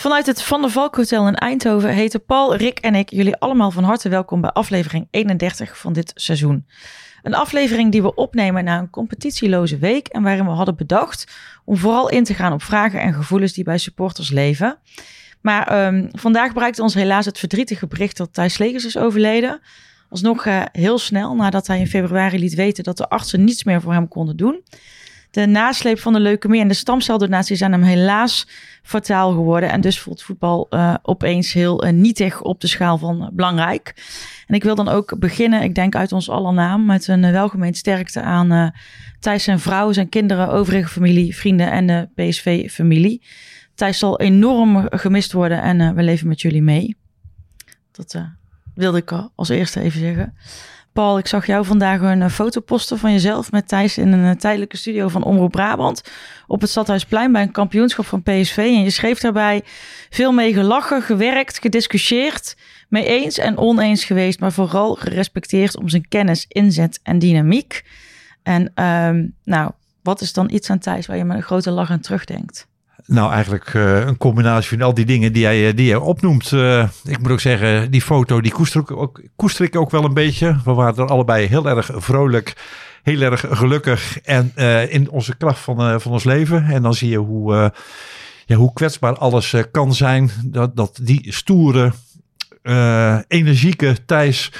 Vanuit 0.00 0.26
het 0.26 0.42
Van 0.42 0.60
der 0.60 0.70
Valk 0.70 0.96
Hotel 0.96 1.26
in 1.26 1.34
Eindhoven 1.34 1.90
heten 1.90 2.24
Paul, 2.24 2.56
Rick 2.56 2.78
en 2.78 2.94
ik 2.94 3.10
jullie 3.10 3.36
allemaal 3.36 3.70
van 3.70 3.84
harte 3.84 4.08
welkom 4.08 4.40
bij 4.40 4.50
aflevering 4.50 5.08
31 5.10 5.78
van 5.78 5.92
dit 5.92 6.12
seizoen. 6.14 6.66
Een 7.22 7.34
aflevering 7.34 7.92
die 7.92 8.02
we 8.02 8.14
opnemen 8.14 8.64
na 8.64 8.78
een 8.78 8.90
competitieloze 8.90 9.78
week 9.78 10.06
en 10.06 10.22
waarin 10.22 10.44
we 10.44 10.50
hadden 10.50 10.76
bedacht 10.76 11.26
om 11.64 11.76
vooral 11.76 12.08
in 12.08 12.24
te 12.24 12.34
gaan 12.34 12.52
op 12.52 12.62
vragen 12.62 13.00
en 13.00 13.14
gevoelens 13.14 13.52
die 13.52 13.64
bij 13.64 13.78
supporters 13.78 14.30
leven. 14.30 14.78
Maar 15.40 15.86
um, 15.86 16.08
vandaag 16.12 16.52
bereikte 16.52 16.82
ons 16.82 16.94
helaas 16.94 17.26
het 17.26 17.38
verdrietige 17.38 17.86
bericht 17.86 18.16
dat 18.16 18.34
Thijs 18.34 18.58
Legers 18.58 18.84
is 18.84 18.98
overleden. 18.98 19.60
Alsnog 20.08 20.46
uh, 20.46 20.62
heel 20.72 20.98
snel 20.98 21.34
nadat 21.34 21.66
hij 21.66 21.78
in 21.78 21.86
februari 21.86 22.38
liet 22.38 22.54
weten 22.54 22.84
dat 22.84 22.96
de 22.96 23.08
artsen 23.08 23.44
niets 23.44 23.64
meer 23.64 23.80
voor 23.80 23.92
hem 23.92 24.08
konden 24.08 24.36
doen. 24.36 24.62
De 25.30 25.46
nasleep 25.46 25.98
van 25.98 26.12
de 26.12 26.20
leukemie 26.20 26.60
en 26.60 26.68
de 26.68 26.74
stamceldonatie 26.74 27.56
zijn 27.56 27.72
hem 27.72 27.82
helaas 27.82 28.48
fataal 28.82 29.32
geworden. 29.32 29.70
En 29.70 29.80
dus 29.80 30.00
voelt 30.00 30.22
voetbal 30.22 30.66
uh, 30.70 30.94
opeens 31.02 31.52
heel 31.52 31.84
uh, 31.84 31.92
nietig 31.92 32.42
op 32.42 32.60
de 32.60 32.66
schaal 32.66 32.98
van 32.98 33.22
uh, 33.22 33.28
belangrijk. 33.32 33.94
En 34.46 34.54
ik 34.54 34.62
wil 34.62 34.74
dan 34.74 34.88
ook 34.88 35.18
beginnen, 35.18 35.62
ik 35.62 35.74
denk 35.74 35.94
uit 35.94 36.12
ons 36.12 36.30
aller 36.30 36.52
naam, 36.52 36.86
met 36.86 37.08
een 37.08 37.32
welgemeend 37.32 37.76
sterkte 37.76 38.20
aan 38.20 38.72
Thijs 39.20 39.44
zijn 39.44 39.60
vrouw, 39.60 39.92
zijn 39.92 40.08
kinderen, 40.08 40.48
overige 40.48 40.88
familie, 40.88 41.36
vrienden 41.36 41.70
en 41.70 41.86
de 41.86 42.08
PSV-familie. 42.14 43.22
Thijs 43.74 43.98
zal 43.98 44.20
enorm 44.20 44.86
gemist 44.90 45.32
worden 45.32 45.62
en 45.62 45.94
we 45.94 46.02
leven 46.02 46.28
met 46.28 46.40
jullie 46.40 46.62
mee. 46.62 46.96
Dat 47.92 48.24
wilde 48.74 48.98
ik 48.98 49.12
als 49.34 49.48
eerste 49.48 49.80
even 49.80 50.00
zeggen. 50.00 50.34
Paul, 50.92 51.18
ik 51.18 51.26
zag 51.26 51.46
jou 51.46 51.64
vandaag 51.64 52.00
een 52.00 52.22
eh, 52.22 52.28
foto 52.30 52.60
posten 52.60 52.98
van 52.98 53.12
jezelf 53.12 53.50
met 53.50 53.68
Thijs 53.68 53.98
in 53.98 54.12
een 54.12 54.30
eh, 54.30 54.36
tijdelijke 54.36 54.76
studio 54.76 55.08
van 55.08 55.24
Omroep 55.24 55.50
Brabant 55.50 56.02
op 56.46 56.60
het 56.60 56.70
Stadhuisplein 56.70 57.32
bij 57.32 57.42
een 57.42 57.50
kampioenschap 57.50 58.06
van 58.06 58.22
PSV. 58.22 58.56
En 58.56 58.82
je 58.82 58.90
schreef 58.90 59.20
daarbij 59.20 59.62
veel 60.10 60.32
mee 60.32 60.52
gelachen, 60.52 61.02
gewerkt, 61.02 61.58
gediscussieerd, 61.58 62.56
mee 62.88 63.06
eens 63.06 63.38
en 63.38 63.58
oneens 63.58 64.04
geweest, 64.04 64.40
maar 64.40 64.52
vooral 64.52 64.94
gerespecteerd 64.94 65.76
om 65.76 65.88
zijn 65.88 66.08
kennis, 66.08 66.44
inzet 66.48 67.00
en 67.02 67.18
dynamiek. 67.18 67.84
En 68.42 68.84
um, 68.84 69.34
nou, 69.44 69.70
wat 70.02 70.20
is 70.20 70.32
dan 70.32 70.50
iets 70.50 70.70
aan 70.70 70.78
Thijs 70.78 71.06
waar 71.06 71.16
je 71.16 71.24
met 71.24 71.36
een 71.36 71.42
grote 71.42 71.70
lach 71.70 71.90
aan 71.90 72.00
terugdenkt? 72.00 72.68
Nou, 73.06 73.32
eigenlijk 73.32 73.74
uh, 73.74 74.06
een 74.06 74.16
combinatie 74.16 74.78
van 74.78 74.86
al 74.86 74.94
die 74.94 75.04
dingen 75.04 75.32
die 75.32 75.42
jij, 75.42 75.74
die 75.74 75.86
jij 75.86 75.96
opnoemt. 75.96 76.50
Uh, 76.50 76.88
ik 77.04 77.18
moet 77.18 77.30
ook 77.30 77.40
zeggen, 77.40 77.90
die 77.90 78.02
foto 78.02 78.40
die 78.40 78.52
koester 78.52 78.80
ik, 78.80 78.90
ook, 78.90 79.22
koester 79.36 79.78
ook 79.78 79.90
wel 79.90 80.04
een 80.04 80.14
beetje. 80.14 80.56
We 80.64 80.72
waren 80.72 80.96
er 80.96 81.10
allebei 81.10 81.46
heel 81.46 81.68
erg 81.68 81.90
vrolijk, 81.94 82.56
heel 83.02 83.20
erg 83.20 83.44
gelukkig 83.50 84.20
en 84.20 84.52
in 84.88 85.10
onze 85.10 85.36
kracht 85.36 85.58
van, 85.58 86.00
van 86.00 86.12
ons 86.12 86.24
leven. 86.24 86.64
En 86.64 86.82
dan 86.82 86.94
zie 86.94 87.10
je 87.10 87.18
hoe, 87.18 87.72
ja, 88.46 88.56
hoe 88.56 88.72
kwetsbaar 88.72 89.16
alles 89.16 89.54
kan 89.70 89.94
zijn. 89.94 90.30
Dat, 90.44 90.76
dat 90.76 90.98
die 91.02 91.32
stoere, 91.32 91.92
energieke 93.28 93.96
Thijs 94.06 94.52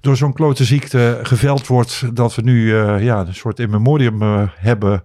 door 0.00 0.16
zo'n 0.16 0.32
klote 0.32 0.64
ziekte 0.64 1.20
geveld 1.22 1.66
wordt. 1.66 2.16
Dat 2.16 2.34
we 2.34 2.42
nu 2.42 2.76
ja, 3.00 3.20
een 3.20 3.34
soort 3.34 3.58
in 3.58 3.70
memoriam 3.70 4.50
hebben 4.54 5.02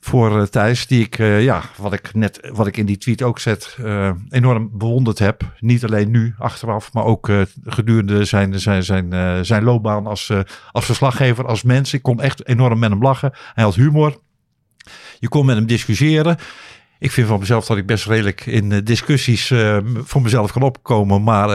voor 0.00 0.36
uh, 0.36 0.42
Thijs, 0.42 0.86
die 0.86 1.04
ik, 1.04 1.18
uh, 1.18 1.44
ja, 1.44 1.62
wat 1.76 1.92
ik 1.92 2.14
net, 2.14 2.50
wat 2.52 2.66
ik 2.66 2.76
in 2.76 2.86
die 2.86 2.98
tweet 2.98 3.22
ook 3.22 3.38
zet, 3.38 3.76
uh, 3.80 4.10
enorm 4.30 4.70
bewonderd 4.72 5.18
heb. 5.18 5.42
Niet 5.58 5.84
alleen 5.84 6.10
nu 6.10 6.34
achteraf, 6.38 6.92
maar 6.92 7.04
ook 7.04 7.30
gedurende 7.64 8.24
zijn, 8.24 8.60
zijn, 8.60 8.84
zijn, 8.84 9.44
zijn 9.44 9.62
loopbaan 9.62 10.06
als, 10.06 10.32
als 10.72 10.84
verslaggever, 10.84 11.46
als 11.46 11.62
mens. 11.62 11.92
Ik 11.92 12.02
kon 12.02 12.20
echt 12.20 12.46
enorm 12.46 12.78
met 12.78 12.90
hem 12.90 13.02
lachen. 13.02 13.32
Hij 13.54 13.64
had 13.64 13.74
humor. 13.74 14.18
Je 15.18 15.28
kon 15.28 15.46
met 15.46 15.56
hem 15.56 15.66
discussiëren. 15.66 16.36
Ik 16.98 17.10
vind 17.10 17.28
van 17.28 17.38
mezelf 17.38 17.66
dat 17.66 17.76
ik 17.76 17.86
best 17.86 18.06
redelijk 18.06 18.46
in 18.46 18.84
discussies 18.84 19.52
voor 20.04 20.22
mezelf 20.22 20.52
kan 20.52 20.62
opkomen. 20.62 21.22
Maar 21.22 21.48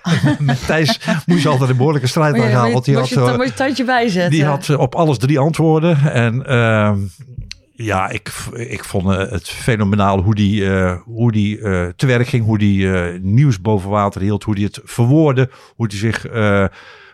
met 0.38 0.66
Thijs 0.66 1.00
moest 1.26 1.42
je 1.42 1.48
altijd 1.48 1.70
een 1.70 1.76
behoorlijke 1.76 2.08
strijd 2.08 2.40
aangaan. 2.40 2.72
Want 2.72 2.84
die 2.84 2.96
had, 2.96 3.08
je, 3.08 3.34
moet 3.36 3.46
je 3.46 3.54
tandje 3.54 3.84
bijzetten. 3.84 4.30
Die 4.30 4.44
had 4.44 4.76
op 4.76 4.94
alles 4.94 5.18
drie 5.18 5.38
antwoorden. 5.38 6.12
En 6.12 6.46
ehm, 6.46 6.98
ja, 7.74 8.08
ik, 8.08 8.32
ik 8.52 8.84
vond 8.84 9.06
het 9.06 9.48
fenomenaal 9.48 10.20
hoe 10.20 10.34
die, 10.34 10.60
uh, 10.60 11.00
hoe 11.04 11.32
die 11.32 11.58
uh, 11.58 11.86
te 11.96 12.06
werk 12.06 12.26
ging, 12.26 12.44
hoe 12.44 12.58
die 12.58 12.88
nieuws 13.20 13.60
boven 13.60 13.90
water 13.90 14.20
hield, 14.20 14.44
hoe 14.44 14.54
die 14.54 14.64
het 14.64 14.80
verwoordde, 14.84 15.50
hoe 15.76 15.88
die 15.88 15.98
zich 15.98 16.26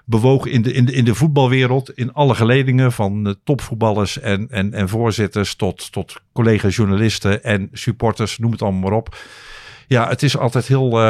bewoog 0.04 0.46
in 0.46 0.62
de, 0.62 0.72
in, 0.72 0.84
de, 0.84 0.92
in 0.92 1.04
de 1.04 1.14
voetbalwereld, 1.14 1.90
in 1.90 2.12
alle 2.12 2.34
geledingen, 2.34 2.92
van 2.92 3.36
topvoetballers 3.44 4.20
en, 4.20 4.46
en, 4.50 4.72
en 4.72 4.88
voorzitters 4.88 5.54
tot, 5.54 5.92
tot 5.92 6.20
collega 6.32 6.68
journalisten 6.68 7.44
en 7.44 7.68
supporters, 7.72 8.38
noem 8.38 8.52
het 8.52 8.62
allemaal 8.62 8.80
maar 8.80 8.98
op. 8.98 9.16
Ja, 9.86 10.08
het 10.08 10.22
is 10.22 10.38
altijd 10.38 10.66
heel 10.66 11.00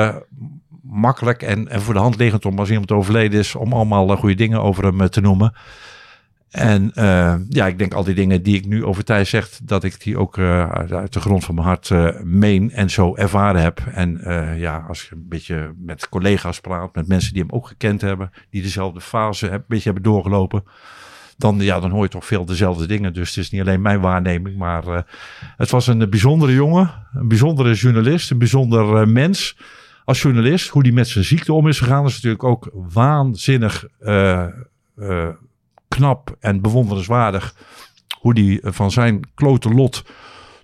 makkelijk 0.82 1.42
en, 1.42 1.68
en 1.68 1.82
voor 1.82 1.94
de 1.94 2.00
hand 2.00 2.16
liggend 2.16 2.46
om 2.46 2.58
als 2.58 2.70
iemand 2.70 2.92
overleden 2.92 3.38
is, 3.38 3.54
om 3.54 3.72
allemaal 3.72 4.16
goede 4.16 4.34
dingen 4.34 4.62
over 4.62 4.84
hem 4.84 5.08
te 5.08 5.20
noemen. 5.20 5.54
En 6.50 6.92
uh, 6.94 7.34
ja, 7.48 7.66
ik 7.66 7.78
denk 7.78 7.94
al 7.94 8.04
die 8.04 8.14
dingen 8.14 8.42
die 8.42 8.56
ik 8.56 8.66
nu 8.66 8.84
over 8.84 9.04
Thijs 9.04 9.30
zeg, 9.30 9.60
dat 9.62 9.84
ik 9.84 10.00
die 10.00 10.18
ook 10.18 10.36
uh, 10.36 10.70
uit 10.70 11.12
de 11.12 11.20
grond 11.20 11.44
van 11.44 11.54
mijn 11.54 11.66
hart 11.66 11.90
uh, 11.90 12.20
meen 12.22 12.70
en 12.70 12.90
zo 12.90 13.16
ervaren 13.16 13.62
heb. 13.62 13.80
En 13.92 14.20
ja, 14.56 14.84
als 14.88 15.02
je 15.02 15.14
een 15.14 15.28
beetje 15.28 15.74
met 15.76 16.08
collega's 16.08 16.60
praat, 16.60 16.94
met 16.94 17.08
mensen 17.08 17.32
die 17.32 17.42
hem 17.42 17.52
ook 17.52 17.66
gekend 17.66 18.00
hebben, 18.00 18.30
die 18.50 18.62
dezelfde 18.62 19.00
fase 19.00 19.50
een 19.50 19.64
beetje 19.68 19.84
hebben 19.84 20.02
doorgelopen, 20.02 20.64
dan, 21.36 21.60
ja, 21.60 21.80
dan 21.80 21.90
hoor 21.90 22.02
je 22.02 22.08
toch 22.08 22.26
veel 22.26 22.44
dezelfde 22.44 22.86
dingen. 22.86 23.12
Dus 23.12 23.28
het 23.28 23.44
is 23.44 23.50
niet 23.50 23.60
alleen 23.60 23.82
mijn 23.82 24.00
waarneming, 24.00 24.56
maar 24.56 25.06
het 25.56 25.70
was 25.70 25.86
een 25.86 26.10
bijzondere 26.10 26.52
jongen, 26.52 26.90
een 27.12 27.28
bijzondere 27.28 27.74
journalist, 27.74 28.30
een 28.30 28.38
bijzonder 28.38 29.08
mens. 29.08 29.58
Als 30.04 30.22
journalist, 30.22 30.68
hoe 30.68 30.82
die 30.82 30.92
met 30.92 31.08
zijn 31.08 31.24
ziekte 31.24 31.52
om 31.52 31.68
is 31.68 31.78
gegaan, 31.78 32.04
is 32.04 32.14
natuurlijk 32.14 32.44
ook 32.44 32.70
waanzinnig 32.72 33.86
knap 35.98 36.36
en 36.40 36.60
bewonderenswaardig 36.60 37.54
hoe 38.20 38.34
die 38.34 38.60
eh, 38.60 38.72
van 38.72 38.90
zijn 38.90 39.20
klote 39.34 39.68
lot 39.70 40.04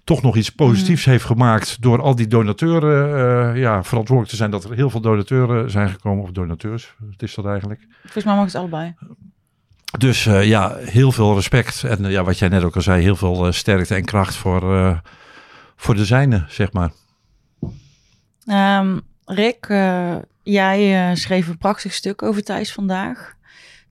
toch 0.04 0.22
nog 0.22 0.36
iets 0.36 0.50
positiefs 0.50 1.06
mm. 1.06 1.12
heeft 1.12 1.24
gemaakt 1.24 1.82
door 1.82 2.02
al 2.02 2.14
die 2.14 2.26
donateuren 2.26 3.08
uh, 3.54 3.60
ja, 3.60 3.82
verantwoordelijk 3.82 4.30
te 4.30 4.36
zijn 4.36 4.50
dat 4.50 4.64
er 4.64 4.74
heel 4.74 4.90
veel 4.90 5.00
donateuren 5.00 5.70
zijn 5.70 5.88
gekomen 5.88 6.22
of 6.22 6.30
donateurs. 6.30 6.94
Wat 6.98 7.22
is 7.22 7.34
dat 7.34 7.46
eigenlijk? 7.46 7.86
Volgens 8.02 8.24
mij 8.24 8.34
mag 8.34 8.44
het 8.44 8.54
allebei. 8.54 8.94
Dus 9.98 10.26
uh, 10.26 10.44
ja, 10.44 10.76
heel 10.76 11.12
veel 11.12 11.34
respect 11.34 11.84
en 11.84 12.04
uh, 12.04 12.10
ja, 12.10 12.24
wat 12.24 12.38
jij 12.38 12.48
net 12.48 12.62
ook 12.62 12.76
al 12.76 12.82
zei, 12.82 13.02
heel 13.02 13.16
veel 13.16 13.52
sterkte 13.52 13.94
en 13.94 14.04
kracht 14.04 14.34
voor, 14.34 15.00
voor 15.76 15.94
de 15.94 16.04
zijne, 16.04 16.44
zeg 16.48 16.72
maar. 16.72 16.92
Um, 18.80 19.00
Rick, 19.24 19.66
jij 20.42 21.10
schreef 21.16 21.48
een 21.48 21.58
prachtig 21.58 21.92
stuk 21.92 22.22
over 22.22 22.44
Thijs 22.44 22.72
vandaag. 22.72 23.34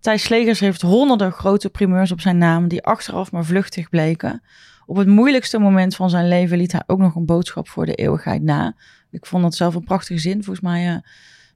Thijs 0.04 0.24
Slegers 0.24 0.60
heeft 0.60 0.82
honderden 0.82 1.32
grote 1.32 1.70
primeurs 1.70 2.12
op 2.12 2.22
zijn 2.22 2.38
naam 2.38 2.68
die 2.68 2.84
achteraf 2.84 3.32
maar 3.32 3.46
vluchtig 3.46 3.90
bleken. 3.90 4.44
Op 4.86 4.96
het 4.96 5.08
moeilijkste 5.08 5.60
moment 5.60 5.96
van 5.96 6.10
zijn 6.10 6.28
leven 6.28 6.58
liet 6.58 6.72
hij 6.72 6.84
ook 6.86 7.00
nog 7.00 7.16
een 7.16 7.26
boodschap 7.26 7.70
voor 7.70 7.86
de 7.86 7.96
eeuwigheid 7.96 8.42
na. 8.42 8.76
Ik 9.12 9.26
vond 9.26 9.44
dat 9.44 9.56
zelf 9.56 9.76
een 9.76 9.84
prachtige 9.84 10.20
zin. 10.20 10.44
Volgens 10.44 10.66
mij 10.66 10.90
uh, 10.90 10.98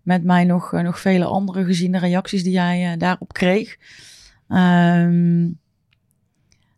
met 0.01 0.23
mij 0.23 0.43
nog, 0.43 0.73
uh, 0.73 0.81
nog 0.81 0.99
vele 0.99 1.25
andere 1.25 1.65
gezien 1.65 1.91
de 1.91 1.97
reacties 1.97 2.43
die 2.43 2.51
jij 2.51 2.91
uh, 2.91 2.97
daarop 2.97 3.33
kreeg. 3.33 3.77
Um, 4.49 5.59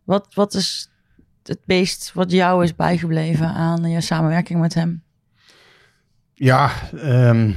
wat, 0.03 0.28
wat 0.34 0.53
is 0.53 0.91
het 1.44 1.62
meest 1.66 2.12
wat 2.13 2.31
jou 2.31 2.63
is 2.63 2.75
bijgebleven 2.75 3.47
aan 3.47 3.90
je 3.90 4.02
samenwerking 4.02 4.59
met 4.59 4.74
hem? 4.74 5.03
Ja, 6.34 6.72
um, 6.94 7.56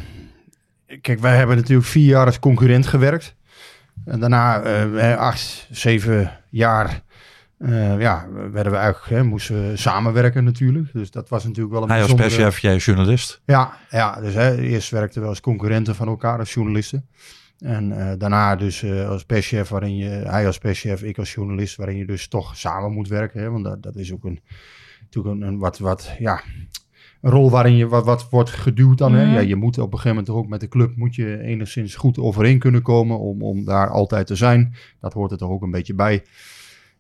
kijk, 1.01 1.21
wij 1.21 1.37
hebben 1.37 1.57
natuurlijk 1.57 1.89
vier 1.89 2.07
jaar 2.07 2.27
als 2.27 2.39
concurrent 2.39 2.87
gewerkt. 2.87 3.37
En 4.05 4.21
daarna, 4.21 4.65
uh, 4.87 5.17
acht, 5.17 5.69
zeven 5.71 6.31
jaar, 6.51 7.03
uh, 7.59 8.01
ja, 8.01 8.29
werden 8.53 8.73
we 8.73 8.79
eigenlijk, 8.79 9.11
hè, 9.11 9.23
moesten 9.23 9.71
we 9.71 9.77
samenwerken 9.77 10.45
natuurlijk. 10.45 10.93
Dus 10.93 11.11
dat 11.11 11.29
was 11.29 11.45
natuurlijk 11.45 11.75
wel 11.75 11.83
een 11.83 11.89
Hij 11.89 12.03
als 12.03 12.15
perschef, 12.15 12.59
jij 12.59 12.77
journalist? 12.77 13.41
Ja, 13.45 13.77
ja 13.91 14.21
dus 14.21 14.35
hè, 14.35 14.59
eerst 14.61 14.91
werkten 14.91 15.23
we 15.23 15.29
als 15.29 15.41
concurrenten 15.41 15.95
van 15.95 16.09
elkaar, 16.09 16.39
als 16.39 16.55
journalisten. 16.55 17.07
En 17.59 17.91
uh, 17.91 18.13
daarna 18.19 18.57
dus 18.57 18.83
uh, 18.83 19.09
als 19.09 19.25
perschef, 19.25 19.69
waarin 19.69 19.97
je, 19.97 20.09
hij 20.09 20.47
als 20.47 20.59
perschef, 20.59 21.03
ik 21.03 21.19
als 21.19 21.35
journalist, 21.35 21.77
waarin 21.77 21.97
je 21.97 22.07
dus 22.07 22.29
toch 22.29 22.57
samen 22.57 22.93
moet 22.93 23.09
werken. 23.09 23.41
Hè, 23.41 23.51
want 23.51 23.65
dat, 23.65 23.83
dat 23.83 23.97
is 23.97 24.13
ook 24.13 24.25
een, 24.25 24.41
natuurlijk 25.01 25.35
een, 25.35 25.43
een 25.43 25.59
wat, 25.59 25.79
wat, 25.79 26.11
ja, 26.19 26.43
een 27.23 27.31
rol 27.31 27.51
waarin 27.51 27.77
je 27.77 27.89
wat, 27.89 28.05
wat 28.05 28.31
wordt 28.31 28.51
geduwd 28.51 28.99
dan. 28.99 29.15
Hè? 29.15 29.25
Mhm. 29.25 29.35
Ja, 29.35 29.41
je 29.41 29.57
moet 29.57 29.79
op 29.79 29.93
een 29.93 29.99
gegeven 29.99 30.17
moment 30.17 30.29
ook 30.29 30.49
met 30.49 30.61
de 30.61 30.69
club 30.69 30.97
moet 30.97 31.15
je 31.15 31.39
enigszins 31.39 31.95
goed 31.95 32.19
overeen 32.19 32.59
kunnen 32.59 32.83
komen 32.83 33.19
om, 33.19 33.43
om 33.43 33.65
daar 33.65 33.91
altijd 33.91 34.27
te 34.27 34.37
zijn. 34.37 34.75
Dat 35.01 35.13
hoort 35.13 35.31
er 35.31 35.39
toch 35.39 35.51
ook 35.51 35.63
een 35.63 35.71
beetje 35.71 35.95
bij. 35.95 36.25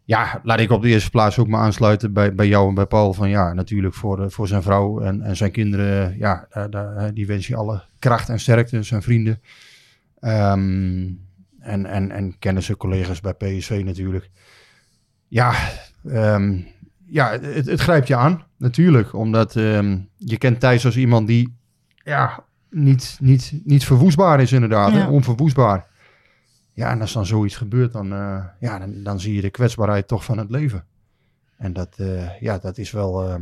Ja, 0.04 0.40
laat 0.42 0.60
ik 0.60 0.70
op 0.70 0.82
de 0.82 0.88
eerste 0.88 1.10
plaats 1.10 1.38
ook 1.38 1.48
maar 1.48 1.60
aansluiten 1.60 2.12
bij, 2.12 2.34
bij 2.34 2.48
jou 2.48 2.69
en 2.69 2.74
bij 2.74 2.86
Paul. 2.86 3.12
Van 3.12 3.28
ja, 3.28 3.52
natuurlijk 3.52 3.94
voor, 3.94 4.30
voor 4.30 4.48
zijn 4.48 4.62
vrouw 4.62 5.00
en, 5.00 5.22
en 5.22 5.36
zijn 5.36 5.50
kinderen. 5.50 6.19
Ja, 6.19 6.46
daar, 6.50 6.70
daar, 6.70 7.14
die 7.14 7.26
wens 7.26 7.46
je 7.46 7.56
alle 7.56 7.82
kracht 7.98 8.28
en 8.28 8.40
sterkte, 8.40 8.82
zijn 8.82 9.02
vrienden. 9.02 9.40
Um, 10.20 11.20
en, 11.58 11.86
en, 11.86 12.10
en 12.10 12.38
kennissen, 12.38 12.76
collega's 12.76 13.20
bij 13.20 13.34
PSV 13.34 13.82
natuurlijk. 13.84 14.30
Ja, 15.28 15.54
um, 16.04 16.66
ja, 17.12 17.30
het, 17.40 17.66
het 17.66 17.80
grijpt 17.80 18.08
je 18.08 18.16
aan, 18.16 18.44
natuurlijk. 18.56 19.14
Omdat 19.14 19.56
ehm, 19.56 19.98
je 20.16 20.38
kent 20.38 20.60
Thijs 20.60 20.84
als 20.84 20.96
iemand 20.96 21.26
die 21.26 21.56
ja, 22.04 22.44
niet, 22.70 23.16
niet, 23.20 23.52
niet 23.64 23.84
verwoestbaar 23.84 24.40
is 24.40 24.52
inderdaad. 24.52 24.92
Ja. 24.92 25.10
Onverwoestbaar. 25.10 25.86
Ja, 26.72 26.90
en 26.90 27.00
als 27.00 27.12
dan 27.12 27.26
zoiets 27.26 27.56
gebeurt, 27.56 27.92
dan, 27.92 28.12
eh, 28.12 28.44
ja, 28.60 28.78
dan, 28.78 29.02
dan 29.02 29.20
zie 29.20 29.34
je 29.34 29.40
de 29.40 29.50
kwetsbaarheid 29.50 30.08
toch 30.08 30.24
van 30.24 30.38
het 30.38 30.50
leven. 30.50 30.84
En 31.56 31.72
dat, 31.72 31.94
eh, 31.96 32.40
ja, 32.40 32.58
dat 32.58 32.78
is 32.78 32.90
wel... 32.90 33.28
eh, 33.28 33.34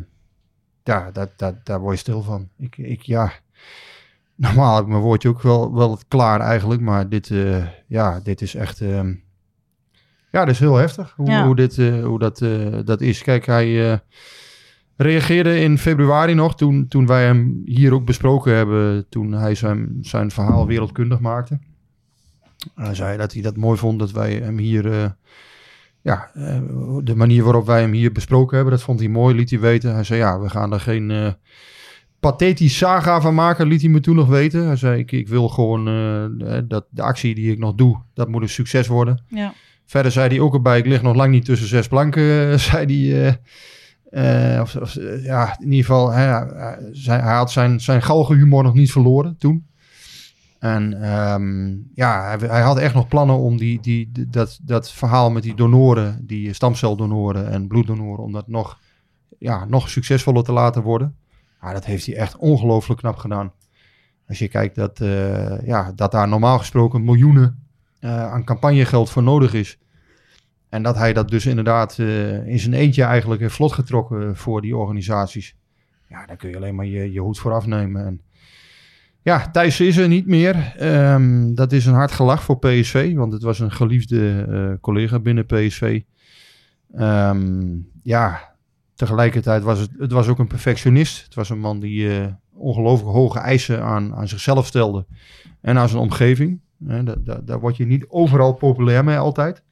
ja, 0.85 1.11
dat, 1.11 1.31
dat, 1.37 1.55
daar 1.67 1.81
word 1.81 1.95
je 1.95 2.01
stil 2.01 2.23
van. 2.23 2.49
Ik, 2.59 2.77
ik, 2.77 3.03
ja... 3.03 3.33
Normaal 4.35 4.75
heb 4.75 4.85
ik 4.85 4.91
mijn 4.91 5.03
woordje 5.03 5.29
ook 5.29 5.43
wel, 5.43 5.75
wel 5.75 5.99
klaar 6.09 6.41
eigenlijk. 6.41 6.81
Maar 6.81 7.09
dit, 7.09 7.31
ja, 7.87 8.21
dit 8.21 8.41
is 8.41 8.55
echt... 8.55 8.81
ehm, 8.81 9.15
ja, 10.31 10.45
dat 10.45 10.55
is 10.55 10.61
heel 10.61 10.77
heftig 10.77 11.13
hoe, 11.17 11.27
Ja. 11.31 11.47
hoe, 11.47 11.57
dit, 11.57 11.79
eh, 11.79 12.05
hoe 12.05 12.19
dat, 12.19 12.41
eh, 12.41 12.79
dat 12.85 13.01
is. 13.01 13.23
Kijk, 13.23 13.47
hij 13.47 13.93
eh, 13.93 13.99
reageerde 14.97 15.61
in 15.61 15.79
februari 15.79 16.35
nog, 16.35 16.57
toen, 16.57 16.89
toen 16.89 17.07
wij 17.07 17.25
hem 17.25 17.63
hier 17.65 17.95
ook 17.95 18.05
besproken 18.05 18.55
hebben, 18.55 19.09
toen 19.09 19.33
hij 19.33 19.55
zijn, 19.55 19.99
zijn 20.01 20.31
verhaal 20.31 20.67
wereldkundig 20.67 21.21
maakte. 21.21 21.59
Hij 22.75 22.95
zei 22.95 23.17
dat 23.17 23.33
hij 23.33 23.43
dat 23.43 23.57
mooi 23.57 23.79
vond 23.79 23.99
dat 23.99 24.11
wij 24.11 24.33
hem 24.33 24.59
hier, 24.59 25.15
ja, 26.01 26.31
de 27.03 27.15
manier 27.17 27.45
waarop 27.45 27.67
wij 27.67 27.81
hem 27.81 27.93
hier 27.93 28.13
besproken 28.13 28.57
hebben, 28.57 28.75
dat 28.75 28.85
vond 28.85 29.01
hij 29.01 29.09
mooi, 29.09 29.35
liet 29.35 29.51
hij 29.51 29.61
weten. 29.61 29.95
Hij 29.95 30.05
zei, 30.05 30.19
ja, 30.21 30.41
we 30.41 30.51
gaan 30.51 30.73
er 30.73 30.81
geen 30.81 31.35
pathetisch 32.21 32.77
saga 32.77 33.21
van 33.21 33.35
maken, 33.35 33.67
liet 33.67 33.81
hij 33.81 33.91
me 33.91 34.01
toen 34.01 34.17
nog 34.17 34.29
weten. 34.29 34.67
Hij 34.67 34.77
zei, 34.77 34.99
ik, 34.99 35.13
ik 35.13 35.29
wil 35.29 35.49
gewoon 35.49 35.85
dat 36.69 36.87
de 36.91 37.03
actie 37.03 37.35
die 37.35 37.53
ik 37.53 37.59
nog 37.59 37.75
doe, 37.75 37.99
dat 38.15 38.29
moet 38.29 38.43
een 38.43 38.49
succes 38.49 38.87
worden. 38.87 39.23
Ja. 39.29 39.53
Verder 39.91 40.13
zei 40.13 40.29
hij 40.29 40.41
ook 40.41 40.55
erbij, 40.55 40.79
ik 40.79 40.87
lig 40.87 41.03
nog 41.03 41.15
lang 41.15 41.31
niet 41.31 41.45
tussen 41.45 41.69
zes 41.69 41.89
planken, 41.89 42.61
zei 42.61 43.11
hij. 43.11 43.37
eh, 44.11 44.55
eh, 44.55 44.61
of, 44.61 44.77
of, 44.77 44.97
eh, 44.97 45.25
ja, 45.25 45.57
in 45.59 45.73
ieder 45.73 45.85
geval, 45.85 46.11
hij, 46.11 46.27
hij, 47.03 47.35
had 47.35 47.51
zijn, 47.51 47.81
zijn 47.81 48.03
galgenhumor 48.03 48.63
nog 48.63 48.75
niet 48.75 48.93
verloren 48.93 49.37
toen. 49.37 49.67
En 50.59 51.03
ehm, 51.03 51.77
ja, 51.95 52.37
hij, 52.39 52.61
had 52.61 52.79
echt 52.79 52.95
nog 52.95 53.09
plannen 53.09 53.37
om 53.37 53.57
die, 53.57 53.81
die, 53.81 54.11
dat, 54.29 54.59
dat 54.63 54.91
verhaal 54.91 55.31
met 55.31 55.43
die 55.43 55.55
donoren, 55.55 56.27
die 56.27 56.53
stamceldonoren 56.53 57.51
en 57.51 57.67
bloeddonoren, 57.67 58.25
om 58.25 58.33
dat 58.33 58.49
nog, 58.49 58.79
ja, 59.39 59.65
nog 59.65 59.89
succesvoller 59.89 60.45
te 60.45 60.53
laten 60.53 60.83
worden. 60.83 61.17
Ja, 61.63 61.73
dat 61.73 61.85
heeft 61.85 62.07
hij 62.07 62.17
echt 62.17 62.37
ongelooflijk 62.37 63.01
knap 63.01 63.17
gedaan. 63.17 63.53
Als 64.29 64.39
je 64.39 64.49
kijkt 64.49 64.75
dat, 64.75 64.99
ja, 65.65 65.93
dat 65.95 66.13
daar 66.13 66.29
normaal 66.29 66.59
gesproken 66.59 67.05
miljoenen 67.05 67.65
aan 68.01 68.45
campagnegeld 68.45 69.11
voor 69.11 69.23
nodig 69.23 69.55
is. 69.55 69.80
En 70.71 70.83
dat 70.83 70.97
hij 70.97 71.13
dat 71.13 71.29
dus 71.29 71.47
inderdaad 71.47 71.99
eh, 71.99 72.47
in 72.47 72.59
zijn 72.59 72.75
eentje 72.75 73.03
eigenlijk 73.03 73.41
heeft 73.41 73.55
vlot 73.55 73.73
getrokken 73.73 74.37
voor 74.37 74.61
die 74.61 74.77
organisaties. 74.77 75.57
Ja, 76.09 76.27
daar 76.27 76.37
kun 76.37 76.51
je 76.51 76.57
alleen 76.57 76.75
maar 76.75 76.87
je, 76.87 77.13
je 77.13 77.21
hoed 77.21 77.39
voor 77.39 77.53
afnemen. 77.53 78.07
En 78.07 78.21
ja, 79.23 79.51
Thijs 79.51 79.81
is 79.81 79.97
er 79.97 80.09
niet 80.09 80.27
meer. 80.27 80.75
Ehm, 80.77 81.55
dat 81.55 81.73
is 81.73 81.87
een 81.87 81.95
hard 81.95 82.13
gelach 82.13 82.43
voor 82.43 82.59
PSV, 82.59 83.15
want 83.15 83.33
het 83.33 83.43
was 83.43 83.59
een 83.59 83.73
geliefde 83.73 84.47
eh, 84.51 84.81
collega 84.81 85.19
binnen 85.19 85.47
PSV. 85.47 86.01
Ehm, 86.95 87.77
ja, 88.03 88.55
tegelijkertijd 88.95 89.63
was 89.63 89.79
het, 89.79 89.91
het 89.99 90.13
was 90.13 90.29
ook 90.29 90.39
een 90.39 90.47
perfectionist. 90.47 91.25
Het 91.25 91.35
was 91.35 91.51
een 91.51 91.61
man 91.61 91.81
die 91.81 92.19
eh, 92.21 92.27
ongelooflijk 92.53 93.11
hoge 93.11 93.39
eisen 93.39 93.83
aan, 93.83 94.15
aan 94.15 94.29
zichzelf 94.29 94.67
stelde 94.67 95.07
en 95.61 95.79
aan 95.79 95.89
zijn 95.89 96.03
omgeving. 96.03 96.61
Hè, 96.87 97.03
da- 97.05 97.17
da- 97.19 97.41
daar 97.45 97.61
word 97.61 97.77
je 97.77 97.87
niet 97.87 98.07
overal 98.09 98.53
populair 98.53 99.05
mee 99.05 99.19
altijd. 99.19 99.63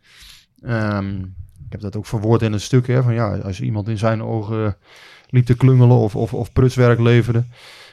Ehm, 0.63 1.19
ik 1.65 1.75
heb 1.75 1.81
dat 1.81 1.97
ook 1.97 2.07
verwoord 2.07 2.43
in 2.43 2.53
het 2.53 2.63
stuk. 2.63 2.85
Van 3.03 3.15
ja, 3.15 3.37
als 3.37 3.61
iemand 3.61 3.89
in 3.89 3.99
zijn 3.99 4.23
ogen 4.23 4.77
liep 5.29 5.47
te 5.47 5.57
klungelen 5.57 5.97
of, 5.97 6.17
of, 6.17 6.35
of 6.35 6.53
prutswerk 6.53 6.99
leverde. 6.99 7.45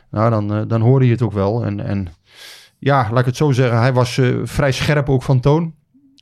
Nou, 0.10 0.30
dan, 0.30 0.54
eh, 0.54 0.62
dan 0.68 0.82
hoorde 0.82 1.06
je 1.06 1.12
het 1.12 1.22
ook 1.22 1.34
wel. 1.34 1.66
En, 1.66 1.80
en 1.80 2.08
ja, 2.78 3.08
laat 3.10 3.20
ik 3.20 3.26
het 3.26 3.36
zo 3.36 3.52
zeggen. 3.52 3.80
Hij 3.80 3.94
was 3.94 4.18
eh, 4.18 4.36
vrij 4.44 4.72
scherp 4.72 5.10
ook 5.10 5.24
van 5.24 5.40
toon. 5.40 5.74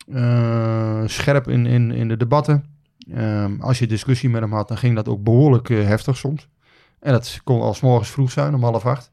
Eh, 0.07 1.01
scherp 1.05 1.47
in, 1.47 1.65
in, 1.65 1.91
in 1.91 2.07
de 2.07 2.17
debatten. 2.17 2.65
Ehm, 3.11 3.61
als 3.61 3.79
je 3.79 3.87
discussie 3.87 4.29
met 4.29 4.41
hem 4.41 4.53
had, 4.53 4.67
dan 4.67 4.77
ging 4.77 4.95
dat 4.95 5.07
ook 5.07 5.23
behoorlijk 5.23 5.69
eh, 5.69 5.85
heftig 5.85 6.17
soms. 6.17 6.47
En 6.99 7.11
dat 7.11 7.39
kon 7.43 7.61
al 7.61 7.73
's 7.73 7.81
morgens 7.81 8.09
vroeg 8.09 8.31
zijn, 8.31 8.55
om 8.55 8.63
half 8.63 8.85
acht. 8.85 9.11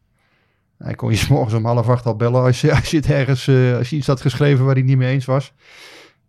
Hij 0.79 0.95
kon 0.95 1.11
je 1.11 1.17
's 1.17 1.29
morgens 1.29 1.55
om 1.55 1.65
half 1.65 1.89
acht 1.89 2.07
al 2.07 2.17
bellen 2.17 2.43
als 2.43 2.61
je, 2.61 2.75
als 2.81 2.91
je 2.91 2.97
het 2.97 3.11
ergens, 3.11 3.49
eh, 3.49 3.77
als 3.77 3.91
je 3.91 3.97
iets 3.97 4.07
had 4.07 4.21
geschreven 4.21 4.65
waar 4.65 4.75
hij 4.75 4.83
niet 4.83 4.97
mee 4.97 5.13
eens 5.13 5.25
was. 5.25 5.53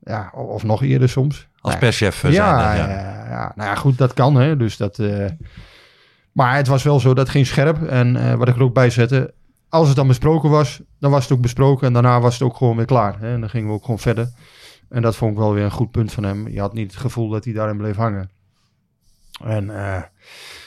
Ja, 0.04 0.32
of, 0.36 0.48
of 0.48 0.64
nog 0.64 0.84
eerder 0.84 1.10
soms. 1.10 1.48
Als 1.62 1.74
Nou, 1.74 1.86
perschef 1.86 2.24
eh, 2.24 2.32
ja, 2.32 2.60
zijn. 2.60 2.90
ja. 2.90 3.00
Ja, 3.00 3.30
ja. 3.30 3.52
nou 3.56 3.70
ja, 3.70 3.76
goed, 3.76 3.98
dat 3.98 4.14
kan. 4.14 4.36
Hè. 4.36 4.58
Dus 4.58 4.78
dat, 4.78 5.00
eh, 5.00 5.26
Maar 6.32 6.56
het 6.56 6.68
was 6.68 6.84
wel 6.84 7.00
zo, 7.00 7.14
dat 7.14 7.30
ging 7.30 7.48
scherp. 7.48 7.88
En 7.88 8.16
eh, 8.16 8.34
wat 8.34 8.48
ik 8.48 8.56
er 8.56 8.62
ook 8.62 8.74
bij 8.74 8.90
zette, 8.90 9.34
als 9.70 9.88
het 9.88 9.96
dan 9.96 10.08
besproken 10.08 10.50
was, 10.50 10.82
dan 11.00 11.12
was 11.12 11.24
het 11.24 11.32
ook 11.34 11.42
besproken. 11.42 11.88
En 11.88 11.94
daarna 11.94 12.20
was 12.22 12.34
het 12.34 12.44
ook 12.44 12.56
gewoon 12.56 12.76
weer 12.76 12.86
klaar. 12.86 13.20
Hè. 13.20 13.34
En 13.34 13.40
dan 13.40 13.50
gingen 13.50 13.68
we 13.68 13.74
ook 13.74 13.84
gewoon 13.84 14.00
verder. 14.00 14.30
En 14.90 15.02
dat 15.02 15.16
vond 15.16 15.32
ik 15.32 15.38
wel 15.38 15.54
weer 15.54 15.64
een 15.64 15.72
goed 15.72 15.92
punt 15.92 16.12
van 16.14 16.24
hem. 16.24 16.48
Je 16.48 16.60
had 16.60 16.74
niet 16.74 16.92
het 16.92 17.02
gevoel 17.02 17.30
dat 17.30 17.44
hij 17.44 17.54
daarin 17.54 17.78
bleef 17.78 17.96
hangen. 17.96 18.30
En 19.44 19.66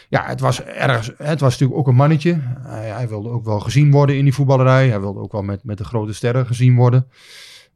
ja, 0.08 0.25
het 0.26 0.40
was 0.40 0.62
ergens, 0.64 1.10
het 1.16 1.40
was 1.40 1.50
natuurlijk 1.50 1.78
ook 1.78 1.88
een 1.88 1.94
mannetje. 1.94 2.40
Hij, 2.58 2.88
hij 2.88 3.08
wilde 3.08 3.28
ook 3.28 3.44
wel 3.44 3.60
gezien 3.60 3.90
worden 3.90 4.16
in 4.16 4.25
die 4.25 4.34
voetballerij. 4.34 4.88
Hij 4.88 5.00
wilde 5.00 5.20
ook 5.20 5.32
wel 5.32 5.42
met, 5.42 5.64
met 5.64 5.78
de 5.78 5.84
grote 5.84 6.12
sterren 6.12 6.46
gezien 6.46 6.75
worden. 6.76 7.06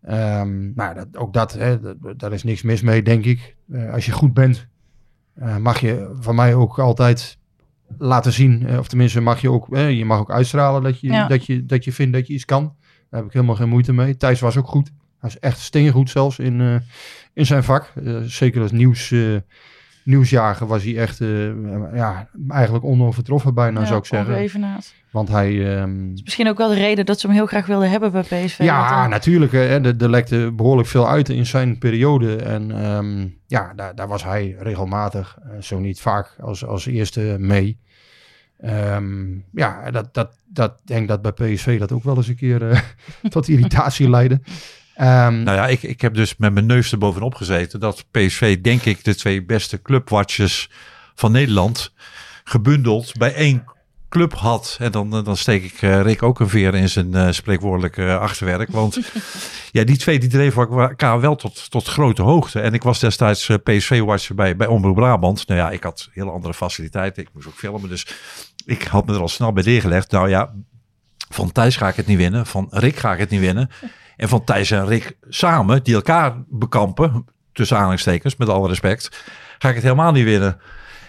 Ehm, 0.03 0.73
nou, 0.75 0.95
dat, 0.95 1.17
ook 1.17 1.33
dat, 1.33 1.53
hè, 1.53 1.81
dat, 1.81 1.97
daar 2.19 2.33
is 2.33 2.43
niks 2.43 2.63
mis 2.63 2.83
mee, 2.83 3.03
denk 3.03 3.25
ik. 3.25 3.57
Eh, 3.73 3.93
als 3.93 4.07
je 4.07 4.13
goed 4.13 4.35
bent, 4.35 4.67
eh, 5.35 5.57
mag 5.57 5.81
je 5.81 6.15
van 6.21 6.35
mij 6.35 6.55
ook 6.55 6.79
altijd 6.79 7.39
laten 7.99 8.33
zien. 8.33 8.67
eh, 8.67 8.79
of 8.79 8.89
tenminste, 8.89 9.21
mag 9.21 9.41
je 9.41 9.51
ook, 9.51 9.77
je 9.77 10.05
mag 10.05 10.19
ook 10.19 10.31
uitstralen 10.31 10.83
dat 10.83 11.01
je, 11.01 11.07
Ja. 11.07 11.27
dat, 11.27 11.47
je, 11.47 11.65
dat 11.67 11.85
je 11.85 11.93
vindt 11.93 12.13
dat 12.13 12.27
je 12.27 12.33
iets 12.35 12.45
kan. 12.45 12.63
Daar 13.11 13.21
heb 13.21 13.25
ik 13.25 13.33
helemaal 13.33 13.55
geen 13.57 13.69
moeite 13.69 13.93
mee. 13.93 14.17
Thijs 14.17 14.41
was 14.41 14.57
ook 14.57 14.67
goed. 14.69 14.91
Hij 15.19 15.31
is 15.31 15.39
echt 15.39 15.59
steengoed 15.59 16.11
zelfs 16.11 16.39
in, 16.39 16.83
in 17.33 17.47
zijn 17.47 17.65
vak. 17.65 17.93
Zeker 18.23 18.63
als 18.63 18.73
nieuws, 18.73 19.15
nieuwsjager 20.09 20.67
was 20.67 20.83
hij 20.83 20.97
echt 20.97 21.21
eh, 21.21 21.47
ja, 21.95 22.29
eigenlijk 22.49 22.85
onovertroffen 22.85 23.55
bijna, 23.55 23.81
Ja, 23.81 23.87
zou 23.87 23.99
ik 23.99 24.05
zeggen. 24.05 24.81
Want 25.11 25.29
hij... 25.29 25.77
ehm, 25.79 26.13
Misschien 26.13 26.49
ook 26.49 26.59
wel 26.59 26.69
de 26.69 26.75
reden 26.75 27.07
dat 27.07 27.21
ze 27.21 27.27
hem 27.27 27.37
heel 27.37 27.47
graag 27.47 27.67
wilden 27.67 27.91
hebben 27.91 28.13
bij 28.13 28.23
PSV. 28.23 28.59
ja, 28.59 29.05
eh, 29.05 29.11
natuurlijk. 29.11 29.53
hè, 29.53 29.59
Er, 29.59 30.03
er 30.03 30.11
lekte 30.11 30.53
behoorlijk 30.57 30.89
veel 30.89 31.09
uit 31.09 31.29
in 31.29 31.47
zijn 31.47 31.79
periode. 31.79 32.37
En 32.37 32.71
ehm, 32.85 33.27
ja, 33.47 33.73
daar, 33.77 33.95
daar 33.95 34.09
was 34.09 34.25
hij 34.25 34.57
regelmatig, 34.59 35.39
eh, 35.43 35.51
zo 35.63 35.79
niet 35.79 36.01
vaak, 36.01 36.37
als, 36.41 36.65
als 36.65 36.87
eerste 36.87 37.37
mee. 37.39 37.79
Ehm, 38.61 39.27
ja, 39.53 39.91
dat, 39.91 40.15
dat, 40.15 40.37
dat 40.47 40.81
denk 40.85 41.09
dat 41.09 41.23
bij 41.23 41.33
PSV 41.33 41.79
dat 41.79 41.93
ook 41.93 42.05
wel 42.05 42.17
eens 42.17 42.29
een 42.29 42.37
keer 42.37 42.85
tot 43.29 43.49
irritatie 43.49 44.11
leidde. 44.11 44.41
Ehm, 44.99 45.43
Nou 45.43 45.57
ja, 45.57 45.67
ik, 45.67 45.83
ik 45.83 46.01
heb 46.01 46.15
dus 46.15 46.37
met 46.37 46.53
mijn 46.53 46.67
neus 46.67 46.93
er 46.93 46.99
bovenop 46.99 47.35
gezeten 47.35 47.81
dat 47.81 48.05
PSV, 48.11 48.61
denk 48.61 48.83
ik, 48.83 49.05
de 49.05 49.15
twee 49.15 49.45
beste 49.45 49.83
clubwatches 49.83 50.71
van 51.15 51.33
Nederland 51.33 51.93
gebundeld 52.45 53.13
bij 53.19 53.35
één 53.35 53.65
club 54.09 54.35
had. 54.35 54.77
En 54.81 54.93
dan, 54.93 55.17
eh, 55.17 55.25
dan 55.25 55.37
steek 55.37 55.65
ik 55.65 55.83
eh, 55.83 56.01
Rick 56.01 56.23
ook 56.23 56.41
een 56.41 56.49
veer 56.49 56.75
in 56.75 56.89
zijn 56.89 57.15
eh, 57.15 57.31
spreekwoordelijke 57.31 58.19
achterwerk. 58.19 58.71
Want 58.71 58.99
ja, 59.77 59.85
die 59.85 59.97
twee 59.97 60.19
die 60.19 60.29
dreven 60.29 60.69
elkaar 60.69 61.21
wel 61.21 61.37
tot, 61.37 61.71
tot 61.71 61.87
grote 61.87 62.23
hoogte. 62.23 62.61
En 62.61 62.75
ik 62.75 62.83
was 62.83 62.99
destijds 62.99 63.51
PSV-watcher 63.63 64.35
bij, 64.35 64.57
bij 64.57 64.67
Omroep 64.67 64.95
Brabant. 64.95 65.49
Nou 65.49 65.61
ja, 65.61 65.71
ik 65.71 65.83
had 65.83 66.09
hele 66.13 66.31
andere 66.31 66.55
faciliteiten. 66.55 67.23
Ik 67.23 67.29
moest 67.33 67.47
ook 67.47 67.55
filmen, 67.55 67.89
dus 67.89 68.07
ik 68.65 68.83
had 68.83 69.07
me 69.07 69.15
er 69.15 69.21
al 69.21 69.29
snel 69.29 69.53
bij 69.53 69.63
neergelegd. 69.63 70.11
Nou 70.11 70.29
ja, 70.29 70.55
van 71.29 71.53
Thijs 71.53 71.77
ga 71.77 71.89
ik 71.89 71.97
het 71.97 72.07
niet 72.07 72.19
winnen. 72.19 72.47
Van 72.47 72.67
Rick 72.71 72.97
ga 72.97 73.13
ik 73.13 73.19
het 73.19 73.31
niet 73.31 73.41
winnen. 73.41 73.71
En 74.19 74.29
van 74.29 74.45
Thijs 74.45 74.71
en 74.71 74.87
Rick 74.87 75.17
samen, 75.29 75.83
die 75.83 75.95
elkaar 75.95 76.35
bekampen, 76.49 77.27
tussen 77.53 77.77
aanhalingstekens, 77.77 78.37
met 78.37 78.49
alle 78.49 78.69
respect, 78.69 79.25
ga 79.59 79.69
ik 79.69 79.75
het 79.75 79.85
helemaal 79.85 80.13
niet 80.13 80.25
winnen. 80.25 80.61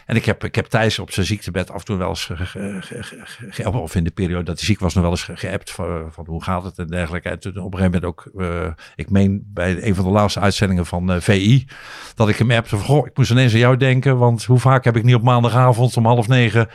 En 0.06 0.16
ik 0.16 0.26
heb, 0.26 0.44
ik 0.44 0.56
heb 0.56 0.66
Thijs 0.66 1.00
op 1.00 1.12
zijn 1.12 1.26
ziektebed 1.26 1.72
af 1.72 1.80
en 1.80 1.86
toe 1.86 1.98
wel 1.98 2.10
eens, 2.10 2.26
ge- 2.26 2.36
ge- 2.46 2.78
ge- 2.82 3.04
ge- 3.04 3.48
ge- 3.50 3.70
of 3.70 3.96
in 3.96 4.04
de 4.04 4.12
periode 4.12 4.44
dat 4.44 4.58
hij 4.58 4.66
ziek 4.66 4.80
was, 4.80 4.94
nog 4.94 5.04
wel 5.04 5.12
eens 5.12 5.24
ge- 5.24 5.38
geappt 5.38 5.72
van, 5.72 6.08
van 6.12 6.26
hoe 6.28 6.44
gaat 6.44 6.64
het 6.64 6.78
en 6.78 6.88
dergelijke. 6.88 7.30
En 7.30 7.40
toen 7.40 7.58
op 7.58 7.74
een 7.74 7.80
gegeven 7.80 8.02
moment 8.02 8.06
ook, 8.06 8.32
eh, 8.42 8.84
ik 8.96 9.10
meen 9.10 9.44
bij 9.54 9.84
een 9.84 9.96
van 9.96 10.04
de 10.06 10.12
laatste 10.12 10.40
uitzendingen 10.40 10.86
van 10.86 11.12
eh, 11.12 11.20
VI, 11.20 11.68
dat 12.16 12.30
ik 12.30 12.38
hem 12.38 12.52
appte 12.52 12.78
van, 12.78 12.86
goh, 12.86 13.08
ik 13.08 13.18
moest 13.18 13.32
ineens 13.32 13.54
aan 13.54 13.60
jou 13.60 13.78
denken, 13.78 14.18
want 14.18 14.46
hoe 14.46 14.60
vaak 14.60 14.84
heb 14.84 14.98
ik 14.98 15.04
niet 15.04 15.16
op 15.16 15.24
maandagavond 15.24 15.98
om 15.98 16.06
half 16.06 16.28
negen 16.28 16.70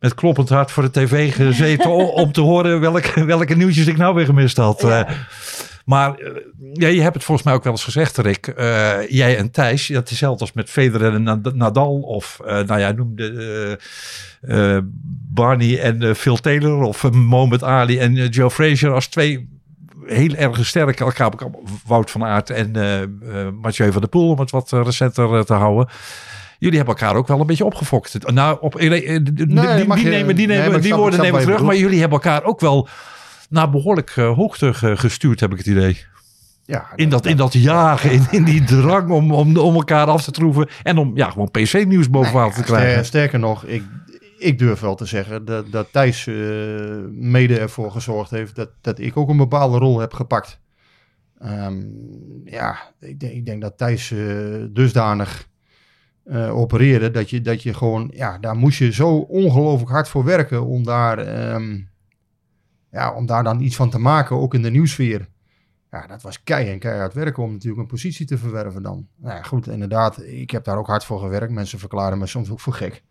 met 0.00 0.14
kloppend 0.14 0.48
hart 0.48 0.70
voor 0.70 0.82
de 0.82 0.90
tv 0.90 1.34
gezeten 1.34 1.90
om 2.22 2.32
te 2.32 2.40
horen 2.40 2.80
welke, 2.80 3.24
welke 3.24 3.54
nieuwtjes 3.54 3.86
ik 3.86 3.96
nou 3.96 4.14
weer 4.14 4.24
gemist 4.24 4.56
had. 4.56 4.80
Ja. 4.80 5.06
Eh, 5.06 5.14
maar 5.84 6.14
eh, 6.14 6.30
ja, 6.72 6.88
je 6.88 7.00
hebt 7.00 7.14
het 7.14 7.24
volgens 7.24 7.46
mij 7.46 7.56
ook 7.56 7.64
wel 7.64 7.72
eens 7.72 7.84
gezegd, 7.84 8.16
Rick. 8.18 8.46
Eh, 8.46 9.08
jij 9.08 9.36
en 9.36 9.50
Thijs, 9.50 9.86
dat 9.86 10.04
is 10.04 10.10
hetzelfde 10.10 10.40
als 10.40 10.52
met 10.52 10.70
Federer 10.70 11.14
en 11.14 11.22
Nad- 11.22 11.54
Nadal. 11.54 12.00
Of, 12.00 12.40
eh, 12.46 12.58
nou 12.60 12.80
ja, 12.80 12.92
noem 12.92 13.16
de 13.16 13.78
eh, 14.40 14.78
Barney 15.34 15.80
en 15.80 16.16
Phil 16.16 16.36
Taylor. 16.36 16.82
Of 16.82 17.10
Mohamed 17.10 17.62
Ali 17.64 17.98
en 17.98 18.14
Joe 18.28 18.50
Frazier 18.50 18.92
als 18.92 19.06
twee 19.06 19.48
heel 20.06 20.34
erg 20.34 20.66
sterke 20.66 21.04
elkaar. 21.04 21.30
Wout 21.86 22.10
van 22.10 22.24
Aert 22.24 22.50
en 22.50 22.70
Mathieu 23.60 23.92
van 23.92 24.00
der 24.00 24.10
Poel, 24.10 24.30
om 24.30 24.38
het 24.38 24.50
wat 24.50 24.70
recenter 24.70 25.44
te 25.44 25.54
houden. 25.54 25.88
jullie 26.58 26.76
hebben 26.76 26.94
elkaar 26.96 27.14
ook 27.16 27.28
wel 27.28 27.40
een 27.40 27.46
beetje 27.46 27.64
opgefokt. 27.64 28.32
Nou, 28.32 28.58
op, 28.60 28.78
die, 28.78 28.88
nemen, 28.90 30.36
die, 30.36 30.46
nemen, 30.46 30.74
die 30.80 30.82
snap- 30.86 30.98
woorden 30.98 31.20
nemen 31.20 31.40
terug. 31.40 31.62
Maar 31.62 31.76
jullie 31.76 32.00
hebben 32.00 32.18
elkaar 32.20 32.44
ook 32.44 32.60
wel 32.60 32.88
naar 33.50 33.70
behoorlijk 33.70 34.12
eh, 34.16 34.34
hoogte 34.34 34.74
ge- 34.74 34.96
gestuurd, 34.96 35.40
heb 35.40 35.52
ik 35.52 35.58
het 35.58 35.66
idee. 35.66 36.04
Ja, 36.64 36.86
In 36.94 37.08
dat, 37.08 37.26
in 37.26 37.36
dat 37.36 37.52
jagen, 37.52 38.10
in, 38.10 38.26
in 38.30 38.44
die 38.44 38.64
drang 38.64 39.10
om, 39.10 39.32
om, 39.32 39.56
om 39.56 39.74
elkaar 39.74 40.06
af 40.06 40.22
te 40.22 40.30
troeven. 40.30 40.68
En 40.82 40.98
om 40.98 41.16
ja, 41.16 41.30
gewoon 41.30 41.50
PC-nieuws 41.50 42.10
boven 42.10 42.32
water 42.32 42.54
te 42.54 42.62
krijgen. 42.62 43.04
Sterker 43.04 43.38
nog, 43.38 43.64
ik, 43.64 43.82
ik 44.38 44.58
durf 44.58 44.80
wel 44.80 44.94
te 44.94 45.04
zeggen 45.04 45.44
dat, 45.44 45.70
dat 45.72 45.88
Thijs 45.92 46.26
eh, 46.26 46.34
mede 47.10 47.58
ervoor 47.58 47.90
gezorgd 47.90 48.30
heeft 48.30 48.56
dat, 48.56 48.70
dat 48.80 48.98
ik 48.98 49.16
ook 49.16 49.28
een 49.28 49.36
bepaalde 49.36 49.78
rol 49.78 49.98
heb 50.00 50.12
gepakt. 50.14 50.60
Ehm, 51.38 51.80
ja, 52.44 52.76
ik 53.00 53.20
denk, 53.20 53.32
ik 53.32 53.46
denk 53.46 53.60
dat 53.60 53.78
Thijs 53.78 54.10
eh, 54.10 54.18
dusdanig 54.70 55.48
eh, 56.24 56.56
opereerde 56.58 57.10
dat 57.10 57.30
je, 57.30 57.40
dat 57.40 57.62
je 57.62 57.74
gewoon, 57.74 58.10
ja, 58.14 58.38
daar 58.38 58.56
moest 58.56 58.78
je 58.78 58.92
zo 58.92 59.08
ongelooflijk 59.16 59.90
hard 59.90 60.08
voor 60.08 60.24
werken 60.24 60.66
om 60.66 60.84
daar, 60.84 61.18
ehm, 61.18 61.78
ja, 62.90 63.14
om 63.14 63.26
daar 63.26 63.42
dan 63.44 63.60
iets 63.60 63.76
van 63.76 63.90
te 63.90 63.98
maken, 63.98 64.36
ook 64.36 64.54
in 64.54 64.62
de 64.62 64.70
nieuwsfeer. 64.70 65.28
Ja, 65.90 66.06
dat 66.06 66.22
was 66.22 66.42
kei 66.42 66.78
keihard 66.78 67.14
werken 67.14 67.42
om 67.42 67.52
natuurlijk 67.52 67.80
een 67.80 67.86
positie 67.86 68.26
te 68.26 68.38
verwerven 68.38 68.82
dan. 68.82 69.06
Nou 69.16 69.36
ja, 69.36 69.42
goed, 69.42 69.68
inderdaad, 69.68 70.22
ik 70.22 70.50
heb 70.50 70.64
daar 70.64 70.78
ook 70.78 70.86
hard 70.86 71.04
voor 71.04 71.20
gewerkt. 71.20 71.52
Mensen 71.52 71.78
verklaren 71.78 72.18
me 72.18 72.26
soms 72.26 72.50
ook 72.50 72.60
voor 72.60 72.72
gek. 72.72 73.02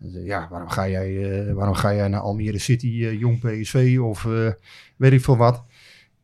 Dus, 0.00 0.14
eh, 0.14 0.26
Ja, 0.26 0.46
waarom 0.50 0.68
ga 0.68 0.88
jij, 0.88 1.46
eh, 1.46 1.54
waarom 1.54 1.74
ga 1.74 1.94
jij 1.94 2.08
naar 2.08 2.20
Almere 2.20 2.58
City, 2.58 2.86
eh, 2.86 3.18
jong 3.18 3.40
PSV 3.40 3.98
of 4.02 4.22
weet 4.96 5.12
ik 5.12 5.20
veel 5.20 5.36
wat. 5.36 5.64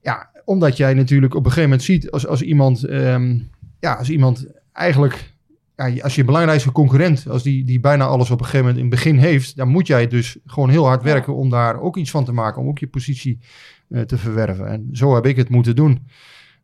Ja, 0.00 0.30
omdat 0.44 0.76
jij 0.76 0.94
natuurlijk 0.94 1.34
op 1.34 1.44
een 1.44 1.50
gegeven 1.50 1.68
moment 1.70 1.86
ziet 1.86 2.10
als, 2.10 2.26
als 2.26 2.42
iemand, 2.42 2.84
ehm, 2.84 3.38
ja, 3.80 3.94
als 3.94 4.10
iemand 4.10 4.46
eigenlijk, 4.72 5.34
ja, 5.76 6.02
als 6.02 6.14
je 6.14 6.24
belangrijkste 6.24 6.72
concurrent, 6.72 7.28
als 7.28 7.42
die, 7.42 7.64
die 7.64 7.80
bijna 7.80 8.04
alles 8.04 8.30
op 8.30 8.38
een 8.38 8.44
gegeven 8.44 8.66
moment 8.66 8.84
in 8.84 8.90
het 8.90 8.94
begin 8.94 9.18
heeft, 9.18 9.56
dan 9.56 9.68
moet 9.68 9.86
jij 9.86 10.06
dus 10.06 10.36
gewoon 10.46 10.70
heel 10.70 10.86
hard 10.86 11.02
werken 11.02 11.34
om 11.34 11.50
daar 11.50 11.80
ook 11.80 11.96
iets 11.96 12.10
van 12.10 12.24
te 12.24 12.32
maken, 12.32 12.62
om 12.62 12.68
ook 12.68 12.78
je 12.78 12.86
positie 12.86 13.38
eh, 13.88 14.00
te 14.00 14.18
verwerven. 14.18 14.68
En 14.68 14.88
zo 14.92 15.14
heb 15.14 15.26
ik 15.26 15.36
het 15.36 15.48
moeten 15.48 15.76
doen. 15.76 16.06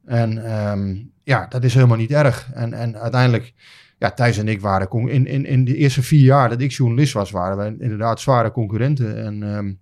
En 0.04 0.44
ehm, 0.46 0.96
ja, 1.24 1.46
dat 1.46 1.64
is 1.64 1.74
helemaal 1.74 1.96
niet 1.96 2.10
erg. 2.10 2.50
En, 2.54 2.72
en 2.72 2.98
uiteindelijk, 2.98 3.52
ja, 3.98 4.10
Thijs 4.10 4.38
en 4.38 4.48
ik 4.48 4.60
waren 4.60 5.08
in, 5.08 5.26
in, 5.26 5.46
in 5.46 5.64
de 5.64 5.76
eerste 5.76 6.02
vier 6.02 6.24
jaar 6.24 6.48
dat 6.48 6.60
ik 6.60 6.72
journalist 6.72 7.12
was, 7.12 7.30
waren 7.30 7.56
wij 7.56 7.74
inderdaad 7.78 8.20
zware 8.20 8.50
concurrenten. 8.50 9.24
En 9.24 9.42
ehm, 9.42 9.72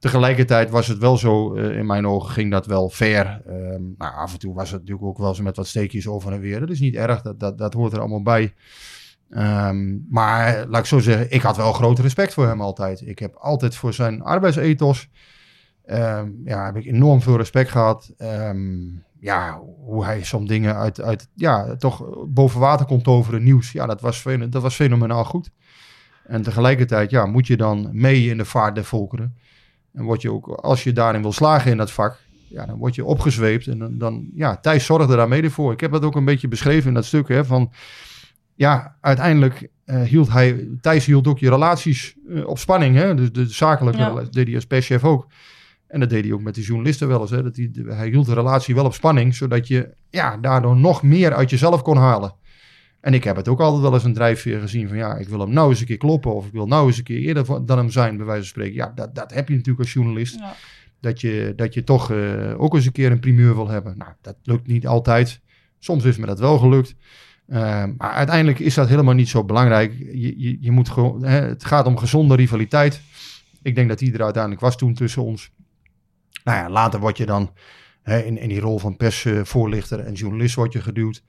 tegelijkertijd 0.00 0.70
was 0.70 0.86
het 0.86 0.98
wel 0.98 1.16
zo, 1.16 1.54
eh, 1.54 1.76
in 1.76 1.86
mijn 1.86 2.06
ogen 2.06 2.30
ging 2.30 2.50
dat 2.50 2.66
wel 2.66 2.90
fair. 2.90 3.42
Ehm, 3.46 3.82
nou, 3.96 4.14
af 4.14 4.32
en 4.32 4.38
toe 4.38 4.54
was 4.54 4.70
het 4.70 4.80
natuurlijk 4.80 5.06
ook 5.06 5.18
wel 5.18 5.34
zo 5.34 5.42
met 5.42 5.56
wat 5.56 5.66
steekjes 5.66 6.08
over 6.08 6.32
en 6.32 6.40
weer. 6.40 6.60
Dat 6.60 6.70
is 6.70 6.80
niet 6.80 6.94
erg, 6.94 7.22
dat, 7.22 7.40
dat, 7.40 7.58
dat 7.58 7.74
hoort 7.74 7.92
er 7.92 7.98
allemaal 7.98 8.22
bij. 8.22 8.54
Ehm, 9.30 9.98
maar 10.08 10.66
laat 10.68 10.80
ik 10.80 10.86
zo 10.86 10.98
zeggen, 10.98 11.30
ik 11.30 11.42
had 11.42 11.56
wel 11.56 11.72
groot 11.72 11.98
respect 11.98 12.34
voor 12.34 12.46
hem 12.46 12.60
altijd. 12.60 13.00
Ik 13.06 13.18
heb 13.18 13.34
altijd 13.34 13.74
voor 13.74 13.92
zijn 13.92 14.22
arbeidsethos, 14.22 15.08
ehm, 15.84 16.28
ja, 16.44 16.64
heb 16.64 16.76
ik 16.76 16.84
enorm 16.84 17.22
veel 17.22 17.36
respect 17.36 17.70
gehad. 17.70 18.12
Ja, 19.22 19.60
hoe 19.84 20.04
hij 20.04 20.24
soms 20.24 20.48
dingen 20.48 20.76
uit, 20.76 21.00
uit, 21.00 21.28
ja, 21.34 21.76
toch 21.76 22.04
boven 22.28 22.60
water 22.60 22.86
kon 22.86 23.02
toveren, 23.02 23.42
nieuws. 23.42 23.72
Ja, 23.72 23.86
dat 23.86 24.00
was, 24.00 24.24
dat 24.48 24.62
was 24.62 24.74
fenomenaal 24.74 25.24
goed. 25.24 25.50
En 26.24 26.42
tegelijkertijd, 26.42 27.10
ja, 27.10 27.26
moet 27.26 27.46
je 27.46 27.56
dan 27.56 27.88
mee 27.92 28.28
in 28.28 28.36
de 28.36 28.44
vaart 28.44 28.74
der 28.74 28.84
volkeren. 28.84 29.36
En 29.92 30.04
word 30.04 30.22
je 30.22 30.32
ook, 30.32 30.46
als 30.48 30.84
je 30.84 30.92
daarin 30.92 31.22
wil 31.22 31.32
slagen 31.32 31.70
in 31.70 31.76
dat 31.76 31.90
vak, 31.90 32.18
ja, 32.48 32.66
dan 32.66 32.78
word 32.78 32.94
je 32.94 33.04
opgezweept. 33.04 33.66
En 33.66 33.78
dan, 33.78 33.98
dan 33.98 34.30
ja, 34.34 34.56
Thijs 34.56 34.84
zorgde 34.84 35.16
daar 35.16 35.28
mede 35.28 35.50
voor. 35.50 35.72
Ik 35.72 35.80
heb 35.80 35.92
dat 35.92 36.04
ook 36.04 36.16
een 36.16 36.24
beetje 36.24 36.48
beschreven 36.48 36.88
in 36.88 36.94
dat 36.94 37.04
stuk, 37.04 37.28
hè, 37.28 37.44
van, 37.44 37.72
ja, 38.54 38.96
uiteindelijk 39.00 39.68
eh, 39.84 40.02
hield 40.02 40.28
hij, 40.32 40.68
Thijs 40.80 41.04
hield 41.06 41.26
ook 41.26 41.38
je 41.38 41.48
relaties 41.48 42.14
eh, 42.28 42.46
op 42.46 42.58
spanning, 42.58 42.96
hè. 42.96 43.14
Dus 43.14 43.32
de 43.32 43.46
zakelijke 43.46 44.00
Ja. 44.00 44.22
deed 44.30 44.46
hij 44.46 44.54
als 44.54 44.66
perschef 44.66 45.04
ook. 45.04 45.26
En 45.86 46.00
dat 46.00 46.10
deed 46.10 46.24
hij 46.24 46.32
ook 46.32 46.42
met 46.42 46.54
de 46.54 46.60
journalisten 46.62 47.08
wel 47.08 47.20
eens. 47.20 47.30
Hè? 47.30 47.42
Dat 47.42 47.56
hij, 47.56 47.70
hij 47.86 48.08
hield 48.08 48.26
de 48.26 48.34
relatie 48.34 48.74
wel 48.74 48.84
op 48.84 48.94
spanning, 48.94 49.34
zodat 49.34 49.68
je 49.68 49.94
ja, 50.10 50.36
daardoor 50.36 50.76
nog 50.76 51.02
meer 51.02 51.34
uit 51.34 51.50
jezelf 51.50 51.82
kon 51.82 51.96
halen. 51.96 52.34
En 53.00 53.14
ik 53.14 53.24
heb 53.24 53.36
het 53.36 53.48
ook 53.48 53.60
altijd 53.60 53.82
wel 53.82 53.94
eens 53.94 54.04
een 54.04 54.14
drijfveer 54.14 54.60
gezien 54.60 54.88
van 54.88 54.96
ja, 54.96 55.16
ik 55.16 55.28
wil 55.28 55.40
hem 55.40 55.52
nou 55.52 55.70
eens 55.70 55.80
een 55.80 55.86
keer 55.86 55.96
kloppen 55.96 56.34
of 56.34 56.46
ik 56.46 56.52
wil 56.52 56.66
nou 56.66 56.86
eens 56.86 56.98
een 56.98 57.04
keer 57.04 57.18
eerder 57.18 57.66
dan 57.66 57.78
hem 57.78 57.90
zijn, 57.90 58.16
bij 58.16 58.26
wijze 58.26 58.40
van 58.40 58.50
spreken. 58.50 58.74
Ja, 58.74 58.92
dat, 58.94 59.14
dat 59.14 59.34
heb 59.34 59.48
je 59.48 59.54
natuurlijk 59.54 59.80
als 59.80 59.92
journalist. 59.92 60.38
Ja. 60.38 60.54
Dat, 61.00 61.20
je, 61.20 61.52
dat 61.56 61.74
je 61.74 61.84
toch 61.84 62.10
eh, 62.10 62.60
ook 62.60 62.74
eens 62.74 62.86
een 62.86 62.92
keer 62.92 63.10
een 63.10 63.20
primeur 63.20 63.54
wil 63.54 63.68
hebben. 63.68 63.98
Nou, 63.98 64.10
dat 64.20 64.36
lukt 64.42 64.66
niet 64.66 64.86
altijd. 64.86 65.40
Soms 65.78 66.04
is 66.04 66.16
me 66.16 66.26
dat 66.26 66.38
wel 66.38 66.58
gelukt. 66.58 66.94
Eh, 67.46 67.84
maar 67.96 68.10
uiteindelijk 68.10 68.58
is 68.58 68.74
dat 68.74 68.88
helemaal 68.88 69.14
niet 69.14 69.28
zo 69.28 69.44
belangrijk. 69.44 69.92
Je, 69.98 70.40
je, 70.40 70.56
je 70.60 70.70
moet 70.70 70.88
gewoon, 70.88 71.24
hè, 71.24 71.40
het 71.40 71.64
gaat 71.64 71.86
om 71.86 71.96
gezonde 71.96 72.34
rivaliteit. 72.34 73.00
Ik 73.62 73.74
denk 73.74 73.88
dat 73.88 73.98
die 73.98 74.12
er 74.12 74.22
uiteindelijk 74.22 74.62
was 74.62 74.76
toen 74.76 74.94
tussen 74.94 75.22
ons. 75.22 75.50
Nou 76.44 76.58
ja, 76.58 76.70
later 76.70 77.00
word 77.00 77.16
je 77.16 77.26
dan 77.26 77.52
hè, 78.02 78.18
in, 78.18 78.38
in 78.38 78.48
die 78.48 78.60
rol 78.60 78.78
van 78.78 78.96
persvoorlichter 78.96 80.00
en 80.00 80.12
journalist 80.12 80.54
word 80.54 80.72
je 80.72 80.80
geduwd. 80.80 81.22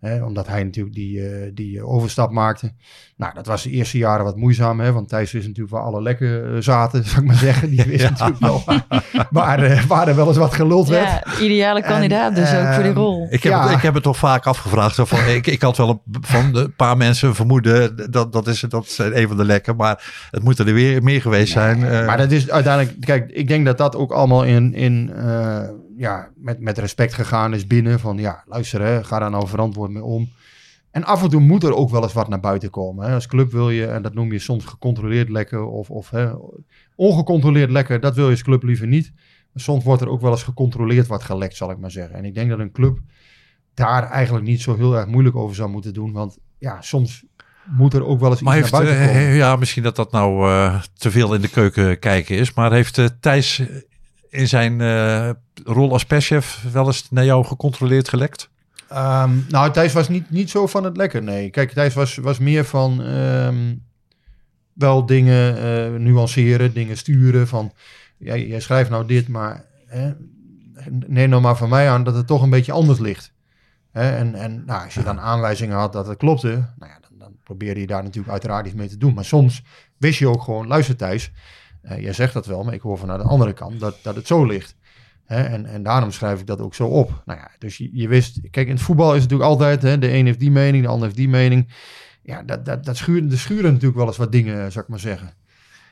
Hè, 0.00 0.24
omdat 0.24 0.46
hij 0.46 0.64
natuurlijk 0.64 0.94
die, 0.94 1.28
eh, 1.28 1.50
die 1.54 1.78
eh, 1.78 1.88
overstap 1.88 2.30
maakte. 2.30 2.72
Nou, 3.16 3.34
dat 3.34 3.46
was 3.46 3.62
de 3.62 3.70
eerste 3.70 3.98
jaren 3.98 4.24
wat 4.24 4.36
moeizaam. 4.36 4.80
Hè, 4.80 4.92
want 4.92 5.08
Thijs 5.08 5.32
wist 5.32 5.46
natuurlijk 5.46 5.74
waar 5.74 5.84
alle 5.84 6.02
lekken 6.02 6.54
eh, 6.54 6.60
zaten, 6.62 7.04
zou 7.08 7.20
ik 7.20 7.26
maar 7.26 7.36
zeggen. 7.36 7.70
Die 7.70 7.84
wist 7.86 8.02
Ja. 8.02 8.10
natuurlijk 8.10 8.38
wel 8.38 8.62
waar, 9.30 9.62
eh, 9.62 9.84
waar 9.84 10.08
er 10.08 10.16
wel 10.16 10.28
eens 10.28 10.36
wat 10.36 10.54
geluld 10.54 10.88
werd. 10.88 11.04
Ja, 11.08 11.24
ideale 11.40 11.82
kandidaat 11.82 12.34
dus 12.34 12.54
ook 12.54 12.72
voor 12.74 12.82
die 12.82 12.92
ehm, 12.92 13.00
rol. 13.00 13.26
Ik 13.30 13.42
heb, 13.42 13.52
Ja. 13.52 13.62
het, 13.66 13.76
ik 13.76 13.82
heb 13.82 13.94
het 13.94 14.02
toch 14.02 14.16
vaak 14.16 14.46
afgevraagd. 14.46 14.94
Zo 14.94 15.04
van, 15.04 15.26
ik, 15.28 15.46
ik 15.46 15.62
had 15.62 15.76
wel 15.76 15.88
een, 15.88 16.00
van 16.20 16.52
de 16.52 16.68
paar 16.76 16.96
mensen 16.96 17.34
vermoeden 17.34 18.10
dat 18.10 18.32
dat 18.32 18.46
is, 18.46 18.60
dat 18.60 18.84
is 18.86 18.98
een 18.98 19.28
van 19.28 19.36
de 19.36 19.44
lekken. 19.44 19.76
Maar 19.76 20.26
het 20.30 20.42
moeten 20.42 20.66
er 20.66 20.74
weer 20.74 21.02
meer 21.02 21.20
geweest 21.20 21.52
zijn. 21.52 21.84
Eh, 21.84 22.06
Maar 22.06 22.16
dat 22.16 22.30
is 22.30 22.50
uiteindelijk, 22.50 23.00
kijk, 23.00 23.30
ik 23.30 23.48
denk 23.48 23.64
dat 23.66 23.78
dat 23.78 23.96
ook 23.96 24.12
allemaal 24.12 24.44
in, 24.44 24.74
in 24.74 25.10
eh, 25.16 25.68
ja, 25.98 26.30
met, 26.34 26.60
met 26.60 26.78
respect 26.78 27.14
gegaan 27.14 27.54
is 27.54 27.66
binnen. 27.66 28.00
Van 28.00 28.18
ja, 28.18 28.42
luister, 28.46 28.80
hè, 28.80 29.04
ga 29.04 29.18
daar 29.18 29.30
nou 29.30 29.48
verantwoord 29.48 29.90
mee 29.90 30.04
om. 30.04 30.28
En 30.90 31.04
af 31.04 31.22
en 31.22 31.28
toe 31.28 31.40
moet 31.40 31.62
er 31.62 31.74
ook 31.74 31.90
wel 31.90 32.02
eens 32.02 32.12
wat 32.12 32.28
naar 32.28 32.40
buiten 32.40 32.70
komen. 32.70 33.06
Hè. 33.06 33.14
Als 33.14 33.26
club 33.26 33.52
wil 33.52 33.70
je, 33.70 33.86
en 33.86 34.02
dat 34.02 34.14
noem 34.14 34.32
je 34.32 34.38
soms 34.38 34.64
gecontroleerd 34.64 35.28
lekker 35.28 35.64
of, 35.64 35.90
of 35.90 36.10
hè, 36.10 36.30
ongecontroleerd 36.94 37.70
lekker, 37.70 38.00
dat 38.00 38.14
wil 38.14 38.24
je 38.24 38.30
als 38.30 38.42
club 38.42 38.62
liever 38.62 38.86
niet. 38.86 39.12
Maar 39.52 39.62
soms 39.62 39.84
wordt 39.84 40.02
er 40.02 40.08
ook 40.08 40.20
wel 40.20 40.30
eens 40.30 40.42
gecontroleerd 40.42 41.06
wat 41.06 41.22
gelekt, 41.22 41.56
zal 41.56 41.70
ik 41.70 41.78
maar 41.78 41.90
zeggen. 41.90 42.16
En 42.16 42.24
ik 42.24 42.34
denk 42.34 42.50
dat 42.50 42.58
een 42.58 42.72
club 42.72 42.98
daar 43.74 44.10
eigenlijk 44.10 44.46
niet 44.46 44.60
zo 44.60 44.76
heel 44.76 44.96
erg 44.96 45.06
moeilijk 45.06 45.36
over 45.36 45.56
zou 45.56 45.70
moeten 45.70 45.94
doen. 45.94 46.12
Want 46.12 46.38
ja, 46.58 46.80
soms 46.80 47.24
moet 47.64 47.94
er 47.94 48.04
ook 48.04 48.20
wel 48.20 48.30
eens 48.30 48.40
maar 48.40 48.58
iets 48.58 48.70
heeft, 48.70 48.82
naar 48.82 48.92
buiten 48.92 49.08
eh, 49.08 49.16
komen. 49.16 49.34
ja, 49.34 49.56
misschien 49.56 49.82
dat 49.82 49.96
dat 49.96 50.12
nou 50.12 50.50
eh, 50.50 50.82
te 50.94 51.10
veel 51.10 51.34
in 51.34 51.40
de 51.40 51.48
keuken 51.48 51.98
kijken 51.98 52.36
is. 52.36 52.54
Maar 52.54 52.72
heeft 52.72 52.98
eh, 52.98 53.06
Thijs 53.20 53.62
in 54.30 54.48
zijn 54.48 54.80
eh, 54.80 55.30
rol 55.64 55.92
als 55.92 56.04
perschef 56.04 56.64
wel 56.72 56.86
eens 56.86 57.10
naar 57.10 57.24
jou 57.24 57.44
gecontroleerd 57.44 58.08
gelekt? 58.08 58.50
Ehm, 58.88 59.30
nou, 59.48 59.72
Thijs 59.72 59.92
was 59.92 60.08
niet, 60.08 60.30
niet 60.30 60.50
zo 60.50 60.66
van 60.66 60.84
het 60.84 60.96
lekker, 60.96 61.22
nee. 61.22 61.50
Kijk, 61.50 61.72
Thijs 61.72 61.94
was, 61.94 62.16
was 62.16 62.38
meer 62.38 62.64
van 62.64 63.02
ehm, 63.02 63.74
wel 64.72 65.06
dingen 65.06 65.56
eh, 65.56 66.00
nuanceren, 66.00 66.74
dingen 66.74 66.96
sturen. 66.96 67.48
Van, 67.48 67.72
jij, 68.16 68.46
jij 68.46 68.60
schrijft 68.60 68.90
nou 68.90 69.06
dit, 69.06 69.28
maar 69.28 69.64
hè, 69.86 70.12
neem 71.06 71.28
nou 71.28 71.42
maar 71.42 71.56
van 71.56 71.68
mij 71.68 71.90
aan 71.90 72.04
dat 72.04 72.14
het 72.14 72.26
toch 72.26 72.42
een 72.42 72.50
beetje 72.50 72.72
anders 72.72 72.98
ligt. 72.98 73.32
Hè, 73.90 74.16
en 74.16 74.34
en 74.34 74.62
nou, 74.66 74.84
als 74.84 74.94
je 74.94 75.02
dan 75.02 75.20
aanwijzingen 75.20 75.76
had 75.76 75.92
dat 75.92 76.06
het 76.06 76.18
klopte, 76.18 76.48
nou 76.48 76.92
ja, 76.92 76.98
dan, 77.00 77.18
dan 77.18 77.36
probeerde 77.42 77.80
je 77.80 77.86
daar 77.86 78.02
natuurlijk 78.02 78.32
uiteraard 78.32 78.66
iets 78.66 78.74
mee 78.74 78.88
te 78.88 78.98
doen. 78.98 79.14
Maar 79.14 79.24
soms 79.24 79.62
wist 79.96 80.18
je 80.18 80.28
ook 80.28 80.42
gewoon, 80.42 80.66
luister 80.66 80.96
Thijs, 80.96 81.30
eh, 81.82 82.02
jij 82.02 82.12
zegt 82.12 82.32
dat 82.32 82.46
wel, 82.46 82.64
maar 82.64 82.74
ik 82.74 82.80
hoor 82.80 82.98
vanuit 82.98 83.20
de 83.20 83.28
andere 83.28 83.52
kant 83.52 83.80
dat, 83.80 83.98
dat 84.02 84.14
het 84.16 84.26
zo 84.26 84.44
ligt. 84.44 84.76
Hè, 85.24 85.42
en, 85.42 85.66
en 85.66 85.82
daarom 85.82 86.10
schrijf 86.10 86.40
ik 86.40 86.46
dat 86.46 86.60
ook 86.60 86.74
zo 86.74 86.86
op. 86.86 87.22
Nou 87.24 87.38
ja, 87.38 87.50
dus 87.58 87.76
je, 87.76 87.90
je 87.92 88.08
wist, 88.08 88.40
kijk, 88.50 88.66
in 88.66 88.74
het 88.74 88.82
voetbal 88.82 89.14
is 89.14 89.22
het 89.22 89.30
natuurlijk 89.30 89.50
altijd, 89.50 89.82
hè, 89.82 89.98
de 89.98 90.12
een 90.12 90.26
heeft 90.26 90.40
die 90.40 90.50
mening, 90.50 90.82
de 90.82 90.88
ander 90.88 91.04
heeft 91.04 91.16
die 91.16 91.28
mening. 91.28 91.74
Ja, 92.22 92.42
dat, 92.42 92.64
dat, 92.64 92.84
dat 92.84 92.96
schuren, 92.96 93.30
er 93.30 93.38
schuren 93.38 93.70
natuurlijk 93.72 93.98
wel 93.98 94.06
eens 94.06 94.16
wat 94.16 94.32
dingen, 94.32 94.72
zou 94.72 94.84
ik 94.84 94.90
maar 94.90 94.98
zeggen. 94.98 95.32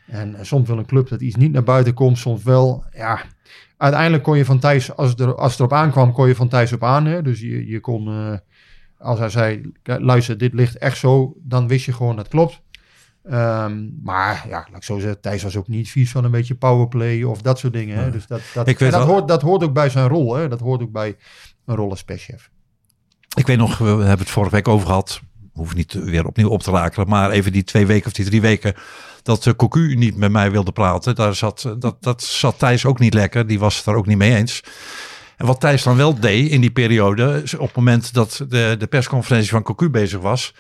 En, 0.07 0.37
soms 0.41 0.69
wil 0.69 0.79
een 0.79 0.87
club 0.87 1.09
dat 1.09 1.21
iets 1.21 1.37
niet 1.37 1.53
naar 1.53 1.63
buiten 1.63 1.95
komt, 1.95 2.19
soms 2.19 2.43
wel. 2.43 2.85
Ja, 2.93 3.21
uiteindelijk 3.77 4.23
kon 4.23 4.37
je 4.37 4.45
van 4.45 4.59
Thijs, 4.59 4.97
als 4.97 5.15
er, 5.15 5.35
als 5.35 5.51
het 5.51 5.61
erop 5.61 5.73
aankwam, 5.73 6.13
kon 6.13 6.29
je 6.29 6.35
van 6.35 6.49
Thijs 6.49 6.73
op 6.73 6.85
aan. 6.85 7.07
Hè? 7.07 7.23
Dus 7.23 7.41
je, 7.41 7.67
je 7.67 7.81
kon, 7.81 8.09
eh, 8.09 8.39
als 8.99 9.19
hij 9.19 9.29
zei, 9.29 9.73
"Kijk, 9.83 10.01
luister, 10.01 10.39
dit 10.39 10.55
ligt 10.55 10.79
echt 10.79 10.99
zo, 10.99 11.37
dan 11.43 11.69
wist 11.69 11.85
je 11.85 11.93
gewoon 11.93 12.17
dat 12.17 12.29
klopt. 12.29 12.63
Ehm, 13.31 13.89
maar 14.03 14.45
ja, 14.49 14.67
laat 14.71 14.77
ik 14.77 14.83
zo 14.83 14.99
zeggen, 14.99 15.21
Thijs 15.21 15.43
was 15.43 15.57
ook 15.57 15.69
niet 15.69 15.91
vies 15.91 16.11
van 16.11 16.25
een 16.25 16.31
beetje 16.31 16.55
powerplay 16.55 17.23
of 17.23 17.43
dat 17.43 17.59
soort 17.59 17.73
dingen. 17.73 17.99
Hè? 17.99 18.11
Dus 18.11 18.27
dat, 18.27 18.41
dat, 18.55 18.69
Ik 18.69 18.79
weet 18.79 18.93
dat, 18.93 19.07
hoort, 19.07 19.29
dat 19.29 19.43
hoort 19.43 19.63
ook 19.63 19.73
bij 19.73 19.91
zijn 19.91 20.09
rol. 20.09 20.35
Hè? 20.35 20.49
Dat 20.49 20.61
hoort 20.61 20.83
ook 20.83 20.93
bij 20.93 21.17
een 21.65 21.77
rol 21.77 21.91
als 21.91 22.05
perschef. 22.05 22.51
Ik 23.37 23.47
weet 23.47 23.59
nog, 23.59 23.79
we 23.79 23.85
hebben 23.85 24.19
het 24.19 24.31
vorige 24.31 24.55
week 24.55 24.69
over 24.69 24.87
gehad. 24.87 25.21
Hoef 25.53 25.75
niet 25.75 25.93
weer 25.93 26.27
opnieuw 26.27 26.49
op 26.49 26.63
te 26.63 26.71
rakelen. 26.71 27.09
Maar 27.09 27.31
even 27.31 27.53
die 27.53 27.65
twee 27.65 27.87
weken 27.87 28.07
of 28.07 28.13
die 28.13 28.25
drie 28.25 28.41
weken. 28.41 28.75
Dat 29.23 29.47
uh, 29.47 29.55
Cocu 29.55 29.95
niet 29.95 30.17
met 30.17 30.31
mij 30.31 30.51
wilde 30.51 30.73
praten. 30.73 31.15
Daar 31.15 31.35
zat, 31.35 31.75
dat, 31.79 31.97
dat 32.03 32.23
zat 32.23 32.59
Thijs 32.59 32.85
ook 32.85 32.99
niet 32.99 33.15
lekker. 33.15 33.47
Die 33.47 33.59
was 33.59 33.77
het 33.77 33.85
daar 33.85 33.95
ook 33.95 34.07
niet 34.07 34.19
mee 34.19 34.35
eens. 34.35 34.63
En 35.37 35.47
wat 35.47 35.61
Thijs 35.61 35.83
dan 35.83 35.97
wel 35.97 36.21
deed 36.21 36.51
in 36.51 36.61
die 36.61 36.71
periode. 36.71 37.43
Op 37.59 37.67
het 37.67 37.77
moment 37.77 38.15
dat 38.15 38.45
de, 38.49 38.77
de 38.79 38.87
persconferentie 38.87 39.51
van 39.51 39.63
Cocu 39.63 39.91
bezig 39.91 40.21
was. 40.21 40.55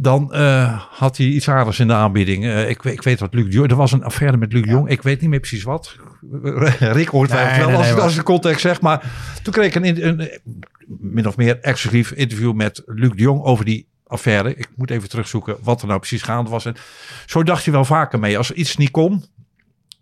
Dan 0.00 0.30
uh, 0.32 0.82
had 0.90 1.16
hij 1.16 1.26
iets 1.26 1.48
aardigs 1.48 1.78
in 1.78 1.86
de 1.86 1.92
aanbieding. 1.92 2.44
Uh, 2.44 2.68
ik, 2.68 2.84
ik, 2.84 3.02
weet 3.02 3.20
wat 3.20 3.34
Luc 3.34 3.54
Jong... 3.54 3.70
Er 3.70 3.76
was 3.76 3.92
een 3.92 4.04
affaire 4.04 4.36
met 4.36 4.52
Luc 4.52 4.64
ja. 4.64 4.70
Jong. 4.70 4.88
Ik 4.88 5.02
weet 5.02 5.20
niet 5.20 5.30
meer 5.30 5.40
precies 5.40 5.62
wat. 5.62 5.96
Rick 6.78 7.08
hoort 7.08 7.30
nee, 7.30 7.58
wel 7.58 7.68
nee, 7.68 7.76
als, 7.76 7.90
nee, 7.90 8.00
als 8.00 8.14
de 8.14 8.22
context 8.22 8.60
zeg. 8.60 8.80
Maar 8.80 9.12
toen 9.42 9.52
kreeg 9.52 9.66
ik 9.66 9.74
een, 9.74 10.06
een, 10.06 10.20
een 10.20 10.64
min 10.86 11.26
of 11.26 11.36
meer 11.36 11.60
exclusief 11.60 12.10
interview 12.10 12.52
met 12.52 12.82
Luc 12.86 13.10
de 13.10 13.22
Jong 13.22 13.42
over 13.42 13.64
die 13.64 13.88
affaire. 14.06 14.54
Ik 14.54 14.68
moet 14.76 14.90
even 14.90 15.08
terugzoeken 15.08 15.56
wat 15.62 15.80
er 15.80 15.86
nou 15.86 15.98
precies 15.98 16.22
gaande 16.22 16.50
was. 16.50 16.64
En 16.64 16.76
zo 17.26 17.42
dacht 17.42 17.64
je 17.64 17.70
wel 17.70 17.84
vaker 17.84 18.18
mee. 18.18 18.38
Als 18.38 18.50
er 18.50 18.56
iets 18.56 18.76
niet 18.76 18.90
kon, 18.90 19.24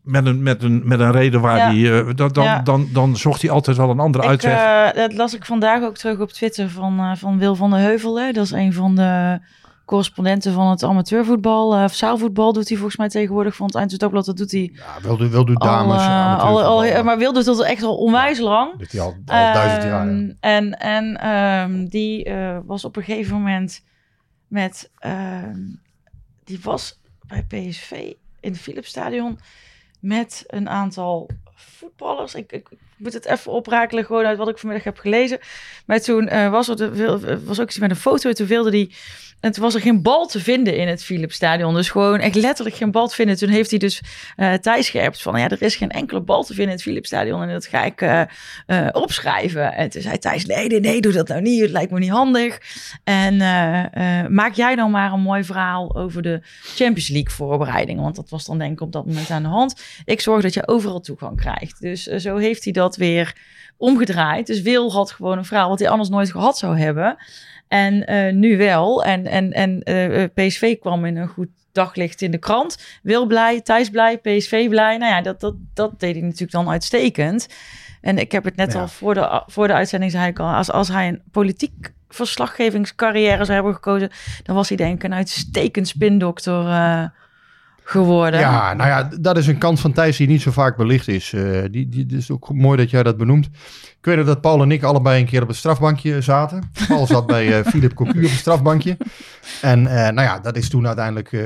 met 0.03 0.27
een, 0.27 0.43
met 0.43 0.63
een, 0.63 0.83
met 0.85 1.01
een 1.01 1.13
reden 1.13 1.41
waar 1.41 1.59
ja. 1.59 1.71
die, 1.71 1.85
uh, 1.85 2.11
dan, 2.15 2.33
dan, 2.33 2.45
ja. 2.45 2.61
dan, 2.61 2.89
dan 2.93 3.17
zocht 3.17 3.43
hij 3.43 3.51
altijd 3.51 3.77
wel 3.77 3.91
een 3.91 4.01
andere 4.01 4.25
ik, 4.25 4.31
uitweg. 4.31 4.59
Uh, 4.59 4.95
dat 4.95 5.13
las 5.13 5.35
ik 5.35 5.45
vandaag 5.45 5.83
ook 5.83 5.97
terug 5.97 6.19
op 6.19 6.33
Twitter 6.33 6.71
van, 6.71 7.01
uh, 7.01 7.11
van 7.15 7.39
Wil 7.39 7.55
van 7.55 7.71
der 7.71 7.81
Heuvel. 7.81 8.21
Hè? 8.21 8.33
Dat 8.33 8.45
is 8.45 8.51
een 8.51 8.73
van 8.73 8.95
de 8.95 9.41
correspondenten 9.87 10.53
van 10.53 10.71
het 10.71 10.83
amateurvoetbal. 10.83 11.85
of 11.85 11.95
zaalvoetbal 11.95 12.53
doet 12.53 12.69
hij 12.69 12.77
volgens 12.77 12.97
mij 12.97 13.09
tegenwoordig 13.09 13.57
van 13.57 13.67
het 13.67 13.75
Eindhoven 13.75 14.25
dat 14.25 14.37
doet 14.37 14.51
hij. 14.51 14.71
Ja, 14.75 15.01
wil 15.03 15.17
doet, 15.17 15.31
wil 15.31 15.45
doet 15.45 15.61
dames. 15.61 16.03
Al, 16.43 16.63
al, 16.63 16.85
al, 16.85 17.05
maar 17.05 17.19
wil 17.19 17.33
doet 17.33 17.45
dat 17.45 17.63
echt 17.63 17.83
al 17.83 17.97
onwijs 17.97 18.39
lang. 18.39 18.79
Doet 18.79 18.93
hij 18.93 19.01
al, 19.01 19.15
al 19.27 19.53
duizend 19.53 19.83
jaar. 19.83 20.11
Ja. 20.11 20.35
En, 20.41 20.79
en 20.79 21.29
um, 21.31 21.89
die 21.89 22.31
was 22.65 22.85
op 22.85 22.97
een 22.97 23.03
gegeven 23.03 23.37
moment 23.37 23.85
met... 24.49 24.91
Ehm, 24.99 25.59
die 26.45 26.61
was 26.63 27.01
bij 27.27 27.43
PSV 27.43 28.13
in 28.41 28.53
het 28.53 28.61
Philipsstadion 28.61 29.39
met 30.01 30.45
een 30.47 30.69
aantal 30.69 31.29
voetballers. 31.55 32.35
Ik, 32.35 32.53
ik, 32.53 32.69
moet 32.97 33.13
het 33.13 33.25
even 33.25 33.53
oprakelen, 33.53 34.05
gewoon 34.05 34.25
uit 34.25 34.39
wat 34.39 34.49
ik 34.49 34.59
vanmiddag 34.59 34.85
heb 34.85 34.99
gelezen. 34.99 35.39
Maar 35.87 36.01
toen 36.01 36.33
uh, 36.33 36.51
was 36.51 36.69
er 36.69 37.45
was 37.45 37.61
ook 37.61 37.67
iets 37.67 37.79
met 37.79 37.91
een 37.91 37.97
foto. 37.97 38.33
Toen 38.33 38.47
wilde 38.47 38.71
die 38.71 38.95
en 39.47 39.53
toen 39.53 39.63
was 39.63 39.75
er 39.75 39.81
geen 39.81 40.03
bal 40.03 40.27
te 40.27 40.41
vinden 40.41 40.77
in 40.77 40.89
het 40.89 41.05
Philipsstadion. 41.05 41.75
Dus 41.75 41.91
gewoon 41.91 42.19
echt 42.19 42.35
letterlijk 42.35 42.77
geen 42.77 42.91
bal 42.91 43.09
te 43.09 43.15
vinden. 43.15 43.37
Toen 43.37 43.49
heeft 43.49 43.71
hij 43.71 43.79
dus 43.79 44.01
uh, 44.37 44.55
Thijs 44.55 44.89
geërpt 44.89 45.23
van... 45.23 45.39
ja, 45.39 45.49
er 45.49 45.63
is 45.63 45.77
geen 45.77 45.91
enkele 45.91 46.21
bal 46.21 46.43
te 46.43 46.47
vinden 46.47 46.65
in 46.65 46.73
het 46.73 46.83
Philipsstadion. 46.83 47.43
En 47.43 47.49
dat 47.49 47.67
ga 47.67 47.85
ik 47.85 48.01
uh, 48.01 48.23
uh, 48.67 48.89
opschrijven. 48.93 49.75
En 49.75 49.91
toen 49.91 50.03
zei 50.03 50.19
Thijs, 50.19 50.45
nee, 50.45 50.69
nee, 50.69 50.81
nee, 50.81 51.01
doe 51.01 51.13
dat 51.13 51.29
nou 51.29 51.41
niet. 51.41 51.61
Het 51.61 51.71
lijkt 51.71 51.91
me 51.91 51.99
niet 51.99 52.11
handig. 52.11 52.59
En 53.05 53.37
maak 54.33 54.55
jij 54.55 54.75
dan 54.77 54.91
maar 54.91 55.13
een 55.13 55.21
mooi 55.21 55.45
verhaal 55.45 55.97
over 55.97 56.23
de 56.23 56.41
Champions 56.63 57.09
League 57.09 57.31
voorbereiding. 57.31 58.01
Want 58.01 58.17
dat 58.17 58.31
was 58.31 58.45
dan 58.45 58.59
denk 58.59 58.73
ik 58.73 58.81
op 58.81 58.93
dat 58.93 59.07
moment 59.07 59.31
aan 59.31 59.43
de 59.43 59.49
hand. 59.49 59.83
Ik 60.05 60.21
zorg 60.21 60.43
dat 60.43 60.55
je 60.55 60.69
overal 60.69 61.01
toegang 61.01 61.37
krijgt. 61.37 61.81
Dus 61.81 62.03
zo 62.03 62.37
heeft 62.37 62.65
hij 62.65 62.73
dat 62.73 62.97
weer 62.97 63.35
omgedraaid. 63.77 64.47
Dus 64.47 64.63
Wil 64.63 64.93
had 64.93 65.13
gewoon 65.13 65.39
een 65.39 65.45
verhaal 65.45 65.69
wat 65.69 65.79
hij 65.79 65.89
anders 65.89 66.09
nooit 66.09 66.31
gehad 66.31 66.59
zou 66.59 66.79
hebben... 66.79 67.17
En 67.69 68.13
uh, 68.13 68.33
nu 68.33 68.57
wel. 68.57 69.05
En, 69.05 69.27
en, 69.27 69.53
en 69.53 69.81
uh, 69.85 70.23
eh, 70.23 70.31
PSV 70.35 70.79
kwam 70.79 71.05
in 71.05 71.17
een 71.17 71.29
goed 71.29 71.49
daglicht 71.73 72.23
in 72.23 72.31
de 72.31 72.39
krant. 72.39 72.99
Wil 73.03 73.27
blij, 73.27 73.61
Thijs 73.61 73.91
blij, 73.91 74.19
PSV 74.19 74.69
blij. 74.69 74.97
Nou 74.97 75.13
ja, 75.13 75.21
dat, 75.21 75.41
dat, 75.41 75.55
dat 75.75 76.01
deed 76.01 76.15
hij 76.15 76.23
natuurlijk 76.23 76.53
dan 76.53 76.71
uitstekend. 76.71 77.49
En 78.01 78.19
ik 78.19 78.33
heb 78.33 78.45
het 78.45 78.57
net 78.57 78.73
ja. 78.73 78.81
al 78.81 78.89
voor 78.89 79.15
de, 79.15 79.43
voor 79.47 79.67
de 79.67 79.73
uitzending 79.73 80.13
zei 80.13 80.27
ik 80.27 80.39
al. 80.39 80.55
Als, 80.55 80.71
als 80.71 80.89
hij 80.89 81.09
een 81.09 81.23
politiek 81.31 81.93
verslaggevingscarrière 82.09 83.45
zou 83.45 83.53
hebben 83.53 83.75
gekozen... 83.75 84.11
dan 84.43 84.55
was 84.55 84.69
hij 84.69 84.77
denk 84.77 84.95
ik 84.95 85.03
een 85.03 85.15
uitstekend 85.15 85.89
spindokter... 85.89 86.65
Uh, 86.65 87.05
geworden. 87.89 88.41
Ja, 88.41 88.75
nou 88.75 88.89
ja, 88.89 89.11
dat 89.21 89.37
is 89.37 89.47
een 89.47 89.59
kant 89.59 89.81
van 89.81 89.93
Thijs 89.93 90.17
die 90.17 90.27
niet 90.27 90.43
zo 90.43 90.51
vaak 90.51 90.77
belicht 90.77 91.09
is. 91.09 91.33
Uh, 91.33 91.65
die, 91.71 91.89
die, 91.89 92.07
is 92.17 92.31
ook 92.31 92.53
mooi 92.53 92.77
dat 92.77 92.91
jij 92.91 93.03
dat 93.03 93.17
benoemt. 93.17 93.47
Ik 93.99 94.15
weet 94.15 94.27
dat 94.27 94.41
Paul 94.41 94.63
en 94.63 94.71
ik 94.71 94.83
allebei 94.83 95.21
een 95.21 95.27
keer 95.27 95.43
op 95.43 95.49
het 95.49 95.57
strafbankje 95.57 96.21
zaten. 96.21 96.71
Paul 96.89 97.07
zat 97.07 97.27
bij 97.27 97.59
uh, 97.59 97.67
Philip 97.67 97.95
Cocu 97.95 98.25
op 98.25 98.31
het 98.31 98.31
strafbankje. 98.31 98.97
En 99.63 99.81
uh, 99.81 99.89
nou 99.89 100.21
ja, 100.21 100.39
dat 100.39 100.57
is 100.57 100.69
toen 100.69 100.87
uiteindelijk 100.87 101.45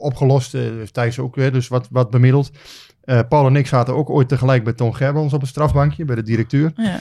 opgelost. 0.00 0.56
Thijs 0.92 1.18
ook 1.18 1.34
weer, 1.34 1.52
dus 1.52 1.68
wat, 1.68 1.88
wat 1.90 2.10
bemiddeld. 2.10 2.50
Uh, 3.04 3.20
Paul 3.28 3.46
en 3.46 3.56
ik 3.56 3.66
zaten 3.66 3.96
ook 3.96 4.10
ooit 4.10 4.28
tegelijk 4.28 4.64
bij 4.64 4.72
Tom 4.72 4.92
Gerbrands 4.92 5.34
op 5.34 5.40
een 5.40 5.46
strafbankje, 5.46 6.04
bij 6.04 6.16
de 6.16 6.22
directeur. 6.22 6.72
Ja. 6.76 7.00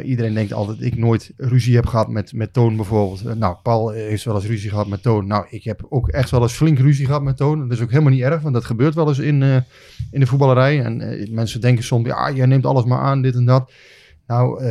Uh, 0.00 0.08
iedereen 0.08 0.34
denkt 0.34 0.52
altijd 0.52 0.78
dat 0.78 0.86
ik 0.86 0.96
nooit 0.96 1.32
ruzie 1.36 1.74
heb 1.74 1.86
gehad 1.86 2.08
met, 2.08 2.32
met 2.32 2.52
Toon 2.52 2.76
bijvoorbeeld. 2.76 3.26
Uh, 3.26 3.32
nou, 3.32 3.56
Paul 3.62 3.90
heeft 3.90 4.24
wel 4.24 4.34
eens 4.34 4.46
ruzie 4.46 4.70
gehad 4.70 4.86
met 4.86 5.02
Toon. 5.02 5.26
Nou, 5.26 5.46
ik 5.50 5.64
heb 5.64 5.86
ook 5.88 6.08
echt 6.08 6.30
wel 6.30 6.42
eens 6.42 6.52
flink 6.52 6.78
ruzie 6.78 7.06
gehad 7.06 7.22
met 7.22 7.36
Toon. 7.36 7.68
Dat 7.68 7.76
is 7.76 7.82
ook 7.82 7.90
helemaal 7.90 8.12
niet 8.12 8.22
erg, 8.22 8.40
want 8.40 8.54
dat 8.54 8.64
gebeurt 8.64 8.94
wel 8.94 9.08
eens 9.08 9.18
in, 9.18 9.42
in 10.10 10.20
de 10.20 10.26
voetballerij. 10.26 10.82
En 10.84 11.28
mensen 11.30 11.60
denken 11.60 11.84
soms, 11.84 12.06
ja, 12.06 12.30
jij 12.30 12.46
neemt 12.46 12.66
alles 12.66 12.84
maar 12.84 13.00
aan, 13.00 13.22
dit 13.22 13.34
en 13.34 13.44
dat. 13.44 13.72
Nou, 14.26 14.62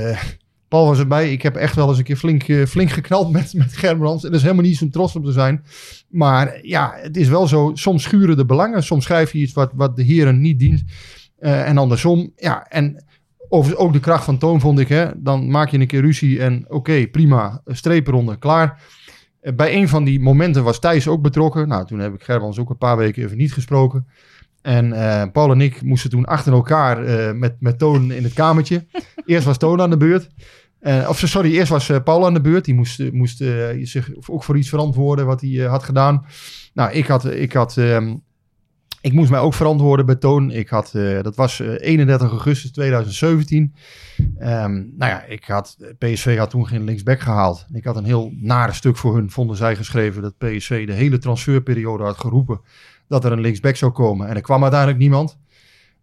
Paul 0.68 0.86
was 0.86 1.00
erbij. 1.00 1.32
Ik 1.32 1.42
heb 1.42 1.56
echt 1.56 1.76
wel 1.76 1.90
eens 1.90 1.98
een 1.98 2.04
keer 2.04 2.16
flink, 2.16 2.48
uh, 2.48 2.66
flink 2.66 2.90
geknald 2.90 3.32
met, 3.32 3.54
met 3.54 3.78
Gerbrands. 3.78 4.24
En 4.24 4.30
dat 4.30 4.38
is 4.40 4.46
helemaal 4.46 4.66
niet 4.66 4.78
zo'n 4.78 4.90
trots 4.90 5.16
op 5.16 5.26
te 5.26 5.32
zijn. 5.32 5.64
Maar 6.10 6.60
ja, 6.62 6.94
het 6.96 7.18
is 7.18 7.28
wel 7.28 7.48
zo. 7.48 7.72
Soms 7.74 8.04
schuren 8.04 8.38
de 8.38 8.46
belangen. 8.46 8.84
Soms 8.84 9.04
schrijf 9.04 9.32
je 9.32 9.40
iets 9.40 9.54
wat, 9.54 9.72
wat 9.76 9.96
de 9.96 10.04
heren 10.04 10.42
niet 10.42 10.60
dient. 10.60 10.84
Uh, 11.40 11.68
en 11.68 11.78
andersom. 11.78 12.32
Ja, 12.36 12.68
en 12.70 13.06
over, 13.50 13.78
ook 13.78 13.94
de 13.94 14.00
kracht 14.00 14.24
van 14.24 14.38
toon 14.38 14.60
vond 14.60 14.80
ik. 14.80 14.88
Hè, 14.88 15.22
dan 15.22 15.50
maak 15.50 15.70
je 15.70 15.80
een 15.80 15.88
keer 15.88 16.02
ruzie 16.02 16.42
en 16.42 16.64
oké, 16.64 16.76
okay, 16.76 17.08
prima. 17.08 17.62
Strepen 17.66 18.40
klaar. 18.40 18.82
Uh, 19.42 19.54
bij 19.54 19.76
een 19.76 19.88
van 19.88 20.04
die 20.04 20.20
momenten 20.20 20.64
was 20.64 20.80
Thijs 20.80 21.08
ook 21.08 21.22
betrokken. 21.22 21.68
Nou, 21.68 21.86
toen 21.86 22.00
heb 22.00 22.14
ik 22.14 22.24
Gerbrands 22.24 22.60
ook 22.60 22.70
een 22.70 22.78
paar 22.78 22.98
weken 22.98 23.24
even 23.24 23.38
niet 23.38 23.54
gesproken. 23.54 24.08
En 24.68 24.86
uh, 24.86 25.24
Paul 25.32 25.52
en 25.52 25.62
ik 25.62 25.82
moesten 25.82 26.10
toen 26.10 26.26
achter 26.26 26.54
elkaar 26.54 27.04
uh, 27.04 27.32
met, 27.32 27.56
met 27.60 27.80
Toon 27.80 28.12
in 28.12 28.24
het 28.24 28.34
kamertje. 28.34 28.86
Eerst 29.26 29.46
was 29.46 29.58
Toon 29.58 29.82
aan 29.82 29.90
de 29.90 29.98
beurt. 29.98 30.30
Uh, 30.82 31.06
of 31.10 31.22
sorry, 31.26 31.52
eerst 31.52 31.70
was 31.70 31.92
Paul 32.04 32.26
aan 32.26 32.34
de 32.34 32.42
beurt. 32.42 32.66
Die 32.66 32.74
moest, 32.74 33.12
moest 33.12 33.44
zich 33.82 34.10
ook 34.28 34.44
voor 34.44 34.58
iets 34.58 34.70
verantwoorden 34.70 35.26
wat 35.26 35.42
hij 35.42 35.50
had 35.50 35.84
gedaan. 35.84 36.26
Nou, 36.74 36.92
ik 36.92 37.08
had, 37.08 37.26
ik 37.26 37.54
had 37.54 37.76
um, 37.76 38.24
ik 39.02 39.14
moest 39.14 39.30
mij 39.30 39.40
ook 39.40 39.54
verantwoorden 39.54 40.06
bij 40.06 40.16
Toon. 40.16 40.52
Ik 40.52 40.70
had, 40.70 40.92
dat 41.22 41.36
was 41.36 41.60
31 41.60 42.30
augustus 42.30 42.72
2017. 42.72 43.74
Um, 44.20 44.94
nou 44.98 45.12
ja, 45.12 45.24
ik 45.24 45.44
had, 45.44 45.78
PSV 45.98 46.38
had 46.38 46.50
toen 46.50 46.68
geen 46.68 46.84
linksback 46.84 47.20
gehaald. 47.20 47.66
Ik 47.74 47.84
had 47.84 47.96
een 47.96 48.06
heel 48.06 48.32
nare 48.36 48.74
stuk 48.74 48.98
voor 48.98 49.16
hun, 49.16 49.32
vonden 49.32 49.58
zij 49.58 49.76
geschreven, 49.76 50.22
dat 50.22 50.38
PSV 50.38 50.88
de 50.88 50.94
hele 50.94 51.18
transferperiode 51.18 52.04
had 52.04 52.18
geroepen 52.18 52.62
dat 53.08 53.26
er 53.26 53.32
een 53.32 53.42
linksback 53.42 53.76
zou 53.76 53.92
komen. 53.92 54.28
En 54.28 54.36
er 54.36 54.42
kwam 54.42 54.62
uiteindelijk 54.62 55.00
niemand. 55.00 55.38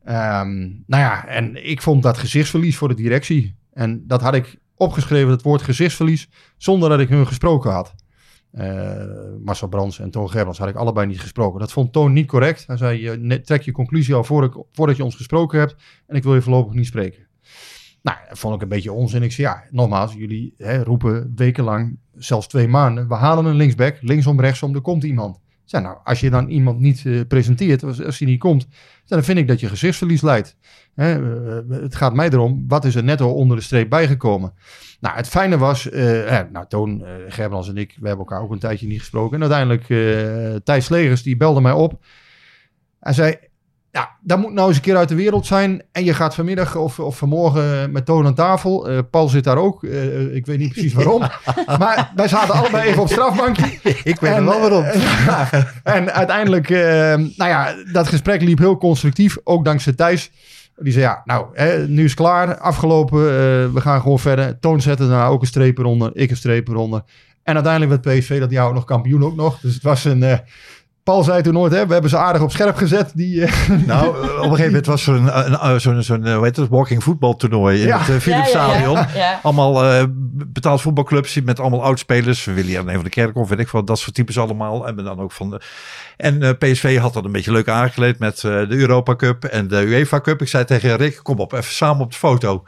Um, 0.08 0.84
nou 0.86 1.02
ja, 1.02 1.26
en 1.26 1.68
ik 1.68 1.82
vond 1.82 2.02
dat 2.02 2.18
gezichtsverlies 2.18 2.76
voor 2.76 2.88
de 2.88 2.94
directie. 2.94 3.56
En 3.72 4.06
dat 4.06 4.20
had 4.20 4.34
ik 4.34 4.56
opgeschreven, 4.74 5.30
het 5.30 5.42
woord 5.42 5.62
gezichtsverlies, 5.62 6.28
zonder 6.56 6.88
dat 6.88 7.00
ik 7.00 7.08
hun 7.08 7.26
gesproken 7.26 7.72
had. 7.72 7.94
Uh, 8.52 9.04
Marcel 9.44 9.68
Brands 9.68 9.98
en 9.98 10.10
Toon 10.10 10.30
Gerbrands 10.30 10.58
had 10.58 10.68
ik 10.68 10.76
allebei 10.76 11.06
niet 11.06 11.20
gesproken. 11.20 11.60
Dat 11.60 11.72
vond 11.72 11.92
Toon 11.92 12.12
niet 12.12 12.26
correct. 12.26 12.66
Hij 12.66 12.76
zei, 12.76 13.00
je 13.02 13.40
trek 13.40 13.62
je 13.62 13.72
conclusie 13.72 14.14
al 14.14 14.24
voor 14.24 14.44
ik, 14.44 14.64
voordat 14.72 14.96
je 14.96 15.04
ons 15.04 15.16
gesproken 15.16 15.58
hebt. 15.58 15.76
En 16.06 16.16
ik 16.16 16.22
wil 16.22 16.34
je 16.34 16.42
voorlopig 16.42 16.74
niet 16.74 16.86
spreken. 16.86 17.26
Nou, 18.02 18.18
dat 18.28 18.38
vond 18.38 18.54
ik 18.54 18.62
een 18.62 18.68
beetje 18.68 18.92
onzin. 18.92 19.22
Ik 19.22 19.32
zei, 19.32 19.46
ja, 19.46 19.64
nogmaals, 19.70 20.12
jullie 20.12 20.54
hè, 20.58 20.82
roepen 20.82 21.32
wekenlang, 21.34 21.98
zelfs 22.14 22.46
twee 22.46 22.68
maanden. 22.68 23.08
We 23.08 23.14
halen 23.14 23.44
een 23.44 23.54
linksback, 23.54 23.98
linksom, 24.00 24.40
rechtsom, 24.40 24.74
er 24.74 24.80
komt 24.80 25.04
iemand. 25.04 25.40
Zeg 25.64 25.82
nou, 25.82 25.98
als 26.04 26.20
je 26.20 26.30
dan 26.30 26.48
iemand 26.48 26.80
niet 26.80 27.04
uh, 27.04 27.20
presenteert, 27.28 27.82
als, 27.82 28.18
hij 28.18 28.28
niet 28.28 28.38
komt, 28.38 28.66
dan 29.06 29.24
vind 29.24 29.38
ik 29.38 29.48
dat 29.48 29.60
je 29.60 29.68
gezichtsverlies 29.68 30.22
leidt. 30.22 30.56
Hè, 30.94 31.20
uh, 31.20 31.80
het 31.82 31.94
gaat 31.94 32.14
mij 32.14 32.28
erom, 32.28 32.64
wat 32.68 32.84
is 32.84 32.94
er 32.94 33.04
netto 33.04 33.30
onder 33.30 33.56
de 33.56 33.62
streep 33.62 33.88
bijgekomen? 33.88 34.52
Nou, 35.00 35.16
het 35.16 35.28
fijne 35.28 35.58
was, 35.58 35.88
nou, 36.52 36.66
Toon, 36.68 37.00
uh, 37.00 37.06
Gerbrands 37.28 37.68
en 37.68 37.76
ik, 37.76 37.96
we 38.00 38.06
hebben 38.06 38.26
elkaar 38.26 38.42
ook 38.42 38.52
een 38.52 38.58
tijdje 38.58 38.86
niet 38.86 39.00
gesproken. 39.00 39.42
En 39.42 39.50
uiteindelijk, 39.50 39.84
Thijs 40.64 40.84
Slegers, 40.84 41.22
die 41.22 41.36
belde 41.36 41.60
mij 41.60 41.72
op. 41.72 42.04
Hij 43.00 43.12
zei, 43.12 43.36
ja, 43.94 44.16
dat 44.20 44.38
moet 44.38 44.52
nou 44.52 44.68
eens 44.68 44.76
een 44.76 44.82
keer 44.82 44.96
uit 44.96 45.08
de 45.08 45.14
wereld 45.14 45.46
zijn. 45.46 45.82
En 45.92 46.04
je 46.04 46.14
gaat 46.14 46.34
vanmiddag 46.34 46.76
of, 46.76 46.98
of 46.98 47.16
vanmorgen 47.16 47.92
met 47.92 48.06
Toon 48.06 48.26
aan 48.26 48.34
tafel. 48.34 48.90
Uh, 48.90 48.98
Paul 49.10 49.28
zit 49.28 49.44
daar 49.44 49.56
ook. 49.56 49.82
Uh, 49.82 50.34
ik 50.34 50.46
weet 50.46 50.58
niet 50.58 50.72
precies 50.72 50.92
waarom. 50.92 51.20
Maar 51.78 52.12
wij 52.16 52.28
zaten 52.28 52.54
allebei 52.54 52.88
even 52.88 53.02
op 53.02 53.08
strafbankje. 53.08 53.66
ik 54.12 54.20
weet 54.20 54.32
en, 54.32 54.44
wel 54.44 54.60
waarom. 54.60 54.84
en 55.82 56.12
uiteindelijk, 56.12 56.68
uh, 56.68 56.78
nou 57.14 57.32
ja, 57.36 57.74
dat 57.92 58.08
gesprek 58.08 58.42
liep 58.42 58.58
heel 58.58 58.78
constructief. 58.78 59.36
Ook 59.44 59.64
dankzij 59.64 59.92
Thijs. 59.92 60.30
Die 60.76 60.92
zei, 60.92 61.04
ja, 61.04 61.22
nou, 61.24 61.46
hè, 61.52 61.88
nu 61.88 62.04
is 62.04 62.14
klaar. 62.14 62.58
Afgelopen. 62.58 63.22
we 63.72 63.80
gaan 63.80 64.00
gewoon 64.00 64.18
verder. 64.18 64.58
Toon 64.58 64.80
zette 64.80 65.08
daar 65.08 65.28
ook 65.28 65.40
een 65.40 65.46
streep 65.46 65.78
eronder. 65.78 66.10
Ik 66.14 66.30
een 66.30 66.36
streep 66.36 66.68
eronder. 66.68 67.02
En 67.42 67.54
uiteindelijk 67.54 68.04
werd 68.04 68.18
PSV 68.18 68.40
dat 68.40 68.50
jaar 68.50 68.66
ook 68.66 68.74
nog 68.74 68.84
kampioen 68.84 69.24
ook 69.24 69.36
nog. 69.36 69.60
Dus 69.60 69.74
het 69.74 69.82
was 69.82 70.04
een 70.04 70.40
Paul 71.04 71.22
zei 71.22 71.42
toen 71.42 71.52
nooit, 71.52 71.72
hè, 71.72 71.86
we 71.86 71.92
hebben 71.92 72.10
ze 72.10 72.16
aardig 72.16 72.42
op 72.42 72.50
scherp 72.50 72.76
gezet. 72.76 73.12
Die, 73.14 73.36
uh... 73.36 73.52
Nou, 73.86 74.08
op 74.08 74.22
een 74.24 74.40
gegeven 74.42 74.64
moment 74.64 74.86
was 74.86 75.06
er 75.06 75.14
een, 75.14 75.64
een, 75.70 75.80
zo'n, 75.80 76.02
zo'n 76.02 76.32
hoe 76.32 76.44
heet 76.44 76.56
het, 76.56 76.68
walking 76.68 77.02
voetbaltoernooi 77.02 77.80
in 77.80 77.86
ja. 77.86 77.98
het 77.98 78.08
uh, 78.08 78.16
Philipsstadion. 78.16 78.94
Ja, 78.94 79.08
ja, 79.14 79.40
allemaal 79.42 79.84
uh, 79.84 80.04
betaald 80.46 80.80
voetbalclubs 80.80 81.40
met 81.42 81.60
allemaal 81.60 81.82
oudspelers. 81.82 82.44
William 82.44 82.88
een 82.88 82.94
van 82.94 83.04
de 83.04 83.10
Kerkhoff, 83.10 83.50
weet 83.50 83.58
ik 83.58 83.68
wat, 83.68 83.86
dat 83.86 83.98
soort 83.98 84.14
types 84.14 84.38
allemaal. 84.38 84.86
En 84.86 84.96
dan 84.96 85.20
ook 85.20 85.32
van 85.32 85.50
de... 85.50 85.60
En 86.16 86.58
PSV 86.58 86.98
had 86.98 87.12
dat 87.12 87.24
een 87.24 87.32
beetje 87.32 87.52
leuk 87.52 87.68
aangekleed 87.68 88.18
met 88.18 88.40
de 88.40 88.66
Europa 88.68 89.16
Cup 89.16 89.44
en 89.44 89.68
de 89.68 89.86
UEFA 89.86 90.20
Cup. 90.20 90.40
Ik 90.40 90.48
zei 90.48 90.64
tegen 90.64 90.96
Rick, 90.96 91.20
kom 91.22 91.38
op, 91.38 91.52
even 91.52 91.72
samen 91.72 92.02
op 92.02 92.10
de 92.10 92.18
foto. 92.18 92.64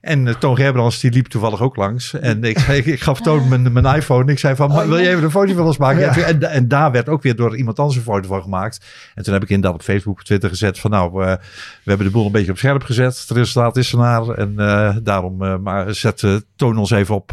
En 0.00 0.26
uh, 0.26 0.34
Toon 0.34 0.56
Gerbrands, 0.56 1.00
die 1.00 1.10
liep 1.10 1.26
toevallig 1.26 1.62
ook 1.62 1.76
langs. 1.76 2.14
En 2.14 2.44
ik, 2.44 2.58
ik 2.58 3.00
gaf 3.00 3.20
Toon 3.20 3.48
mijn, 3.48 3.72
mijn 3.72 3.96
iPhone. 3.96 4.32
Ik 4.32 4.38
zei 4.38 4.56
van, 4.56 4.70
oh, 4.70 4.84
wil 4.84 4.98
je 4.98 5.08
even 5.08 5.24
een 5.24 5.30
foto 5.30 5.54
van 5.54 5.66
ons 5.66 5.76
maken? 5.76 6.00
Ja. 6.00 6.16
En, 6.16 6.50
en, 6.50 6.68
daar 6.68 6.92
werd 6.92 7.08
ook 7.08 7.22
weer 7.22 7.36
door 7.36 7.56
iemand 7.56 7.78
anders 7.78 7.96
een 7.96 8.02
foto 8.02 8.28
van 8.28 8.42
gemaakt. 8.42 8.86
En 9.14 9.22
toen 9.22 9.32
heb 9.32 9.42
ik 9.42 9.48
inderdaad 9.48 9.80
op 9.80 9.84
Facebook, 9.84 10.24
Twitter 10.24 10.48
gezet 10.48 10.78
van, 10.78 10.90
nou, 10.90 11.24
uh, 11.24 11.32
we 11.82 11.90
hebben 11.90 12.06
de 12.06 12.12
boel 12.12 12.26
een 12.26 12.32
beetje 12.32 12.50
op 12.50 12.58
scherp 12.58 12.82
gezet. 12.82 13.18
Het 13.18 13.30
resultaat 13.30 13.76
is 13.76 13.92
er 13.92 13.98
naar. 13.98 14.28
En 14.28 14.54
uh, 14.56 14.96
daarom, 15.02 15.62
maar 15.62 15.94
zet 15.94 16.42
Toon 16.56 16.78
ons 16.78 16.90
even 16.90 17.14
op 17.14 17.32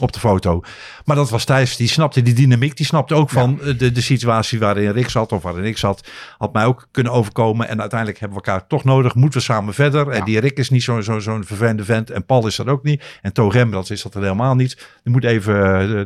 op 0.00 0.12
de 0.12 0.18
foto. 0.18 0.62
Maar 1.04 1.16
dat 1.16 1.30
was 1.30 1.44
Thijs, 1.44 1.76
die 1.76 1.88
snapte 1.88 2.22
die 2.22 2.34
dynamiek. 2.34 2.76
Die 2.76 2.86
snapte 2.86 3.14
ook 3.14 3.30
van 3.30 3.60
de, 3.78 3.92
de 3.92 4.00
situatie 4.00 4.58
waarin 4.58 4.90
Rick 4.90 5.08
zat 5.08 5.32
of 5.32 5.42
waarin 5.42 5.64
ik 5.64 5.78
zat. 5.78 6.08
Had 6.38 6.52
mij 6.52 6.64
ook 6.64 6.88
kunnen 6.90 7.12
overkomen. 7.12 7.68
En 7.68 7.80
uiteindelijk 7.80 8.20
hebben 8.20 8.38
we 8.38 8.44
elkaar 8.44 8.66
toch 8.66 8.84
nodig. 8.84 9.14
Moeten 9.14 9.38
we 9.38 9.44
samen 9.44 9.74
verder. 9.74 10.08
En 10.08 10.24
die 10.24 10.40
Rick 10.40 10.58
is 10.58 10.70
niet 10.70 10.82
zo'n 10.82 11.02
zo, 11.02 11.18
zo'n 11.18 11.44
vervelende 11.44 11.84
vent. 11.84 12.10
En 12.10 12.26
Paul 12.26 12.46
is 12.46 12.56
dat 12.56 12.66
ook 12.66 12.82
niet. 12.82 13.04
En 13.22 13.32
To 13.32 13.48
Rembrandt 13.48 13.90
is 13.90 14.02
dat 14.02 14.14
er 14.14 14.22
helemaal 14.22 14.54
niet. 14.54 14.88
Er 15.02 15.10
moet 15.10 15.24
even, 15.24 15.54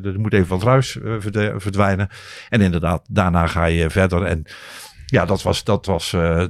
er 0.05 0.20
moet 0.20 0.33
even 0.33 0.46
van 0.46 0.59
het 0.59 0.66
ruis 0.66 0.98
verdwijnen. 1.57 2.09
En 2.48 2.61
inderdaad, 2.61 3.03
daarna 3.11 3.46
ga 3.46 3.64
je 3.64 3.90
verder. 3.90 4.22
En 4.22 4.44
ja, 5.07 5.24
dat 5.24 5.42
was, 5.42 5.64
dat 5.64 5.87
was 5.87 6.12
uh, 6.12 6.44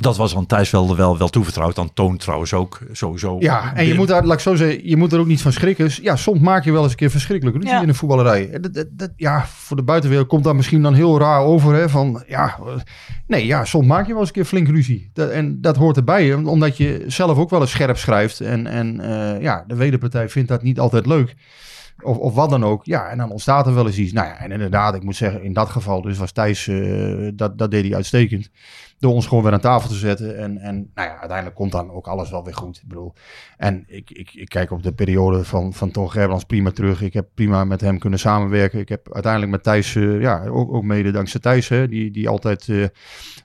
dat 0.00 0.16
was 0.16 0.36
aan 0.36 0.46
Thijs 0.46 0.70
wel, 0.70 0.96
wel, 0.96 1.18
wel 1.18 1.28
toevertrouwd. 1.28 1.78
Aan 1.78 1.92
Toon 1.92 2.16
trouwens 2.16 2.52
ook 2.52 2.78
sowieso. 2.92 3.36
Ja, 3.38 3.74
en 3.74 3.86
je 3.86 3.94
moet 3.94 4.08
daar, 4.08 4.24
laat 4.24 4.34
ik 4.34 4.40
zo 4.40 4.54
zeggen, 4.54 4.88
je 4.88 4.96
moet 4.96 5.12
er 5.12 5.20
ook 5.20 5.26
niet 5.26 5.42
van 5.42 5.52
schrikken. 5.52 5.90
Ja, 6.02 6.16
soms 6.16 6.40
maak 6.40 6.64
je 6.64 6.72
wel 6.72 6.82
eens 6.82 6.90
een 6.90 6.96
keer 6.96 7.10
verschrikkelijk 7.10 7.56
ruzie 7.56 7.74
ja. 7.74 7.82
in 7.82 7.88
een 7.88 7.94
voetballerij. 7.94 8.58
Dat, 8.60 8.74
dat, 8.74 8.86
dat, 8.90 9.10
ja, 9.16 9.46
voor 9.46 9.76
de 9.76 9.82
buitenwereld 9.82 10.28
komt 10.28 10.44
dat 10.44 10.54
misschien 10.54 10.82
dan 10.82 10.94
heel 10.94 11.18
raar 11.18 11.40
over. 11.40 11.74
Hè, 11.74 11.88
van, 11.88 12.22
ja, 12.26 12.58
nee, 13.26 13.46
ja, 13.46 13.64
soms 13.64 13.86
maak 13.86 14.06
je 14.06 14.12
wel 14.12 14.20
eens 14.20 14.28
een 14.28 14.34
keer 14.34 14.44
flink 14.44 14.68
ruzie. 14.68 15.10
Dat, 15.12 15.30
en 15.30 15.60
dat 15.60 15.76
hoort 15.76 15.96
erbij, 15.96 16.34
omdat 16.34 16.76
je 16.76 17.04
zelf 17.06 17.38
ook 17.38 17.50
wel 17.50 17.60
eens 17.60 17.70
scherp 17.70 17.96
schrijft. 17.96 18.40
En, 18.40 18.66
en 18.66 19.00
uh, 19.00 19.42
ja, 19.42 19.64
de 19.66 19.74
wederpartij 19.74 20.28
vindt 20.28 20.48
dat 20.48 20.62
niet 20.62 20.80
altijd 20.80 21.06
leuk. 21.06 21.34
Of, 22.02 22.16
of 22.16 22.34
wat 22.34 22.50
dan 22.50 22.64
ook. 22.64 22.84
Ja, 22.84 23.08
en 23.08 23.18
dan 23.18 23.30
ontstaat 23.30 23.66
er 23.66 23.74
wel 23.74 23.86
eens 23.86 23.98
iets. 23.98 24.12
Nou 24.12 24.26
ja, 24.26 24.38
en 24.38 24.52
inderdaad, 24.52 24.94
ik 24.94 25.02
moet 25.02 25.16
zeggen, 25.16 25.42
in 25.42 25.52
dat 25.52 25.68
geval 25.68 26.02
dus 26.02 26.18
was 26.18 26.32
Thijs, 26.32 26.66
uh, 26.66 27.30
dat, 27.34 27.58
dat 27.58 27.70
deed 27.70 27.84
hij 27.84 27.94
uitstekend 27.94 28.50
door 28.98 29.12
ons 29.12 29.26
gewoon 29.26 29.42
weer 29.44 29.52
aan 29.52 29.60
tafel 29.60 29.88
te 29.88 29.94
zetten. 29.94 30.38
En, 30.38 30.58
en 30.58 30.90
nou 30.94 31.08
ja, 31.08 31.18
uiteindelijk 31.18 31.56
komt 31.56 31.72
dan 31.72 31.90
ook 31.90 32.06
alles 32.06 32.30
wel 32.30 32.44
weer 32.44 32.54
goed. 32.54 32.76
Ik 32.76 32.88
bedoel, 32.88 33.12
en 33.56 33.84
ik, 33.86 34.10
ik, 34.10 34.30
ik 34.34 34.48
kijk 34.48 34.70
op 34.70 34.82
de 34.82 34.92
periode 34.92 35.44
van, 35.44 35.72
van 35.72 35.90
Ton 35.90 36.10
Gerbrands 36.10 36.44
prima 36.44 36.70
terug. 36.70 37.02
Ik 37.02 37.12
heb 37.12 37.28
prima 37.34 37.64
met 37.64 37.80
hem 37.80 37.98
kunnen 37.98 38.18
samenwerken. 38.18 38.78
Ik 38.78 38.88
heb 38.88 39.12
uiteindelijk 39.12 39.52
met 39.52 39.62
Thijs, 39.62 39.94
uh, 39.94 40.20
ja, 40.20 40.46
ook, 40.46 40.72
ook 40.72 40.82
mede 40.82 41.10
dankzij 41.10 41.40
Thijs, 41.40 41.68
hè, 41.68 41.88
die, 41.88 42.10
die 42.10 42.28
altijd, 42.28 42.66
uh, 42.66 42.86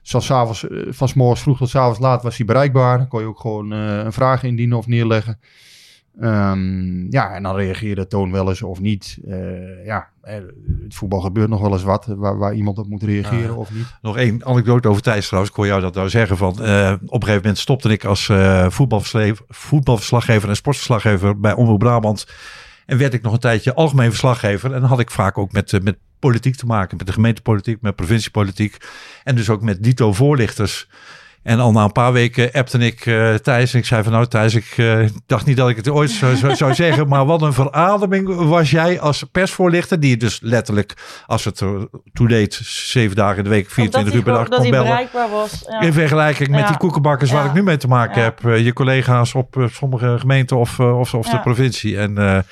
zoals 0.02 0.32
avonds, 0.32 0.66
van 0.88 1.08
s 1.08 1.14
morgens 1.14 1.40
vroeg 1.40 1.58
tot 1.58 1.68
s 1.68 1.74
avonds 1.76 1.98
laat 1.98 2.22
was 2.22 2.36
hij 2.36 2.46
bereikbaar. 2.46 2.98
Dan 2.98 3.08
kon 3.08 3.20
je 3.20 3.26
ook 3.26 3.40
gewoon 3.40 3.70
een 3.70 4.12
vraag 4.12 4.42
indienen 4.42 4.78
of 4.78 4.86
neerleggen. 4.86 5.38
Um, 6.20 7.06
ja, 7.10 7.34
en 7.34 7.42
dan 7.42 7.56
reageerde 7.56 8.06
Toon 8.06 8.32
wel 8.32 8.48
eens 8.48 8.62
of 8.62 8.80
niet. 8.80 9.18
Uh, 9.24 9.84
ja, 9.84 10.08
het 10.22 10.44
voetbal 10.88 11.20
gebeurt 11.20 11.48
nog 11.48 11.60
wel 11.60 11.72
eens 11.72 11.82
wat 11.82 12.06
waar, 12.06 12.38
waar 12.38 12.54
iemand 12.54 12.78
op 12.78 12.88
moet 12.88 13.02
reageren 13.02 13.56
of 13.56 13.72
niet. 13.72 13.86
Nog 14.02 14.16
één 14.16 14.44
anekdote 14.46 14.88
over 14.88 15.02
Thijs 15.02 15.26
trouwens. 15.26 15.52
Ik 15.52 15.56
hoor 15.56 15.66
jou 15.66 15.80
dat 15.80 15.94
nou 15.94 16.08
zeggen 16.08 16.36
van... 16.36 16.56
Uh, 16.60 16.92
op 16.92 17.12
een 17.12 17.20
gegeven 17.20 17.34
moment 17.34 17.58
stopte 17.58 17.88
ik 17.88 18.04
als 18.04 18.30
voetbalverslaggever 19.48 20.48
en 20.48 20.56
sportverslaggever 20.56 21.40
bij 21.40 21.52
Omroep 21.52 21.78
Brabant. 21.78 22.26
En 22.86 22.98
werd 22.98 23.14
ik 23.14 23.22
nog 23.22 23.32
een 23.32 23.38
tijdje 23.38 23.74
algemeen 23.74 24.08
verslaggever. 24.08 24.72
En 24.72 24.80
dan 24.80 24.88
had 24.88 25.00
ik 25.00 25.10
vaak 25.10 25.38
ook 25.38 25.52
met, 25.52 25.82
met 25.82 25.98
politiek 26.18 26.56
te 26.56 26.66
maken. 26.66 26.96
Met 26.96 27.06
de 27.06 27.12
gemeentepolitiek, 27.12 27.80
met 27.80 27.96
provinciepolitiek. 27.96 28.76
En 29.24 29.34
dus 29.34 29.50
ook 29.50 29.62
met 29.62 29.82
dito 29.82 30.12
voorlichters. 30.12 30.88
En 31.46 31.60
al 31.60 31.72
na 31.72 31.84
een 31.84 31.92
paar 31.92 32.12
weken 32.12 32.52
appte 32.52 32.78
ik 32.78 33.06
uh, 33.06 33.34
Thijs. 33.34 33.72
En 33.72 33.78
ik 33.78 33.84
zei 33.84 34.02
van 34.02 34.12
nou 34.12 34.26
Thijs, 34.26 34.54
ik 34.54 34.76
uh, 34.76 35.06
dacht 35.26 35.46
niet 35.46 35.56
dat 35.56 35.68
ik 35.68 35.76
het 35.76 35.88
ooit 35.88 36.10
zou, 36.10 36.36
zou, 36.36 36.54
zou 36.54 36.74
zeggen. 36.74 37.08
Maar 37.08 37.26
wat 37.26 37.42
een 37.42 37.52
verademing 37.52 38.34
was 38.34 38.70
jij 38.70 39.00
als 39.00 39.24
persvoorlichter. 39.32 40.00
Die 40.00 40.16
dus 40.16 40.38
letterlijk, 40.42 40.94
als 41.26 41.44
het 41.44 41.60
er 41.60 41.88
toe 42.12 42.28
deed, 42.28 42.54
zeven 42.64 43.16
dagen 43.16 43.36
in 43.36 43.44
de 43.44 43.50
week, 43.50 43.70
24 43.70 44.14
uur 44.14 44.22
per 44.22 44.32
dag 44.32 44.48
kon 44.48 44.70
bellen. 44.70 44.86
bereikbaar 44.86 45.30
was. 45.30 45.64
Ja. 45.68 45.80
In 45.80 45.92
vergelijking 45.92 46.48
met 46.48 46.66
die 46.66 46.76
koekenbakkers 46.76 47.30
waar 47.30 47.44
ik 47.44 47.52
nu 47.52 47.62
mee 47.62 47.76
te 47.76 47.88
maken 47.88 48.22
heb. 48.22 48.40
Je 48.42 48.72
collega's 48.72 49.34
op 49.34 49.68
sommige 49.72 50.16
gemeenten 50.18 50.56
of, 50.56 50.80
of, 50.80 51.14
of 51.14 51.28
de 51.28 51.40
provincie. 51.40 51.98
En, 51.98 52.44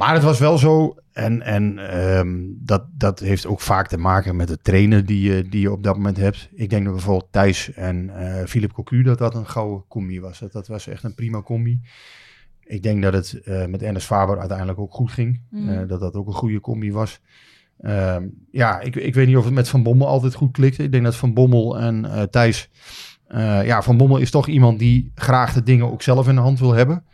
maar 0.00 0.14
het 0.14 0.22
was 0.22 0.38
wel 0.38 0.58
zo, 0.58 0.94
en, 1.12 1.42
en 1.42 1.96
um, 2.18 2.58
dat, 2.60 2.84
dat 2.92 3.18
heeft 3.20 3.46
ook 3.46 3.60
vaak 3.60 3.88
te 3.88 3.96
maken 3.96 4.36
met 4.36 4.48
de 4.48 4.58
trainer 4.58 5.06
die 5.06 5.32
je, 5.32 5.48
die 5.48 5.60
je 5.60 5.72
op 5.72 5.82
dat 5.82 5.96
moment 5.96 6.16
hebt. 6.16 6.48
Ik 6.54 6.70
denk 6.70 6.84
dat 6.84 6.94
bijvoorbeeld 6.94 7.32
Thijs 7.32 7.72
en 7.72 8.10
uh, 8.16 8.44
Philip 8.44 8.72
Cocu, 8.72 9.02
dat 9.02 9.18
dat 9.18 9.34
een 9.34 9.46
gouden 9.46 9.84
combi 9.88 10.20
was. 10.20 10.38
Dat, 10.38 10.52
dat 10.52 10.66
was 10.66 10.86
echt 10.86 11.02
een 11.02 11.14
prima 11.14 11.42
combi. 11.42 11.80
Ik 12.64 12.82
denk 12.82 13.02
dat 13.02 13.12
het 13.12 13.40
uh, 13.44 13.66
met 13.66 13.82
Ernest 13.82 14.06
Faber 14.06 14.38
uiteindelijk 14.38 14.78
ook 14.78 14.94
goed 14.94 15.10
ging. 15.10 15.40
Mm. 15.50 15.68
Uh, 15.68 15.88
dat 15.88 16.00
dat 16.00 16.14
ook 16.14 16.26
een 16.26 16.32
goede 16.32 16.60
combi 16.60 16.92
was. 16.92 17.20
Um, 17.80 18.46
ja, 18.50 18.80
ik, 18.80 18.96
ik 18.96 19.14
weet 19.14 19.26
niet 19.26 19.36
of 19.36 19.44
het 19.44 19.54
met 19.54 19.68
Van 19.68 19.82
Bommel 19.82 20.06
altijd 20.06 20.34
goed 20.34 20.52
klikte. 20.52 20.82
Ik 20.82 20.92
denk 20.92 21.04
dat 21.04 21.16
Van 21.16 21.34
Bommel 21.34 21.78
en 21.78 22.28
Thijs... 22.30 22.70
ja, 23.64 23.82
Van 23.82 23.96
Bommel 23.96 24.18
is 24.18 24.30
toch 24.30 24.46
iemand 24.46 24.78
die 24.78 25.12
graag 25.14 25.52
de 25.52 25.62
dingen 25.62 25.90
ook 25.90 26.02
zelf 26.02 26.28
in 26.28 26.34
de 26.34 26.40
hand 26.40 26.58
wil 26.58 26.72
hebben. 26.72 27.04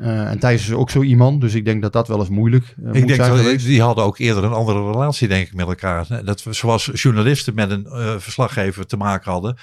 Uh, 0.00 0.30
en 0.30 0.38
Thijs 0.38 0.62
is 0.62 0.72
ook 0.72 0.90
zo 0.90 1.02
iemand, 1.02 1.40
dus 1.40 1.54
ik 1.54 1.64
denk 1.64 1.82
dat 1.82 1.92
dat 1.92 2.08
wel 2.08 2.18
eens 2.18 2.28
moeilijk 2.28 2.74
uh, 2.82 2.94
ik 2.94 3.06
denk 3.08 3.20
dat, 3.20 3.58
Die 3.58 3.82
hadden 3.82 4.04
ook 4.04 4.18
eerder 4.18 4.44
een 4.44 4.52
andere 4.52 4.90
relatie, 4.90 5.28
denk 5.28 5.46
ik, 5.46 5.54
met 5.54 5.66
elkaar. 5.66 6.24
Dat 6.24 6.42
we, 6.42 6.52
zoals 6.52 6.90
journalisten 6.92 7.54
met 7.54 7.70
een 7.70 7.86
uh, 7.88 8.14
verslaggever 8.18 8.86
te 8.86 8.96
maken 8.96 9.32
hadden, 9.32 9.56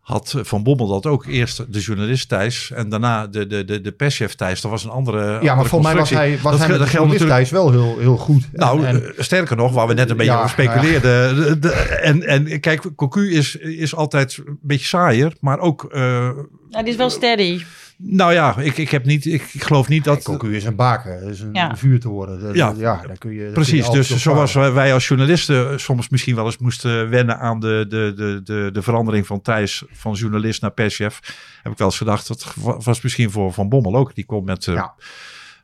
had 0.00 0.34
Van 0.36 0.62
Bommel 0.62 0.86
dat 0.86 1.06
ook. 1.06 1.26
Eerst 1.26 1.72
de 1.72 1.80
journalist 1.80 2.28
Thijs 2.28 2.70
en 2.70 2.88
daarna 2.88 3.26
de, 3.26 3.46
de, 3.46 3.64
de, 3.64 3.80
de 3.80 3.92
perschef 3.92 4.34
Thijs. 4.34 4.60
Dat 4.60 4.70
was 4.70 4.84
een 4.84 4.90
andere 4.90 5.38
Ja, 5.42 5.54
maar 5.54 5.66
volgens 5.66 5.92
mij 5.92 6.00
was 6.00 6.10
hij, 6.10 6.38
was 6.42 6.58
dat, 6.58 6.68
hij 6.68 6.78
dat 6.78 6.88
geldt 6.88 7.06
natuurlijk 7.12 7.38
Thijs 7.38 7.50
wel 7.50 7.70
heel, 7.70 7.98
heel 7.98 8.16
goed. 8.16 8.48
Nou, 8.52 8.84
en, 8.84 9.12
sterker 9.18 9.56
nog, 9.56 9.72
waar 9.72 9.86
we 9.86 9.94
net 9.94 10.10
een 10.10 10.16
beetje 10.16 10.32
ja, 10.32 10.38
over 10.38 10.50
speculeerden. 10.50 11.36
Ja. 11.36 11.44
De, 11.44 11.58
de, 11.58 11.70
en, 11.70 12.22
en 12.22 12.60
kijk, 12.60 12.90
Cocu 12.96 13.32
is, 13.32 13.56
is 13.56 13.94
altijd 13.94 14.42
een 14.46 14.58
beetje 14.62 14.86
saaier, 14.86 15.32
maar 15.40 15.58
ook... 15.58 15.86
ja, 15.90 16.32
die 16.70 16.88
is 16.88 16.96
wel 16.96 17.10
steady. 17.10 17.62
Nou 18.00 18.32
ja, 18.32 18.56
ik, 18.56 18.76
ik, 18.78 18.90
heb 18.90 19.04
niet, 19.04 19.26
ik, 19.26 19.42
ik 19.52 19.62
geloof 19.62 19.88
niet 19.88 20.04
dat... 20.04 20.22
Cocu 20.22 20.56
is 20.56 20.64
een 20.64 20.76
baken, 20.76 21.22
is 21.22 21.40
een 21.40 21.52
ja. 21.52 21.76
vuur 21.76 22.00
te 22.00 22.08
worden. 22.08 22.40
Dat, 22.40 22.54
ja, 22.54 22.74
ja 22.76 23.02
dan 23.06 23.18
kun 23.18 23.32
je, 23.32 23.50
precies. 23.50 23.88
Kun 23.88 23.90
je 23.90 23.96
dus 23.96 24.22
zoals 24.22 24.54
wij 24.54 24.92
als 24.92 25.08
journalisten 25.08 25.80
soms 25.80 26.08
misschien 26.08 26.34
wel 26.34 26.44
eens 26.44 26.58
moesten 26.58 27.10
wennen 27.10 27.38
aan 27.38 27.60
de, 27.60 27.84
de, 27.88 28.12
de, 28.16 28.40
de, 28.44 28.70
de 28.72 28.82
verandering 28.82 29.26
van 29.26 29.42
Thijs 29.42 29.84
van 29.90 30.12
journalist 30.12 30.60
naar 30.60 30.70
perschef, 30.70 31.20
heb 31.62 31.72
ik 31.72 31.78
wel 31.78 31.86
eens 31.86 31.96
gedacht, 31.96 32.28
dat 32.28 32.54
was 32.84 33.00
misschien 33.00 33.30
voor 33.30 33.52
Van 33.52 33.68
Bommel 33.68 33.96
ook. 33.96 34.14
Die 34.14 34.26
komt 34.26 34.44
met... 34.44 34.66
Uh, 34.66 34.74
ja 34.74 34.94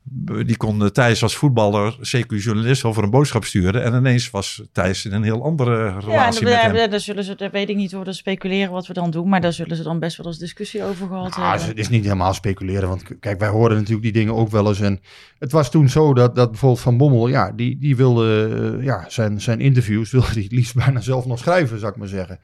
die 0.07 0.57
kon 0.57 0.90
Thijs 0.93 1.23
als 1.23 1.37
voetballer, 1.37 1.97
zeker 2.01 2.38
journalist, 2.38 2.85
over 2.85 3.03
een 3.03 3.11
boodschap 3.11 3.45
sturen. 3.45 3.83
En 3.83 3.95
ineens 3.95 4.31
was 4.31 4.62
Thijs 4.73 5.05
in 5.05 5.12
een 5.12 5.23
heel 5.23 5.45
andere 5.45 5.99
relatie 5.99 6.47
ja, 6.47 6.69
met 6.69 6.79
hem. 6.79 6.90
Daar 6.90 7.01
zullen 7.01 7.25
ze, 7.25 7.35
daar 7.35 7.51
weet 7.51 7.69
ik 7.69 7.77
niet 7.77 7.93
hoe 7.93 8.12
speculeren 8.12 8.73
wat 8.73 8.87
we 8.87 8.93
dan 8.93 9.11
doen. 9.11 9.29
Maar 9.29 9.40
daar 9.40 9.53
zullen 9.53 9.77
ze 9.77 9.83
dan 9.83 9.99
best 9.99 10.17
wel 10.17 10.27
eens 10.27 10.38
discussie 10.38 10.85
over 10.85 11.07
gehad 11.07 11.37
nou, 11.37 11.61
Het 11.61 11.79
is 11.79 11.88
niet 11.88 12.05
helemaal 12.05 12.35
speculeren. 12.35 12.88
Want 12.88 13.19
kijk, 13.21 13.38
wij 13.38 13.49
hoorden 13.49 13.79
natuurlijk 13.79 14.05
die 14.05 14.12
dingen 14.12 14.35
ook 14.35 14.51
wel 14.51 14.69
eens. 14.69 14.81
En 14.81 15.01
het 15.38 15.53
was 15.53 15.71
toen 15.71 15.88
zo 15.88 16.14
dat, 16.14 16.35
dat 16.35 16.51
bijvoorbeeld 16.51 16.83
Van 16.83 16.97
Bommel, 16.97 17.29
ja, 17.29 17.53
die, 17.53 17.79
die 17.79 17.97
wilde 17.97 18.49
uh, 18.79 18.85
ja, 18.85 19.05
zijn, 19.09 19.40
zijn 19.40 19.61
interviews, 19.61 20.11
wilde 20.12 20.33
hij 20.33 20.43
het 20.43 20.53
liefst 20.53 20.75
bijna 20.75 21.01
zelf 21.01 21.27
nog 21.27 21.38
schrijven, 21.38 21.79
zou 21.79 21.93
ik 21.93 21.99
maar 21.99 22.09
zeggen. 22.09 22.38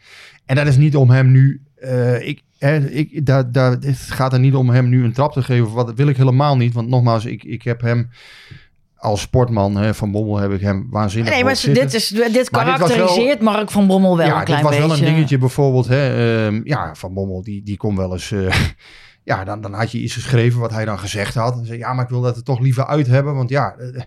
En 0.47 0.57
dat 0.57 0.67
is 0.67 0.77
niet 0.77 0.97
om 0.97 1.11
hem 1.11 1.31
nu... 1.31 1.63
Uh, 1.83 2.29
ik, 2.29 2.43
ik, 2.91 3.27
daar, 3.27 3.53
daar, 3.53 3.71
het 3.71 3.97
gaat 3.97 4.33
er 4.33 4.39
niet 4.39 4.55
om 4.55 4.71
hem 4.71 4.89
nu 4.89 5.05
een 5.05 5.13
trap 5.13 5.33
te 5.33 5.43
geven. 5.43 5.73
Wat 5.73 5.95
wil 5.95 6.09
ik 6.09 6.17
helemaal 6.17 6.57
niet. 6.57 6.75
Want 6.75 6.89
nogmaals, 6.89 7.25
ik, 7.25 7.45
ik 7.45 7.63
heb 7.63 7.81
hem 7.81 8.11
als 9.01 9.21
sportman 9.21 9.77
hè, 9.77 9.95
van 9.95 10.11
Bommel 10.11 10.37
heb 10.37 10.53
ik 10.53 10.61
hem 10.61 10.87
waanzinnig 10.91 11.33
Nee, 11.33 11.45
maar 11.45 11.61
dit, 11.63 11.95
is, 11.95 12.09
dit 12.09 12.51
karakteriseert 12.51 13.39
dit 13.39 13.41
Mark 13.41 13.71
van 13.71 13.87
Bommel 13.87 14.17
wel 14.17 14.27
ja, 14.27 14.39
een 14.39 14.45
klein 14.45 14.63
beetje. 14.63 14.75
Ja, 14.75 14.81
dit 14.81 14.89
was 14.89 14.99
wel 14.99 15.09
een 15.09 15.15
dingetje 15.15 15.39
bijvoorbeeld. 15.39 15.89
Hè, 15.89 16.47
um, 16.47 16.61
ja, 16.65 16.95
Van 16.95 17.15
Bommel 17.15 17.43
die, 17.43 17.63
die 17.63 17.77
kon 17.77 17.97
wel 17.97 18.13
eens... 18.13 18.31
Uh, 18.31 18.55
ja, 19.31 19.45
dan, 19.45 19.61
dan 19.61 19.73
had 19.73 19.93
je 19.93 19.99
iets 19.99 20.15
geschreven 20.15 20.61
wat 20.61 20.71
hij 20.71 20.85
dan 20.85 20.99
gezegd 20.99 21.35
had. 21.35 21.59
En 21.59 21.67
zei, 21.67 21.79
ja, 21.79 21.93
maar 21.93 22.05
ik 22.05 22.11
wil 22.11 22.21
dat 22.21 22.37
er 22.37 22.43
toch 22.43 22.61
liever 22.61 22.87
uit 22.87 23.07
hebben. 23.07 23.35
Want 23.35 23.51
ja... 23.51 23.75
Uh, 23.79 24.01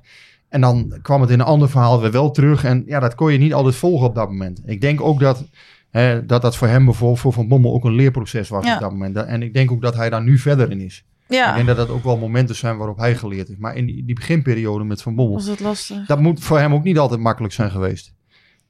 en 0.49 0.61
dan 0.61 0.99
kwam 1.01 1.21
het 1.21 1.29
in 1.29 1.39
een 1.39 1.45
ander 1.45 1.69
verhaal 1.69 2.01
weer 2.01 2.11
wel 2.11 2.31
terug. 2.31 2.63
En 2.63 2.83
ja, 2.85 2.99
dat 2.99 3.15
kon 3.15 3.31
je 3.31 3.37
niet 3.37 3.53
altijd 3.53 3.75
volgen 3.75 4.07
op 4.07 4.15
dat 4.15 4.29
moment. 4.29 4.61
Ik 4.65 4.81
denk 4.81 5.01
ook 5.01 5.19
dat 5.19 5.45
Hè, 5.93 6.25
dat 6.25 6.41
dat 6.41 6.55
voor 6.55 6.67
hem 6.67 6.85
bijvoorbeeld, 6.85 7.19
voor 7.19 7.33
Van 7.33 7.47
Bommel 7.47 7.73
ook 7.73 7.83
een 7.83 7.95
leerproces 7.95 8.49
was 8.49 8.73
op 8.73 8.79
dat 8.79 8.91
moment. 8.91 9.15
En 9.15 9.41
ik 9.41 9.53
denk 9.53 9.71
ook 9.71 9.81
dat 9.81 9.95
hij 9.95 10.09
daar 10.09 10.23
nu 10.23 10.37
verder 10.37 10.71
in 10.71 10.79
is. 10.79 11.05
Ja. 11.27 11.49
Ik 11.49 11.55
denk 11.55 11.67
dat 11.67 11.77
dat 11.77 11.89
ook 11.89 12.03
wel 12.03 12.17
momenten 12.17 12.55
zijn 12.55 12.77
waarop 12.77 12.97
hij 12.97 13.15
geleerd 13.15 13.47
heeft. 13.47 13.59
Maar 13.59 13.75
in 13.75 13.85
die, 13.85 14.05
die 14.05 14.15
beginperiode 14.15 14.83
met 14.83 15.01
Van 15.01 15.15
Bommel... 15.15 15.35
Was 15.35 15.47
het 15.47 15.59
lastig. 15.59 16.05
Dat 16.05 16.19
moet 16.19 16.43
voor 16.43 16.59
hem 16.59 16.73
ook 16.73 16.83
niet 16.83 16.97
altijd 16.97 17.19
makkelijk 17.19 17.53
zijn 17.53 17.71
geweest. 17.71 18.13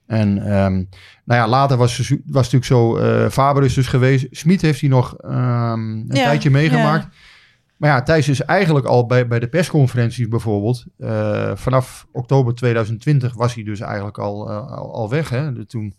En 0.06 0.30
um, 0.30 0.90
nou 1.26 1.42
ja, 1.42 1.48
later 1.48 1.78
was, 1.78 2.14
was 2.26 2.52
natuurlijk 2.52 2.66
zo... 2.66 2.98
Uh, 2.98 3.30
Faber 3.30 3.64
is 3.64 3.74
dus 3.74 3.88
geweest. 3.88 4.28
Smit 4.32 4.62
heeft 4.62 4.80
hij 4.80 4.90
nog 4.90 5.16
um, 5.26 5.32
een 5.32 6.06
ja, 6.08 6.24
tijdje 6.24 6.50
meegemaakt. 6.50 7.04
Ja. 7.04 7.10
Maar 7.78 7.90
ja, 7.90 8.04
Thijs 8.04 8.30
is 8.30 8.42
eigenlijk 8.42 8.86
al 8.86 9.06
bij, 9.06 9.28
bij 9.28 9.40
de 9.40 9.48
persconferenties 9.48 10.28
bijvoorbeeld... 10.28 10.86
Uh, 10.98 11.52
vanaf 11.56 12.08
oktober 12.12 12.56
2020 12.56 13.34
was 13.34 13.56
hij 13.56 13.64
dus 13.64 13.80
eigenlijk 13.80 14.18
al, 14.18 14.50
uh, 14.50 14.68
al, 14.68 14.94
al 14.94 15.10
weg. 15.10 15.30
Hè? 15.30 15.54
De, 15.54 15.66
toen 15.66 15.96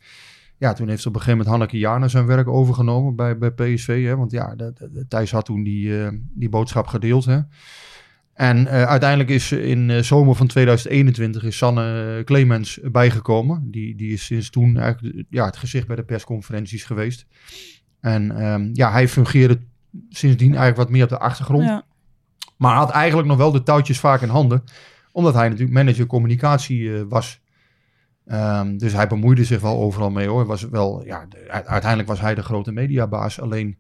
ja, 0.65 0.73
toen 0.73 0.89
heeft 0.89 1.07
op 1.07 1.15
een 1.15 1.21
gegeven 1.21 1.39
moment 1.39 1.49
Hanneke 1.49 1.79
Jana 1.79 2.09
zijn 2.09 2.27
werk 2.27 2.49
overgenomen 2.49 3.17
bij, 3.17 3.39
bij 3.39 3.51
PSV. 3.51 4.05
Hè? 4.05 4.17
Want 4.17 4.31
ja, 4.31 4.55
de, 4.55 4.73
de, 4.93 5.07
Thijs 5.09 5.31
had 5.31 5.45
toen 5.45 5.63
die, 5.63 5.87
uh, 5.87 6.09
die 6.35 6.49
boodschap 6.49 6.87
gedeeld. 6.87 7.25
Hè? 7.25 7.41
En 8.33 8.59
uh, 8.59 8.85
uiteindelijk 8.85 9.31
is 9.31 9.53
in 9.53 9.89
uh, 9.89 9.99
zomer 9.99 10.35
van 10.35 10.47
2021 10.47 11.45
is 11.45 11.57
Sanne 11.57 12.23
Clemens 12.25 12.81
bijgekomen. 12.83 13.71
Die, 13.71 13.97
die 13.97 14.13
is 14.13 14.25
sinds 14.25 14.51
toen 14.51 14.77
eigenlijk 14.77 15.25
ja, 15.31 15.45
het 15.45 15.57
gezicht 15.57 15.87
bij 15.87 15.97
de 15.97 16.05
persconferenties 16.05 16.85
geweest. 16.85 17.27
En 18.01 18.45
um, 18.45 18.71
ja, 18.73 18.91
hij 18.91 19.09
fungeerde 19.09 19.61
sindsdien 20.09 20.49
eigenlijk 20.49 20.77
wat 20.77 20.91
meer 20.91 21.03
op 21.03 21.09
de 21.09 21.19
achtergrond. 21.19 21.65
Ja. 21.65 21.85
Maar 22.57 22.77
had 22.77 22.91
eigenlijk 22.91 23.29
nog 23.29 23.37
wel 23.37 23.53
de 23.53 23.63
touwtjes 23.63 24.01
vaak 24.01 24.23
in 24.23 24.29
handen. 24.29 24.65
Omdat 25.13 25.35
hij 25.35 25.49
natuurlijk 25.49 25.77
manager 25.77 26.07
communicatie 26.07 27.05
was. 27.05 27.43
Um, 28.27 28.79
dus 28.79 28.93
hij 28.93 29.07
bemoeide 29.07 29.45
zich 29.45 29.61
wel 29.61 29.81
overal 29.81 30.11
mee 30.11 30.29
hoor. 30.29 30.47
Was 30.47 30.63
wel, 30.63 31.05
ja, 31.05 31.27
uiteindelijk 31.49 32.09
was 32.09 32.21
hij 32.21 32.35
de 32.35 32.43
grote 32.43 32.73
mediabaas. 32.73 33.41
Alleen, 33.41 33.79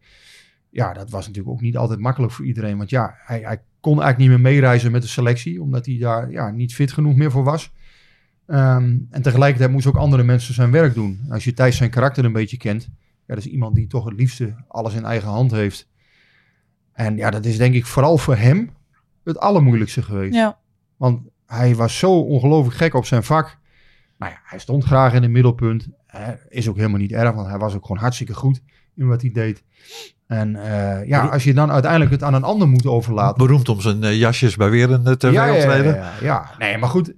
ja, 0.71 0.93
dat 0.93 1.11
was 1.11 1.27
natuurlijk 1.27 1.55
ook 1.55 1.61
niet 1.61 1.77
altijd 1.77 2.01
makkelijk 2.01 2.33
voor 2.33 2.45
iedereen. 2.45 2.77
Want 2.77 2.91
ja, 2.91 3.15
hij, 3.19 3.41
hij 3.41 3.63
kon 3.81 4.03
eigenlijk 4.03 4.19
niet 4.19 4.29
meer 4.29 4.53
meereizen 4.53 4.93
met 4.93 5.03
de 5.03 5.09
selectie. 5.09 5.63
Omdat 5.63 5.87
hij 5.87 5.99
daar 5.99 6.31
ja, 6.31 6.51
niet 6.51 6.75
fit 6.75 6.93
genoeg 6.93 7.15
meer 7.15 7.31
voor 7.31 7.45
was. 7.45 7.73
Um, 8.47 9.07
en 9.11 9.23
tegelijkertijd 9.23 9.71
moest 9.71 9.87
ook 9.87 9.97
andere 9.97 10.23
mensen 10.23 10.55
zijn 10.55 10.71
werk 10.71 10.95
doen. 10.95 11.21
Als 11.31 11.45
je 11.45 11.53
Thijs 11.53 11.77
zijn 11.77 11.91
karakter 11.91 12.25
een 12.25 12.33
beetje 12.33 12.57
kent. 12.57 12.89
Ja, 13.27 13.35
dat 13.35 13.45
is 13.45 13.51
iemand 13.51 13.75
die 13.75 13.87
toch 13.87 14.05
het 14.05 14.15
liefste 14.15 14.55
alles 14.69 14.95
in 14.95 15.05
eigen 15.05 15.29
hand 15.29 15.51
heeft. 15.51 15.89
En 16.93 17.17
ja, 17.17 17.31
dat 17.31 17.45
is 17.45 17.57
denk 17.57 17.75
ik 17.75 17.87
vooral 17.87 18.19
voor 18.19 18.37
hem 18.37 18.71
het 19.25 19.39
allermoeilijkste 19.39 20.03
geweest. 20.03 20.35
Ja. 20.35 20.59
Want 20.97 21.21
hij 21.47 21.75
was 21.75 21.99
zo 21.99 22.21
ongelooflijk 22.21 22.77
gek 22.77 22.95
op 22.95 23.07
zijn 23.07 23.23
vak. 23.23 23.59
Nou 24.18 24.33
ja, 24.33 24.38
hij 24.44 24.59
stond 24.59 24.85
graag 24.85 25.12
in 25.12 25.22
het 25.22 25.31
middelpunt. 25.31 25.88
is 26.48 26.68
ook 26.68 26.77
helemaal 26.77 26.98
niet 26.98 27.12
erg, 27.12 27.35
want 27.35 27.48
hij 27.48 27.59
was 27.59 27.74
ook 27.74 27.87
gewoon 27.87 28.03
hartstikke 28.03 28.35
goed 28.35 28.62
in 28.96 29.07
wat 29.07 29.20
hij 29.20 29.31
deed. 29.31 29.64
En 30.27 30.55
uh, 30.55 31.07
ja, 31.07 31.27
als 31.27 31.44
je 31.44 31.55
dan 31.55 31.70
uiteindelijk 31.70 32.11
het 32.11 32.22
aan 32.22 32.35
een 32.35 32.44
ander 32.44 32.68
moet 32.68 32.87
overlaten. 32.87 33.46
Beroemd 33.46 33.68
om 33.68 33.81
zijn 33.81 34.03
uh, 34.03 34.18
jasjes 34.18 34.57
bij 34.57 34.70
weer 34.70 34.90
een 34.90 35.18
tv 35.18 35.33
ja, 35.33 35.46
ja, 35.46 35.74
ja, 35.74 36.12
ja, 36.20 36.50
nee, 36.59 36.79
maar 36.79 36.88
goed. 36.88 37.12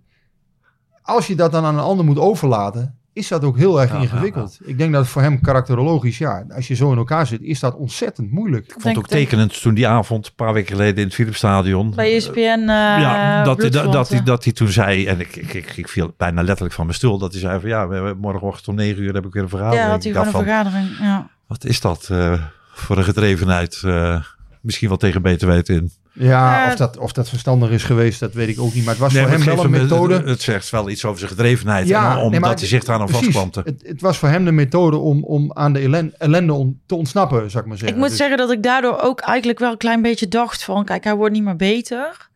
Als 1.03 1.27
je 1.27 1.35
dat 1.35 1.53
dan 1.53 1.65
aan 1.65 1.75
een 1.75 1.85
ander 1.85 2.05
moet 2.05 2.19
overlaten, 2.19 2.99
is 3.17 3.29
dat 3.29 3.45
ook 3.45 3.57
heel 3.57 3.81
erg 3.81 3.93
ingewikkeld. 3.93 4.59
Ik 4.63 4.79
denk 4.79 4.93
dat 4.93 5.09
voor 5.09 5.23
hem 5.23 5.41
karakterologisch, 5.41 6.19
ja, 6.19 6.45
als 6.55 6.69
je 6.69 6.75
zo 6.75 6.93
in 6.93 6.99
elkaar 6.99 7.27
zit, 7.27 7.43
is 7.43 7.61
dat 7.61 7.77
ontzettend 7.77 8.31
moeilijk. 8.31 8.65
Ik 8.67 8.73
vond 8.73 8.85
het 8.85 8.97
ook 8.97 9.07
tekenend 9.07 9.61
toen 9.61 9.75
die 9.75 9.89
avond, 9.89 10.27
een 10.27 10.35
paar 10.35 10.53
weken 10.53 10.77
geleden 10.77 10.97
in 10.97 11.05
het 11.05 11.15
Philipsstadion. 11.15 11.95
Bij 11.95 12.15
ESPN. 12.15 12.59
Uh, 12.61 12.67
ja, 12.67 13.45
dat, 13.45 13.61
dat, 13.61 13.93
dat, 13.93 14.09
hij, 14.09 14.23
dat 14.23 14.45
hij 14.45 14.53
toen 14.53 14.69
zei, 14.69 15.07
en 15.07 15.21
ik, 15.21 15.37
ik, 15.37 15.55
ik, 15.55 15.77
ik, 15.77 15.89
viel 15.89 16.15
bijna 16.17 16.43
letterlijk 16.43 16.75
van 16.75 16.85
mijn 16.85 16.97
stoel, 16.97 17.19
dat 17.19 17.33
hij 17.33 17.41
zei 17.41 17.61
van 17.61 17.69
ja, 17.69 18.15
morgenochtend 18.15 18.69
om 18.69 18.75
negen 18.75 19.03
uur 19.03 19.15
heb 19.15 19.27
ik 19.27 19.33
weer 19.33 19.43
een 19.43 19.49
vergadering. 19.49 19.85
Ja, 19.85 19.91
had 19.91 20.03
hij 20.03 20.13
gewoon 20.13 20.27
een 20.27 20.33
vergadering. 20.33 20.89
Ja. 20.99 21.31
Wat 21.47 21.65
is 21.65 21.81
dat 21.81 22.09
uh, 22.13 22.43
voor 22.73 22.99
een 22.99 23.05
gedrevenheid? 23.05 23.83
Uh, 23.85 24.21
misschien 24.61 24.89
wel 24.89 24.97
tegen 24.97 25.23
beter 25.23 25.49
weten 25.49 25.75
in. 25.75 25.91
Ja, 26.19 26.67
of, 26.67 26.77
dat, 26.77 26.97
of 26.99 27.13
dat 27.13 27.29
verstandig 27.29 27.71
is 27.71 27.83
geweest, 27.85 28.21
dat 28.21 28.35
weet 28.35 28.49
ik 28.49 28.61
ook 28.61 28.75
niet. 28.75 28.85
Maar 28.85 28.93
het 28.93 29.03
was 29.03 29.13
voor 29.13 29.29
hem 29.29 29.45
wel 29.45 29.65
een 29.65 29.71
methode. 29.71 30.15
Het, 30.15 30.25
het, 30.29 30.43
zegt 30.43 30.71
wel 30.71 30.91
iets 30.91 31.05
over 31.05 31.19
zijn 31.19 31.31
gedrevenheid. 31.31 31.89
Ja, 31.89 32.23
omdat 32.23 32.41
nee, 32.41 32.51
hij 32.51 32.67
zich 32.67 32.85
daar 32.85 33.01
aan 33.01 33.09
vastklampte. 33.09 33.61
Het, 33.65 33.83
het, 33.87 34.01
was 34.01 34.19
voor 34.19 34.29
hem 34.29 34.45
de 34.45 34.53
methode 34.53 34.97
om, 34.97 35.25
om 35.25 35.53
aan 35.53 35.73
de 35.73 36.13
ellende 36.19 36.75
te 36.87 36.95
ontsnappen, 36.95 37.51
zou 37.51 37.63
ik 37.63 37.69
maar 37.69 37.79
zeggen. 37.79 37.97
Ik 37.97 38.03
moet 38.03 38.09
dus- 38.09 38.19
zeggen 38.19 38.37
dat 38.37 38.51
ik 38.51 38.63
daardoor 38.63 39.01
ook 39.01 39.21
eigenlijk 39.21 39.59
wel 39.59 39.71
een 39.71 39.77
klein 39.77 40.03
beetje 40.03 40.29
dacht 40.29 40.65
van... 40.65 40.85
Kijk, 40.85 41.05
hij 41.05 41.15
wordt 41.15 41.35
niet 41.35 41.45
meer 41.45 41.57
beter. 41.57 42.29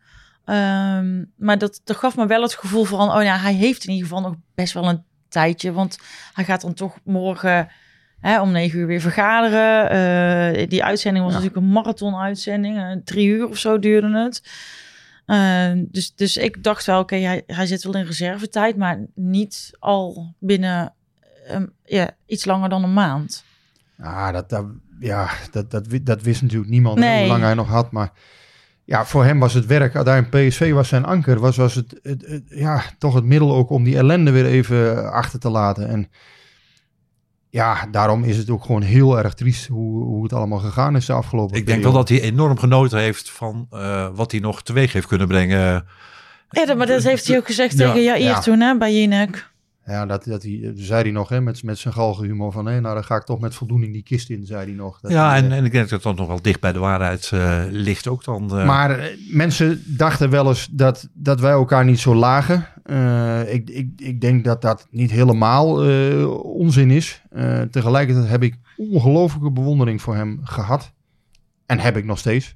Um, 0.45 1.31
maar 1.35 1.57
dat, 1.57 1.81
dat 1.83 1.97
gaf 1.97 2.15
me 2.15 2.25
wel 2.25 2.41
het 2.41 2.53
gevoel 2.53 2.83
van... 2.83 3.11
Oh 3.11 3.23
ja, 3.23 3.37
hij 3.37 3.53
heeft 3.53 3.83
in 3.83 3.91
ieder 3.93 4.07
geval 4.07 4.21
nog 4.21 4.35
best 4.55 4.73
wel 4.73 4.89
een 4.89 5.03
tijdje. 5.29 5.71
Want 5.71 5.97
hij 6.33 6.45
gaat 6.45 6.61
dan 6.61 6.73
toch 6.73 6.97
morgen 7.03 7.67
Hè, 8.21 8.41
om 8.41 8.51
negen 8.51 8.79
uur 8.79 8.87
weer 8.87 9.01
vergaderen. 9.01 9.95
Uh, 10.61 10.67
die 10.67 10.83
uitzending 10.83 11.25
was 11.25 11.33
natuurlijk 11.33 11.61
een 11.61 11.71
marathon-uitzending. 11.71 12.77
Uh, 12.77 12.91
drie 13.03 13.27
uur 13.27 13.47
of 13.47 13.57
zo 13.57 13.79
duurde 13.79 14.17
het. 14.17 14.43
Uh, 15.27 15.83
dus, 15.87 16.15
dus 16.15 16.37
ik 16.37 16.63
dacht 16.63 16.85
wel, 16.85 16.99
oké, 16.99 17.15
okay, 17.15 17.27
hij, 17.27 17.43
hij 17.47 17.65
zit 17.65 17.83
wel 17.83 17.95
in 17.95 18.05
reservetijd, 18.05 18.77
maar 18.77 19.05
niet 19.15 19.71
al 19.79 20.33
binnen 20.39 20.93
um, 21.51 21.73
ja, 21.85 22.09
iets 22.25 22.45
langer 22.45 22.69
dan 22.69 22.83
een 22.83 22.93
maand. 22.93 23.43
Ah, 23.99 24.33
dat, 24.33 24.49
dat, 24.49 24.65
ja, 24.99 25.29
dat, 25.51 25.71
dat, 25.71 25.85
dat 26.01 26.21
wist 26.21 26.41
natuurlijk 26.41 26.71
niemand 26.71 26.99
nee. 26.99 27.19
hoe 27.19 27.27
lang 27.27 27.43
hij 27.43 27.53
nog 27.53 27.67
had. 27.67 27.91
Maar 27.91 28.11
ja, 28.85 29.05
voor 29.05 29.23
hem 29.23 29.39
was 29.39 29.53
het 29.53 29.65
werk, 29.65 29.95
uiteindelijk 29.95 30.47
PSV 30.49 30.71
was 30.71 30.87
zijn 30.87 31.05
anker, 31.05 31.39
was, 31.39 31.57
was 31.57 31.75
het, 31.75 31.99
het, 32.01 32.25
het, 32.27 32.43
ja, 32.47 32.83
toch 32.97 33.13
het 33.13 33.23
middel 33.23 33.55
ook 33.55 33.69
om 33.69 33.83
die 33.83 33.97
ellende 33.97 34.31
weer 34.31 34.45
even 34.45 35.11
achter 35.11 35.39
te 35.39 35.49
laten. 35.49 35.87
En 35.87 36.09
ja, 37.51 37.87
daarom 37.91 38.23
is 38.23 38.37
het 38.37 38.49
ook 38.49 38.65
gewoon 38.65 38.81
heel 38.81 39.17
erg 39.17 39.33
triest 39.33 39.67
hoe, 39.67 40.03
hoe 40.03 40.23
het 40.23 40.33
allemaal 40.33 40.59
gegaan 40.59 40.95
is 40.95 41.05
de 41.05 41.13
afgelopen 41.13 41.57
Ik 41.57 41.65
denk 41.65 41.83
wel 41.83 41.91
dat 41.91 42.09
hij 42.09 42.21
enorm 42.21 42.57
genoten 42.57 42.99
heeft 42.99 43.29
van 43.29 43.67
uh, 43.73 44.07
wat 44.13 44.31
hij 44.31 44.39
nog 44.39 44.63
teweeg 44.63 44.93
heeft 44.93 45.07
kunnen 45.07 45.27
brengen. 45.27 45.85
Ja, 46.49 46.73
maar 46.73 46.87
dat 46.87 47.03
heeft 47.03 47.27
hij 47.27 47.37
ook 47.37 47.45
gezegd 47.45 47.77
ja, 47.77 47.87
tegen 47.87 48.03
Jair 48.03 48.19
ja. 48.19 48.39
toen 48.39 48.59
hè, 48.59 48.77
bij 48.77 48.93
Jinek. 48.93 49.50
Ja, 49.91 50.05
dat, 50.05 50.23
dat 50.23 50.43
hij, 50.43 50.71
zei 50.75 51.01
hij 51.01 51.11
nog 51.11 51.29
hè, 51.29 51.41
met, 51.41 51.63
met 51.63 51.77
zijn 51.77 51.93
galgenhumor 51.93 52.51
van... 52.51 52.65
hé, 52.65 52.79
nou 52.79 52.93
dan 52.93 53.03
ga 53.03 53.15
ik 53.15 53.23
toch 53.23 53.39
met 53.39 53.55
voldoening 53.55 53.93
die 53.93 54.03
kist 54.03 54.29
in, 54.29 54.45
zei 54.45 54.65
hij 54.65 54.73
nog. 54.73 54.99
Dat 54.99 55.11
ja, 55.11 55.35
en, 55.35 55.51
en 55.51 55.65
ik 55.65 55.71
denk 55.71 55.89
dat 55.89 56.03
dat 56.03 56.15
nog 56.15 56.27
wel 56.27 56.41
dicht 56.41 56.59
bij 56.59 56.71
de 56.71 56.79
waarheid 56.79 57.31
uh, 57.33 57.63
ligt 57.69 58.07
ook 58.07 58.23
dan. 58.23 58.57
Uh... 58.57 58.65
Maar 58.65 58.99
uh, 58.99 59.05
mensen 59.31 59.83
dachten 59.85 60.29
wel 60.29 60.47
eens 60.47 60.67
dat, 60.71 61.09
dat 61.13 61.39
wij 61.39 61.51
elkaar 61.51 61.85
niet 61.85 61.99
zo 61.99 62.15
lagen. 62.15 62.67
ik, 63.47 63.69
ik, 63.69 63.89
ik 63.95 64.21
denk 64.21 64.43
dat 64.43 64.61
dat 64.61 64.87
niet 64.89 65.11
helemaal 65.11 65.75
onzin 66.41 66.91
is. 66.91 67.21
tegelijkertijd 67.71 68.27
heb 68.27 68.43
ik 68.43 68.55
ongelooflijke 68.77 69.51
bewondering 69.51 70.01
voor 70.01 70.15
hem 70.15 70.39
gehad. 70.43 70.93
En 71.65 71.79
heb 71.79 71.97
ik 71.97 72.05
nog 72.05 72.17
steeds. 72.17 72.55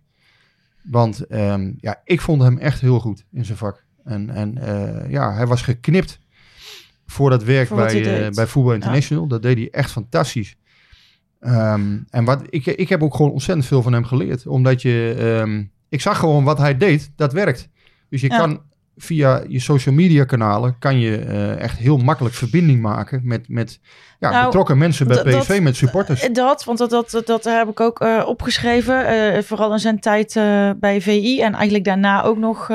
Want 0.84 1.32
um, 1.32 1.76
ja, 1.80 2.02
ik 2.04 2.22
vond 2.22 2.42
hem 2.42 2.58
echt 2.58 2.82
heel 2.82 3.00
goed 3.00 3.26
in 3.32 3.46
zijn 3.46 3.58
vak. 3.58 3.84
En, 4.04 4.30
en 4.30 4.58
ja, 5.10 5.34
hij 5.34 5.48
was 5.48 5.62
geknipt 5.62 6.24
voor 7.06 7.30
dat 7.30 7.44
werk 7.44 7.70
bij, 7.70 8.26
uh, 8.26 8.30
bij 8.30 8.48
Voetbal 8.48 8.74
International. 8.74 9.28
Dat 9.28 9.42
deed 9.42 9.58
hij 9.58 9.68
echt 9.72 9.92
fantastisch. 9.92 10.56
Um, 11.42 12.06
en 12.10 12.26
wat, 12.26 12.42
ik, 12.50 12.66
ik 12.66 12.90
heb 12.90 13.04
ook 13.04 13.16
gewoon 13.16 13.32
ontzettend 13.32 13.68
veel 13.68 13.82
van 13.82 13.94
hem 13.94 14.06
geleerd. 14.06 14.48
Omdat 14.48 14.82
je, 14.82 15.16
um, 15.42 15.72
ik 15.90 16.02
zag 16.02 16.20
gewoon 16.20 16.44
wat 16.44 16.58
hij 16.58 16.78
deed, 16.78 17.12
dat 17.16 17.34
werkt. 17.34 17.70
Dus 18.10 18.22
je 18.22 18.30
ja. 18.30 18.38
kan 18.38 18.62
via 18.98 19.44
je 19.48 19.60
social 19.60 19.96
media 19.96 20.24
kanalen, 20.24 20.76
kan 20.80 21.00
je 21.00 21.26
uh, 21.26 21.60
echt 21.60 21.78
heel 21.78 21.98
makkelijk 21.98 22.36
verbinding 22.36 22.82
maken 22.82 23.22
met, 23.24 23.50
met 23.50 23.80
ja, 24.20 24.30
nou, 24.30 24.46
betrokken 24.46 24.78
mensen 24.78 25.08
bij 25.08 25.24
PSV, 25.24 25.48
dat, 25.48 25.62
met 25.62 25.76
supporters. 25.76 26.22
Eh, 26.22 26.34
dat, 26.34 26.64
want 26.64 26.78
dat, 26.78 26.90
dat, 26.90 27.26
dat 27.26 27.44
heb 27.44 27.70
ik 27.70 27.80
ook 27.80 28.02
uh, 28.02 28.24
opgeschreven. 28.28 29.14
Uh, 29.36 29.42
vooral 29.42 29.74
in 29.74 29.80
zijn 29.80 30.00
tijd 30.00 30.34
bij 30.80 31.02
VI 31.02 31.42
en 31.42 31.54
eigenlijk 31.54 31.84
daarna 31.84 32.24
ook 32.24 32.38
nog 32.38 32.68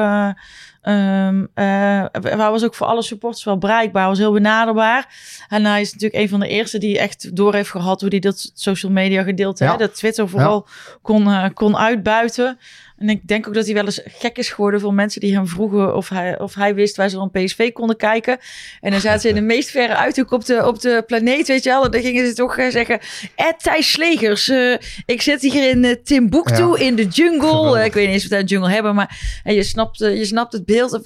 Um, 0.82 1.40
uh, 1.40 2.04
hij 2.12 2.36
was 2.36 2.64
ook 2.64 2.74
voor 2.74 2.86
alle 2.86 3.02
supporters 3.02 3.44
wel 3.44 3.58
bereikbaar, 3.58 4.08
was 4.08 4.18
heel 4.18 4.32
benaderbaar. 4.32 5.14
En 5.48 5.64
hij 5.64 5.80
is 5.80 5.92
natuurlijk 5.92 6.22
een 6.22 6.28
van 6.28 6.40
de 6.40 6.48
eerste 6.48 6.78
die 6.78 6.98
echt 6.98 7.36
door 7.36 7.54
heeft 7.54 7.70
gehad 7.70 8.00
hoe 8.00 8.10
hij 8.10 8.18
dat 8.18 8.50
social 8.54 8.92
media 8.92 9.22
gedeelte, 9.22 9.64
ja. 9.64 9.70
hè, 9.70 9.76
dat 9.76 9.94
Twitter 9.94 10.28
vooral 10.28 10.66
ja. 10.66 10.98
kon, 11.02 11.28
uh, 11.28 11.46
kon 11.54 11.76
uitbuiten. 11.76 12.58
En 13.00 13.08
ik 13.08 13.26
denk 13.26 13.48
ook 13.48 13.54
dat 13.54 13.64
hij 13.64 13.74
wel 13.74 13.84
eens 13.84 14.00
gek 14.04 14.38
is 14.38 14.48
geworden 14.50 14.80
voor 14.80 14.94
mensen 14.94 15.20
die 15.20 15.34
hem 15.34 15.46
vroegen 15.46 15.96
of 15.96 16.08
hij, 16.08 16.38
of 16.40 16.54
hij 16.54 16.74
wist 16.74 16.96
waar 16.96 17.08
ze 17.08 17.16
dan 17.16 17.30
PSV 17.30 17.72
konden 17.72 17.96
kijken. 17.96 18.38
En 18.80 18.90
dan 18.90 19.00
zaten 19.00 19.20
ze 19.20 19.28
in 19.28 19.34
de 19.34 19.40
meest 19.40 19.70
verre 19.70 19.96
uithoek 19.96 20.30
op 20.32 20.44
de, 20.44 20.66
op 20.66 20.80
de 20.80 21.02
planeet, 21.06 21.46
weet 21.46 21.62
je 21.62 21.70
wel. 21.70 21.84
En 21.84 21.90
dan 21.90 22.00
gingen 22.00 22.26
ze 22.26 22.34
toch 22.34 22.58
uh, 22.58 22.70
zeggen, 22.70 22.98
Ed 23.34 23.54
Thijs 23.58 23.92
Slegers, 23.92 24.48
uh, 24.48 24.76
ik 25.06 25.22
zit 25.22 25.42
hier 25.42 25.70
in 25.70 25.84
uh, 25.84 25.94
Timbuktu 26.04 26.62
ja. 26.62 26.76
in 26.76 26.96
de 26.96 27.06
jungle. 27.06 27.84
ik 27.84 27.92
weet 27.92 28.04
niet 28.04 28.14
eens 28.14 28.24
of 28.24 28.30
we 28.30 28.36
een 28.36 28.44
jungle 28.44 28.70
hebben, 28.70 28.94
maar 28.94 29.40
en 29.44 29.54
je, 29.54 29.62
snapt, 29.62 29.98
je 29.98 30.24
snapt 30.24 30.52
het 30.52 30.64
beeld. 30.64 31.00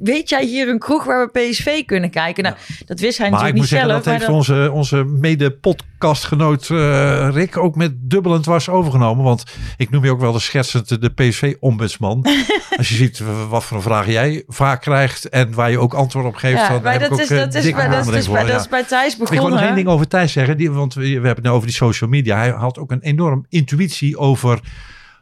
weet 0.00 0.28
jij 0.28 0.44
hier 0.44 0.68
een 0.68 0.78
kroeg 0.78 1.04
waar 1.04 1.30
we 1.32 1.40
PSV 1.40 1.84
kunnen 1.84 2.10
kijken? 2.10 2.42
Nou, 2.42 2.56
dat 2.86 3.00
wist 3.00 3.18
hij 3.18 3.30
maar 3.30 3.40
natuurlijk 3.40 3.60
niet 3.60 3.80
zelf. 3.80 3.86
Maar 3.86 3.96
ik 3.96 4.04
moet 4.04 4.04
zeggen, 4.04 4.28
dat 4.28 4.48
heeft 4.48 4.58
onze, 4.58 4.70
onze 4.72 5.04
mede-podcastgenoot 5.04 6.66
Rick 7.34 7.56
ook 7.56 7.76
met 7.76 7.92
dubbelend 8.00 8.46
was 8.46 8.68
overgenomen. 8.68 9.24
Want 9.24 9.44
ik 9.76 9.90
noem 9.90 10.04
je 10.04 10.10
ook 10.10 10.20
wel 10.20 10.32
de 10.32 10.38
schetsend 10.38 11.00
de 11.00 11.10
PSV-ombudsman. 11.28 12.26
Als 12.76 12.88
je 12.88 12.94
ziet 12.94 13.22
wat 13.48 13.64
voor 13.64 13.76
een 13.76 13.82
vraag 13.82 14.06
jij 14.06 14.44
vaak 14.48 14.80
krijgt 14.80 15.28
en 15.28 15.54
waar 15.54 15.70
je 15.70 15.78
ook 15.78 15.94
antwoord 15.94 16.26
op 16.26 16.34
geeft. 16.34 16.58
Ja, 16.58 16.80
maar 16.82 16.98
dat, 16.98 17.18
is, 17.18 17.28
dat, 17.28 17.54
is 17.54 17.70
bij, 17.72 17.88
dat, 17.88 18.14
is 18.14 18.28
bij, 18.28 18.44
dat 18.44 18.60
is 18.60 18.68
bij 18.68 18.84
Thijs 18.84 19.16
begonnen. 19.16 19.44
Ik 19.44 19.48
wil 19.48 19.58
nog 19.58 19.66
één 19.66 19.74
ding 19.74 19.88
over 19.88 20.08
Thijs 20.08 20.32
zeggen, 20.32 20.56
die, 20.56 20.70
want 20.70 20.94
we, 20.94 21.00
we 21.00 21.08
hebben 21.10 21.30
het 21.30 21.42
nu 21.42 21.50
over 21.50 21.66
die 21.66 21.76
social 21.76 22.10
media. 22.10 22.36
Hij 22.36 22.50
had 22.50 22.78
ook 22.78 22.90
een 22.90 23.00
enorm 23.00 23.46
intuïtie 23.48 24.18
over 24.18 24.60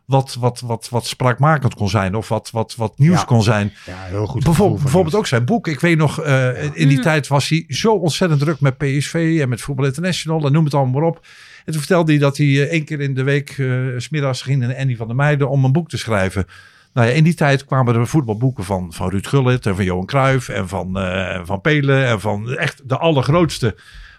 wat, 0.08 0.36
wat, 0.40 0.60
wat, 0.60 0.88
wat 0.90 1.06
spraakmakend 1.06 1.74
kon 1.74 1.88
zijn 1.88 2.14
of 2.14 2.28
wat, 2.28 2.50
wat, 2.50 2.74
wat 2.76 2.98
nieuws 2.98 3.18
ja. 3.18 3.24
kon 3.24 3.42
zijn. 3.42 3.72
Ja, 3.86 4.04
heel 4.04 4.26
goed. 4.26 4.44
Bijvoorbeeld, 4.44 4.82
bijvoorbeeld 4.82 5.14
ook 5.14 5.26
zijn 5.26 5.44
boek. 5.44 5.68
Ik 5.68 5.80
weet 5.80 5.96
nog, 5.96 6.24
uh, 6.24 6.64
in 6.64 6.88
die 6.88 6.96
mm. 6.96 7.02
tijd 7.02 7.26
was 7.26 7.48
hij 7.48 7.64
zo 7.68 7.92
ontzettend 7.92 8.40
druk 8.40 8.60
met 8.60 8.78
PSV 8.78 9.38
en 9.42 9.48
met 9.48 9.60
Voetbal 9.60 9.84
International 9.84 10.46
en 10.46 10.52
noem 10.52 10.64
het 10.64 10.74
allemaal 10.74 11.00
maar 11.00 11.10
op. 11.10 11.26
En 11.68 11.74
toen 11.74 11.82
vertelde 11.82 12.10
hij 12.10 12.20
dat 12.20 12.36
hij 12.36 12.46
uh, 12.46 12.62
één 12.62 12.84
keer 12.84 13.00
in 13.00 13.14
de 13.14 13.22
week, 13.22 13.56
uh, 13.58 13.98
smiddags 13.98 14.42
ging 14.42 14.60
naar 14.60 14.76
Andy 14.76 14.96
van 14.96 15.06
der 15.06 15.16
Meijden 15.16 15.48
om 15.48 15.64
een 15.64 15.72
boek 15.72 15.88
te 15.88 15.98
schrijven. 15.98 16.46
Nou 16.92 17.06
ja, 17.06 17.12
in 17.12 17.24
die 17.24 17.34
tijd 17.34 17.64
kwamen 17.64 17.94
er 17.94 18.06
voetbalboeken 18.06 18.64
van, 18.64 18.92
van 18.92 19.10
Ruud 19.10 19.26
Gullit 19.26 19.66
en 19.66 19.74
van 19.74 19.84
Johan 19.84 20.06
Cruijff 20.06 20.48
en 20.48 20.68
van, 20.68 20.98
uh, 20.98 21.40
van 21.44 21.60
Pelen 21.60 22.06
en 22.06 22.20
van 22.20 22.56
echt 22.56 22.88
de 22.88 22.98
allergrootste. 22.98 23.76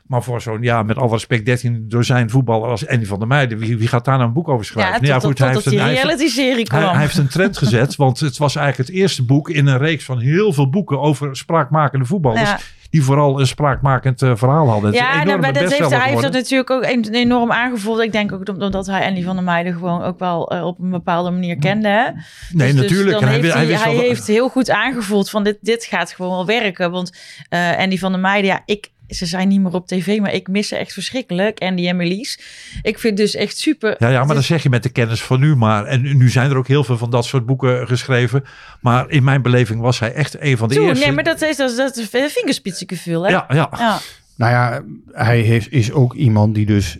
Maar 0.10 0.24
voor 0.24 0.42
zo'n, 0.42 0.62
ja, 0.62 0.84
met 0.84 0.98
alle 0.98 1.10
respect, 1.10 1.46
13 1.46 1.86
dozijn 1.88 2.30
voetballer 2.30 2.70
als 2.70 2.88
Andy 2.88 3.06
van 3.06 3.20
der 3.20 3.28
Meijden. 3.28 3.58
Wie, 3.58 3.78
wie 3.78 3.88
gaat 3.88 4.06
daar 4.06 4.16
nou 4.16 4.28
een 4.28 4.34
boek 4.34 4.48
over 4.48 4.66
schrijven? 4.66 5.02
Ja, 5.06 5.08
Nou 5.08 5.22
tot, 5.22 5.38
hij 5.40 5.54
tot 5.54 5.64
heeft 5.66 5.78
een- 5.78 5.88
reality-serie 5.88 6.66
kwam. 6.66 6.82
hij, 6.82 6.90
hij 6.92 7.00
heeft 7.02 7.18
een 7.18 7.28
trend 7.28 7.58
gezet, 7.58 7.96
want 7.96 8.20
het 8.20 8.38
was 8.38 8.56
eigenlijk 8.56 8.90
het 8.90 8.98
eerste 9.00 9.24
boek 9.26 9.50
in 9.50 9.68
een 9.68 9.78
reeks 9.78 10.06
van 10.06 10.20
heel 10.20 10.54
veel 10.54 10.70
boeken 10.70 11.00
over 11.00 11.36
spraakmakende 11.36 12.06
voetballers. 12.06 12.50
Ja. 12.50 12.60
Die 12.90 13.04
vooral 13.04 13.40
een 13.40 13.48
spraakmakend 13.48 14.22
eh, 14.22 14.32
verhaal 14.36 14.70
hadden. 14.70 14.90
Het 14.90 15.00
Ja, 15.00 15.24
nou, 15.24 15.40
maar 15.40 15.54
dat 15.54 15.62
heeft, 15.74 15.90
hij 15.90 16.10
heeft 16.10 16.22
dat 16.22 16.32
natuurlijk 16.34 16.70
ook 16.70 16.84
een- 16.84 17.14
enorm 17.14 17.52
aangevoeld. 17.52 18.00
Ik 18.00 18.12
denk 18.12 18.32
ook 18.32 18.48
omdat 18.50 18.86
hij 18.88 19.08
Andy 19.08 19.24
van 19.24 19.36
der 19.36 19.44
Meijden 19.46 19.74
gewoon 19.74 20.02
ook 20.04 20.20
wel 20.20 20.52
eh, 20.52 20.66
op 20.66 20.80
een 20.80 20.90
bepaalde 20.90 21.32
manier 21.32 21.58
kende. 21.58 21.88
Hè? 21.88 22.04
Nee, 22.04 22.12
Dus- 22.52 22.82
dus 22.82 22.82
natuurlijk. 22.82 23.22
en 23.22 23.28
hij, 23.28 23.40
heeft 23.66 23.84
hij 23.84 23.94
heeft 23.96 24.28
heel 24.28 24.50
goed 24.50 24.70
aangevoeld 24.70 25.30
van 25.30 25.44
dit, 25.44 25.58
dit 25.62 25.86
gaat 25.86 26.12
gewoon 26.12 26.32
wel 26.32 26.46
werken. 26.46 26.92
Want 26.92 27.18
eh 27.50 27.78
Andy 27.78 27.98
van 27.98 28.12
der 28.12 28.22
Meijden, 28.22 28.50
ja, 28.50 28.62
ik, 28.66 28.90
ze 29.10 29.26
zijn 29.26 29.48
niet 29.48 29.62
meer 29.62 29.74
op 29.74 29.88
tv, 29.88 30.20
maar 30.20 30.34
ik 30.34 30.48
mis 30.48 30.68
ze 30.68 30.76
echt 30.76 30.94
verschrikkelijk. 30.94 31.60
Andy 31.60 31.88
en 31.88 31.96
Melis. 31.96 32.40
Ik 32.82 33.00
vind 33.00 33.18
dus 33.18 33.36
echt 33.36 33.58
super. 33.58 33.96
Ja, 34.00 34.10
ja, 34.10 34.20
maar 34.20 34.28
dat 34.28 34.38
is- 34.38 34.46
zeg 34.46 34.64
je 34.64 34.70
met 34.70 34.84
de 34.84 34.90
kennis 34.90 35.22
van 35.22 35.40
nu 35.40 35.56
maar. 35.56 35.86
En 35.86 36.18
nu 36.18 36.30
zijn 36.30 36.50
er 36.50 36.58
ook 36.58 36.68
heel 36.68 36.84
veel 36.84 36.98
van 36.98 37.10
dat 37.10 37.26
soort 37.26 37.46
boeken 37.46 37.88
geschreven. 37.88 38.44
Maar 38.82 39.10
in 39.10 39.24
mijn 39.24 39.42
beleving 39.42 39.82
was 39.82 40.00
hij 40.00 40.14
echt 40.14 40.42
een 40.42 40.58
van 40.58 40.68
de 40.68 40.76
Toen, 40.76 40.88
eerste. 40.88 41.06
nee, 41.06 41.14
maar 41.14 41.24
dat 41.24 41.42
is, 41.42 41.58
dat 41.58 41.70
is, 41.70 41.76
dat 42.12 42.32
vingerspitsengevoel, 42.32 43.24
hè? 43.24 43.30
Ja, 43.30 43.46
ja. 43.50 43.70
ja. 43.78 44.00
Nou 44.36 44.52
ja, 44.52 44.84
hij 45.12 45.40
heeft, 45.40 45.72
is 45.72 45.92
ook 45.92 46.14
iemand 46.14 46.56
die 46.56 46.66
dus, 46.66 46.98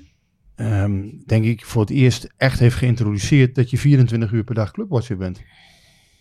ehm, 0.56 1.02
denk 1.26 1.46
ik, 1.46 1.66
voor 1.66 1.82
het 1.82 1.90
eerst 1.90 2.28
echt 2.38 2.60
heeft 2.60 2.76
geïntroduceerd 2.76 3.56
dat 3.56 3.70
je 3.70 3.78
24 3.78 4.32
uur 4.32 4.44
per 4.44 4.56
dag 4.56 4.72
clubwatcher 4.72 5.18
bent. 5.18 5.42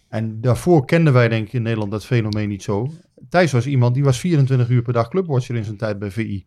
En 0.08 0.40
daarvoor 0.40 0.84
kenden 0.84 1.12
wij 1.12 1.28
denk 1.28 1.46
ik 1.46 1.52
in 1.52 1.62
Nederland 1.62 1.90
dat 1.90 2.06
fenomeen 2.06 2.48
niet 2.48 2.62
zo. 2.62 2.92
Thijs 3.28 3.52
was 3.52 3.66
iemand 3.66 3.94
die 3.94 4.04
was 4.04 4.18
24 4.18 4.68
uur 4.68 4.82
per 4.82 4.92
dag 4.92 5.08
clubwatcher 5.08 5.54
in 5.56 5.64
zijn 5.64 5.76
tijd 5.76 5.98
bij 5.98 6.10
VI. 6.10 6.46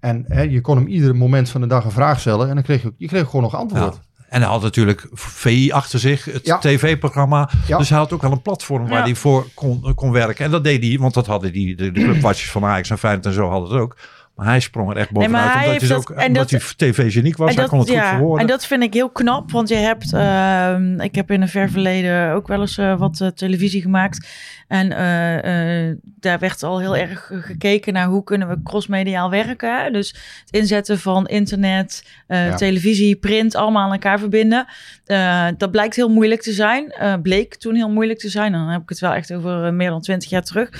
En 0.00 0.24
hè, 0.28 0.42
je 0.42 0.60
kon 0.60 0.76
hem 0.76 0.86
ieder 0.86 1.16
moment 1.16 1.48
van 1.50 1.60
de 1.60 1.66
dag 1.66 1.84
een 1.84 1.90
vraag 1.90 2.20
stellen 2.20 2.48
en 2.48 2.54
dan 2.54 2.64
kreeg 2.64 2.82
je, 2.82 2.92
je 2.96 3.06
kreeg 3.06 3.24
gewoon 3.24 3.42
nog 3.42 3.54
antwoord. 3.54 3.94
Ja. 3.94 4.06
En 4.28 4.40
hij 4.40 4.50
had 4.50 4.62
natuurlijk 4.62 5.06
VI 5.12 5.70
achter 5.72 5.98
zich, 5.98 6.24
het 6.24 6.46
Ja. 6.46 6.58
tv-programma. 6.58 7.50
Ja. 7.66 7.78
Dus 7.78 7.88
hij 7.88 7.98
had 7.98 8.12
ook 8.12 8.22
wel 8.22 8.32
een 8.32 8.42
platform 8.42 8.82
waar 8.88 8.98
Ja. 8.98 9.02
hij 9.04 9.14
voor 9.14 9.46
kon, 9.54 9.94
kon 9.94 10.10
werken. 10.12 10.44
En 10.44 10.50
dat 10.50 10.64
deed 10.64 10.82
hij, 10.84 10.98
want 10.98 11.14
dat 11.14 11.26
hadden 11.26 11.52
die, 11.52 11.76
de, 11.76 11.92
de 11.92 12.02
clubwatchers 12.02 12.50
van 12.50 12.64
Ajax 12.64 12.90
en 12.90 12.98
Feyenoord 12.98 13.26
en 13.26 13.32
zo 13.32 13.48
hadden 13.48 13.70
het 13.70 13.80
ook. 13.80 13.96
Maar 14.38 14.46
hij 14.46 14.60
sprong 14.60 14.90
er 14.90 14.96
echt 14.96 15.10
bovenuit. 15.10 15.44
omdat 15.44 15.62
hij, 15.64 15.78
dus 15.78 15.88
dat- 15.88 15.98
ook, 15.98 16.10
en 16.10 16.26
omdat 16.26 16.50
dat- 16.50 16.74
hij 16.76 16.90
tv-geniek 16.92 17.36
was. 17.36 17.54
hij 17.54 17.66
kon 17.66 17.78
het 17.78 17.90
goed 17.90 17.98
verwoorden. 17.98 18.40
En 18.40 18.46
dat 18.46 18.66
vind 18.66 18.82
ik 18.82 18.94
heel 18.94 19.10
knap, 19.10 19.50
want 19.50 19.68
je 19.68 19.74
hebt, 19.74 20.12
ehm, 20.12 21.00
ik 21.00 21.14
heb 21.14 21.30
in 21.30 21.42
een 21.42 21.48
ver 21.48 21.70
verleden 21.70 22.32
ook 22.32 22.46
wel 22.48 22.60
eens 22.60 22.78
eh, 22.78 22.98
wat 22.98 23.20
eh, 23.20 23.28
televisie 23.28 23.82
gemaakt. 23.82 24.28
En 24.68 24.92
eh, 24.92 25.94
daar 26.04 26.38
werd 26.38 26.62
al 26.62 26.78
heel 26.80 26.96
erg 26.96 27.30
gekeken 27.34 27.92
naar 27.92 28.06
hoe 28.06 28.24
kunnen 28.24 28.48
we 28.48 28.62
crossmediaal 28.62 29.30
werken. 29.30 29.92
Dus 29.92 30.08
het 30.44 30.50
inzetten 30.50 30.98
van 30.98 31.26
internet, 31.26 32.04
Ja. 32.28 32.54
televisie, 32.54 33.16
print, 33.16 33.54
allemaal 33.54 33.82
aan 33.84 33.92
elkaar 33.92 34.18
verbinden. 34.18 34.66
Dat 35.56 35.70
blijkt 35.70 35.96
heel 35.96 36.08
moeilijk 36.08 36.42
te 36.42 36.52
zijn. 36.52 36.94
Bleek 37.22 37.54
toen 37.54 37.74
heel 37.74 37.90
moeilijk 37.90 38.18
te 38.18 38.28
zijn. 38.28 38.52
Dan 38.52 38.68
heb 38.68 38.82
ik 38.82 38.88
het 38.88 38.98
wel 38.98 39.12
echt 39.12 39.32
over 39.32 39.74
meer 39.74 39.90
dan 39.90 40.00
twintig 40.00 40.30
jaar 40.30 40.42
terug 40.42 40.70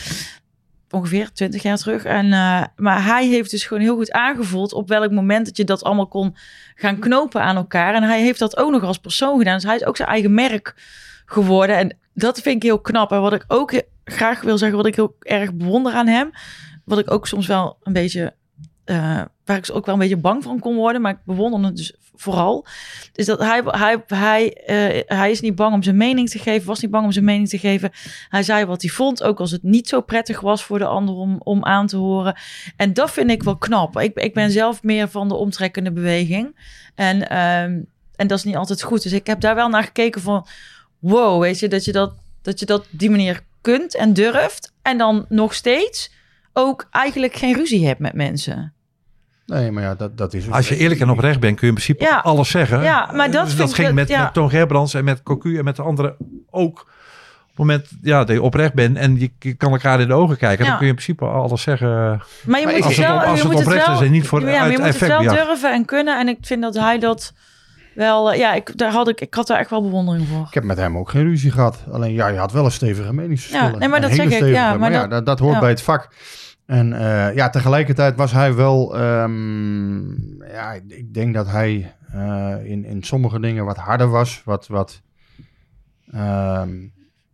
ongeveer 0.90 1.32
20 1.32 1.62
jaar 1.62 1.76
terug. 1.76 2.04
En, 2.04 2.32
eh, 2.32 2.62
maar 2.76 3.04
hij 3.04 3.26
heeft 3.26 3.50
dus 3.50 3.64
gewoon 3.64 3.82
heel 3.82 3.96
goed 3.96 4.12
aangevoeld 4.12 4.72
op 4.72 4.88
welk 4.88 5.10
moment 5.10 5.46
dat 5.46 5.56
je 5.56 5.64
dat 5.64 5.84
allemaal 5.84 6.08
kon 6.08 6.36
gaan 6.74 6.98
knopen 6.98 7.42
aan 7.42 7.56
elkaar. 7.56 7.94
En 7.94 8.02
hij 8.02 8.20
heeft 8.20 8.38
dat 8.38 8.56
ook 8.56 8.70
nog 8.70 8.82
als 8.82 8.98
persoon 8.98 9.38
gedaan. 9.38 9.54
Dus 9.54 9.64
hij 9.64 9.76
is 9.76 9.84
ook 9.84 9.96
zijn 9.96 10.08
eigen 10.08 10.34
merk 10.34 10.74
geworden. 11.26 11.76
En 11.76 11.96
dat 12.14 12.40
vind 12.40 12.56
ik 12.56 12.62
heel 12.62 12.80
knap. 12.80 13.12
En 13.12 13.20
wat 13.20 13.32
ik 13.32 13.44
ook 13.48 13.82
graag 14.04 14.40
wil 14.40 14.58
zeggen, 14.58 14.76
wat 14.76 14.86
ik 14.86 14.96
heel 14.96 15.16
erg 15.20 15.54
bewonder 15.54 15.92
aan 15.92 16.06
hem. 16.06 16.30
Wat 16.84 16.98
ik 16.98 17.10
ook 17.10 17.26
soms 17.26 17.46
wel 17.46 17.78
een 17.82 17.92
beetje, 17.92 18.34
eh, 18.88 19.22
waar 19.44 19.56
ik 19.56 19.70
ook 19.72 19.86
wel 19.86 19.94
een 19.94 20.00
beetje 20.00 20.16
bang 20.16 20.42
van 20.42 20.58
kon 20.58 20.76
worden. 20.76 21.00
Maar 21.00 21.12
ik 21.12 21.18
bewonder 21.24 21.64
het 21.64 21.76
dus 21.76 21.94
vooral. 22.14 22.66
Is 23.14 23.26
dat 23.26 23.38
hij, 23.38 23.62
hij, 23.64 24.02
hij, 24.06 24.52
eh, 24.52 25.18
hij 25.18 25.30
is 25.30 25.40
niet 25.40 25.54
bang 25.54 25.74
om 25.74 25.82
zijn 25.82 25.96
mening 25.96 26.30
te 26.30 26.38
geven. 26.38 26.66
Was 26.66 26.80
niet 26.80 26.90
bang 26.90 27.04
om 27.04 27.12
zijn 27.12 27.24
mening 27.24 27.48
te 27.48 27.58
geven. 27.58 27.90
Hij 28.28 28.42
zei 28.42 28.64
wat 28.64 28.82
hij 28.82 28.90
vond, 28.90 29.22
ook 29.22 29.40
als 29.40 29.50
het 29.50 29.62
niet 29.62 29.88
zo 29.88 30.00
prettig 30.00 30.40
was 30.40 30.64
voor 30.64 30.78
de 30.78 30.86
ander 30.86 31.14
om, 31.14 31.40
om 31.42 31.64
aan 31.64 31.86
te 31.86 31.96
horen. 31.96 32.36
En 32.76 32.92
dat 32.92 33.10
vind 33.10 33.30
ik 33.30 33.42
wel 33.42 33.56
knap. 33.56 33.98
Ik, 33.98 34.16
ik 34.16 34.34
ben 34.34 34.50
zelf 34.50 34.82
meer 34.82 35.08
van 35.08 35.28
de 35.28 35.34
omtrekkende 35.34 35.92
beweging. 35.92 36.60
En, 36.94 37.28
ehm, 37.28 37.82
en 38.16 38.26
dat 38.26 38.38
is 38.38 38.44
niet 38.44 38.56
altijd 38.56 38.82
goed. 38.82 39.02
Dus 39.02 39.12
ik 39.12 39.26
heb 39.26 39.40
daar 39.40 39.54
wel 39.54 39.68
naar 39.68 39.84
gekeken 39.84 40.20
van... 40.20 40.46
wow, 40.98 41.40
weet 41.40 41.58
je, 41.58 41.68
dat 41.68 41.84
je 41.84 41.92
dat, 41.92 42.14
dat 42.42 42.58
je 42.58 42.66
dat 42.66 42.86
die 42.90 43.10
manier 43.10 43.40
kunt 43.60 43.96
en 43.96 44.12
durft. 44.12 44.72
En 44.82 44.98
dan 44.98 45.26
nog 45.28 45.54
steeds 45.54 46.10
ook 46.52 46.86
eigenlijk 46.90 47.34
geen 47.34 47.54
ruzie 47.54 47.86
hebt 47.86 48.00
met 48.00 48.12
mensen. 48.12 48.72
Nee, 49.54 49.70
maar 49.70 49.82
ja, 49.82 49.94
dat, 49.94 50.18
dat 50.18 50.34
is... 50.34 50.50
Als 50.50 50.68
je 50.68 50.76
eerlijk 50.76 51.00
en 51.00 51.10
oprecht 51.10 51.40
bent, 51.40 51.58
kun 51.58 51.66
je 51.68 51.72
in 51.74 51.80
principe 51.80 52.04
Ja. 52.04 52.18
alles 52.18 52.50
zeggen. 52.50 52.82
Ja, 52.82 53.10
maar 53.12 53.30
dat 53.30 53.44
Dus 53.44 53.54
vind 53.54 53.58
dat 53.58 53.68
ik 53.68 53.74
ging 53.74 53.86
dat- 53.86 53.96
met, 53.96 54.08
ja. 54.08 54.22
met 54.22 54.32
Toon 54.32 54.50
Gerbrands 54.50 54.94
en 54.94 55.04
met 55.04 55.22
Cocu 55.22 55.58
en 55.58 55.64
met 55.64 55.76
de 55.76 55.82
anderen 55.82 56.16
ook. 56.50 56.80
Op 56.80 56.86
het 57.48 57.56
moment 57.66 57.88
ja, 58.02 58.18
dat 58.24 58.36
je 58.36 58.42
oprecht 58.42 58.74
bent 58.74 58.96
en 58.96 59.18
je, 59.20 59.30
je 59.38 59.54
kan 59.54 59.72
elkaar 59.72 60.00
in 60.00 60.08
de 60.08 60.14
ogen 60.14 60.36
kijken, 60.36 60.64
Ja. 60.64 60.70
dan 60.70 60.78
kun 60.78 60.86
je 60.86 60.92
in 60.92 60.98
principe 61.04 61.24
alles 61.24 61.62
zeggen. 61.62 61.88
Maar 61.88 62.18
je 62.60 62.66
Maar 62.66 62.74
moet 62.74 62.84
als 62.84 62.96
het 62.96 63.06
wel, 63.06 63.16
als 63.16 63.24
je 63.24 63.30
het 63.34 63.42
moet 63.44 63.52
het 63.58 63.66
oprecht 63.66 63.86
wel, 63.86 63.94
is 64.00 64.06
en 64.06 64.10
niet 64.12 64.26
voor 64.26 64.40
ja, 64.40 64.46
maar 64.46 64.70
je 64.70 64.78
moet 64.78 64.86
het 64.86 64.98
wel 64.98 65.22
ja. 65.22 65.32
durven 65.34 65.72
en 65.72 65.84
kunnen. 65.84 66.18
En 66.18 66.28
ik 66.28 66.38
vind 66.40 66.62
dat 66.62 66.74
hij 66.74 66.98
dat 66.98 67.32
wel, 67.94 68.32
eh, 68.32 68.38
ja, 68.38 68.54
ik, 68.54 68.78
daar 68.78 68.90
had 68.92 69.08
ik, 69.08 69.20
ik 69.20 69.34
had 69.34 69.46
daar 69.46 69.58
echt 69.58 69.70
wel 69.70 69.82
bewondering 69.82 70.26
voor. 70.28 70.46
Ik 70.48 70.54
heb 70.54 70.64
met 70.64 70.76
hem 70.76 70.98
ook 70.98 71.10
geen 71.10 71.22
ruzie 71.24 71.50
gehad. 71.50 71.84
Alleen 71.92 72.12
ja, 72.12 72.28
je 72.28 72.38
had 72.38 72.52
wel 72.52 72.64
een 72.64 72.70
stevige 72.70 73.12
meningsverschillen. 73.14 73.72
Ja, 73.72 73.78
nee, 73.78 73.88
maar 73.88 74.00
dat 74.00 74.12
zeg 74.14 74.30
ik, 74.30 74.46
ja, 74.46 74.74
maar 74.76 74.92
ja, 74.92 75.00
dat- 75.00 75.10
dat, 75.10 75.26
dat 75.26 75.38
hoort 75.38 75.54
ja. 75.54 75.60
bij 75.60 75.68
het 75.68 75.82
vak. 75.82 76.08
En 76.68 76.92
eh, 76.92 77.34
ja, 77.34 77.50
tegelijkertijd 77.50 78.16
was 78.16 78.32
hij 78.32 78.54
wel... 78.54 78.98
ehm, 78.98 80.08
ja, 80.52 80.72
ik, 80.88 81.14
denk 81.14 81.34
dat 81.34 81.46
hij 81.46 81.94
eh, 82.12 82.54
in, 82.64 82.84
in 82.84 83.02
sommige 83.02 83.40
dingen 83.40 83.64
wat 83.64 83.76
harder 83.76 84.08
was. 84.08 84.42
Wat, 84.44 84.66
wat 84.66 85.02
ehm, 86.10 86.70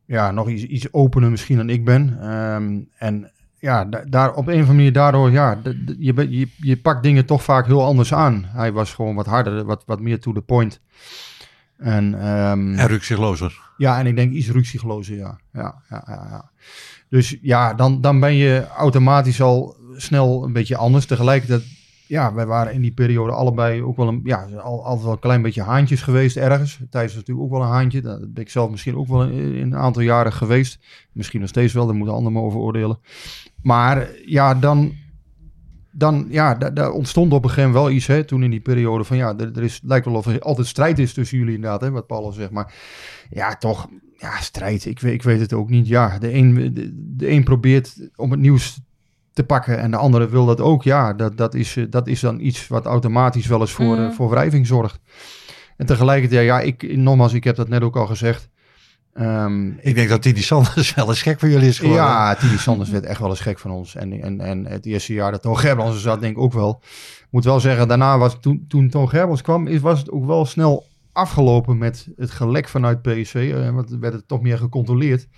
ja, 0.05 0.31
nog 0.31 0.49
iets, 0.49 0.62
iets 0.62 0.92
opener 0.92 1.31
misschien 1.31 1.57
dan 1.57 1.68
ik 1.70 1.85
ben. 1.85 2.18
Ehm, 2.20 2.81
en 2.99 3.31
ja, 3.59 3.85
da- 3.85 4.05
daar 4.09 4.35
op 4.35 4.47
een 4.47 4.55
of 4.55 4.61
andere 4.61 4.77
manier 4.77 4.92
daardoor... 4.92 5.31
Ja, 5.31 5.59
je, 5.99 6.31
je, 6.38 6.49
je 6.57 6.77
pakt 6.77 7.03
dingen 7.03 7.27
toch 7.27 7.42
vaak 7.42 7.66
heel 7.66 7.85
anders 7.85 8.14
aan. 8.14 8.44
Hij 8.49 8.73
was 8.73 8.94
gewoon 8.94 9.14
wat 9.14 9.27
harder, 9.27 9.64
wat, 9.64 9.83
wat 9.87 10.01
meer 10.01 10.20
to 10.20 10.33
the 10.33 10.42
point. 10.42 10.81
En, 11.77 12.15
ehm, 12.15 12.75
En 12.75 12.87
ja, 13.77 13.99
en 13.99 14.07
ik 14.07 14.17
denk 14.17 14.33
iets 14.33 14.51
ruksiglozer, 14.51 15.17
ja. 15.17 15.39
Ja, 15.53 15.83
ja, 15.89 16.05
ja, 16.07 16.27
ja. 16.31 16.51
Dus 17.09 17.39
ja, 17.43 17.75
dan, 17.75 18.01
dan 18.01 18.21
ben 18.21 18.35
je 18.35 18.67
automatisch 18.67 19.41
al 19.41 19.77
snel 19.97 20.45
een 20.45 20.53
beetje 20.53 20.77
anders. 20.77 21.07
Tegelijkertijd, 21.07 21.63
ja, 22.07 22.35
wij 22.35 22.47
waren 22.47 22.73
in 22.73 22.81
die 22.81 22.93
periode 22.93 23.33
allebei 23.33 23.83
ook 23.83 23.97
wel 23.97 24.09
een, 24.09 24.21
ja, 24.25 24.47
al, 24.63 24.85
altijd 24.85 25.05
wel 25.05 25.13
een 25.13 25.19
klein 25.19 25.43
beetje 25.43 25.63
haantjes 25.63 26.03
geweest 26.03 26.37
ergens. 26.37 26.81
Thijs 26.91 27.15
natuurlijk 27.15 27.47
ook 27.47 27.53
wel 27.53 27.63
een 27.63 27.73
haantje. 27.73 28.01
Dat 28.01 28.33
ben 28.33 28.43
ik 28.43 28.51
zelf 28.51 28.71
misschien 28.71 28.97
ook 28.97 29.09
wel 29.09 29.25
in, 29.25 29.55
in 29.55 29.73
een 29.73 29.77
aantal 29.77 30.03
jaren 30.03 30.33
geweest. 30.33 30.79
Misschien 31.13 31.41
nog 31.41 31.49
steeds 31.49 31.73
wel, 31.73 31.87
daar 31.87 31.95
moeten 31.95 32.15
anderen 32.15 32.39
maar 32.39 32.49
over 32.49 32.61
oordelen. 32.61 32.99
Maar 33.63 34.09
ja, 34.27 34.55
dan, 34.55 34.93
dan 35.95 36.27
ja, 36.29 36.55
da- 36.55 36.71
daar 36.71 36.91
ontstond 36.91 37.33
op 37.33 37.43
een 37.45 37.49
gegeven 37.49 37.71
moment 37.71 37.87
wel 37.87 37.97
iets, 37.97 38.07
hè, 38.07 38.25
toen 38.25 38.43
in 38.43 38.51
die 38.51 38.61
periode 38.61 39.05
van 39.05 39.17
ja, 39.17 39.35
er, 39.39 39.51
er 39.57 39.63
is, 39.63 39.81
lijkt 39.85 40.07
wel 40.07 40.15
of 40.15 40.27
er 40.27 40.41
altijd 40.41 40.67
strijd 40.67 40.99
is 40.99 41.13
tussen 41.13 41.39
jullie 41.39 41.55
inderdaad, 41.55 41.81
hè, 41.81 41.91
wat 41.91 42.07
Paul 42.07 42.25
al 42.25 42.33
zegt. 42.33 42.51
Maar 42.51 42.75
ja, 43.31 43.57
toch, 43.57 43.89
ja, 44.19 44.41
strijd, 44.41 44.85
ik 44.85 45.01
weet, 45.01 45.13
ik 45.13 45.23
weet 45.23 45.41
het 45.41 45.53
ook 45.53 45.71
niet. 45.71 45.87
Ja, 45.87 46.19
de 46.19 46.33
een, 46.35 46.75
de, 46.75 46.91
de 47.17 47.31
een 47.31 47.45
probeert 47.45 48.09
om 48.17 48.31
het 48.31 48.41
nieuws 48.41 48.81
te 49.33 49.45
pakken 49.45 49.79
en 49.79 49.91
de 49.91 49.97
andere 49.97 50.29
wil 50.29 50.47
dat 50.47 50.61
ook. 50.61 50.83
Ja, 50.83 51.13
dat, 51.13 51.37
dat, 51.37 51.55
is, 51.55 51.77
eh, 51.77 51.85
dat 51.91 52.07
is 52.07 52.21
dan 52.21 52.41
iets 52.41 52.69
wat 52.69 52.87
automatisch 52.87 53.47
wel 53.47 53.61
eens 53.61 53.73
voor, 53.73 53.97
eh, 53.99 54.11
voor 54.11 54.31
wrijving 54.31 54.67
zorgt. 54.67 55.01
En 55.77 55.87
tegelijkertijd, 55.87 56.45
ja, 56.45 56.61
ik, 56.61 56.97
nogmaals, 56.97 57.33
ik 57.33 57.45
heb 57.45 57.57
dat 57.57 57.69
net 57.69 57.83
ook 57.83 57.97
al 57.97 58.07
gezegd. 58.07 58.49
Ehm, 59.14 59.68
Ik 59.81 59.94
denk 59.94 60.09
dat 60.09 60.22
Didi 60.22 60.42
Sanders 60.42 60.94
wel 60.94 61.09
eens 61.09 61.22
gek 61.22 61.38
voor 61.40 61.48
jullie 61.48 61.68
is 61.68 61.79
geworden. 61.79 62.05
ja, 62.05 62.35
Tilly 62.35 62.57
Sanders 62.57 62.90
werd 62.90 63.05
echt 63.05 63.20
wel 63.20 63.29
eens 63.31 63.40
gek 63.40 63.59
van 63.59 63.70
ons. 63.70 63.94
En, 63.94 64.22
en, 64.22 64.40
en 64.40 64.66
het 64.66 64.87
eerste 64.87 65.12
jaar 65.12 65.31
dat 65.31 65.42
Toon 65.42 65.59
Gerbrands 65.59 65.94
er 65.94 66.00
zat, 66.00 66.20
denk 66.20 66.37
ik 66.37 66.42
ook 66.42 66.53
wel. 66.53 66.81
Moet 67.31 67.44
wel 67.44 67.61
zeggen, 67.61 67.88
daarna 67.88 68.18
was 68.18 68.37
toen, 68.40 68.64
toen 68.68 68.88
Toon 68.88 69.09
Gerbrands 69.09 69.42
kwam, 69.42 69.66
is, 69.66 69.81
was 69.81 69.98
het 69.98 70.11
ook 70.11 70.27
wel 70.27 70.44
snel 70.46 70.87
afgelopen 71.12 71.79
met 71.79 72.09
het 72.16 72.31
gelek 72.31 72.68
vanuit 72.68 73.03
PSV. 73.03 73.53
eh, 73.55 73.70
want 73.70 73.90
er 73.90 73.98
werd 74.00 74.14
het 74.14 74.29
toch 74.29 74.40
meer 74.42 74.59
gecontroleerd. 74.59 75.29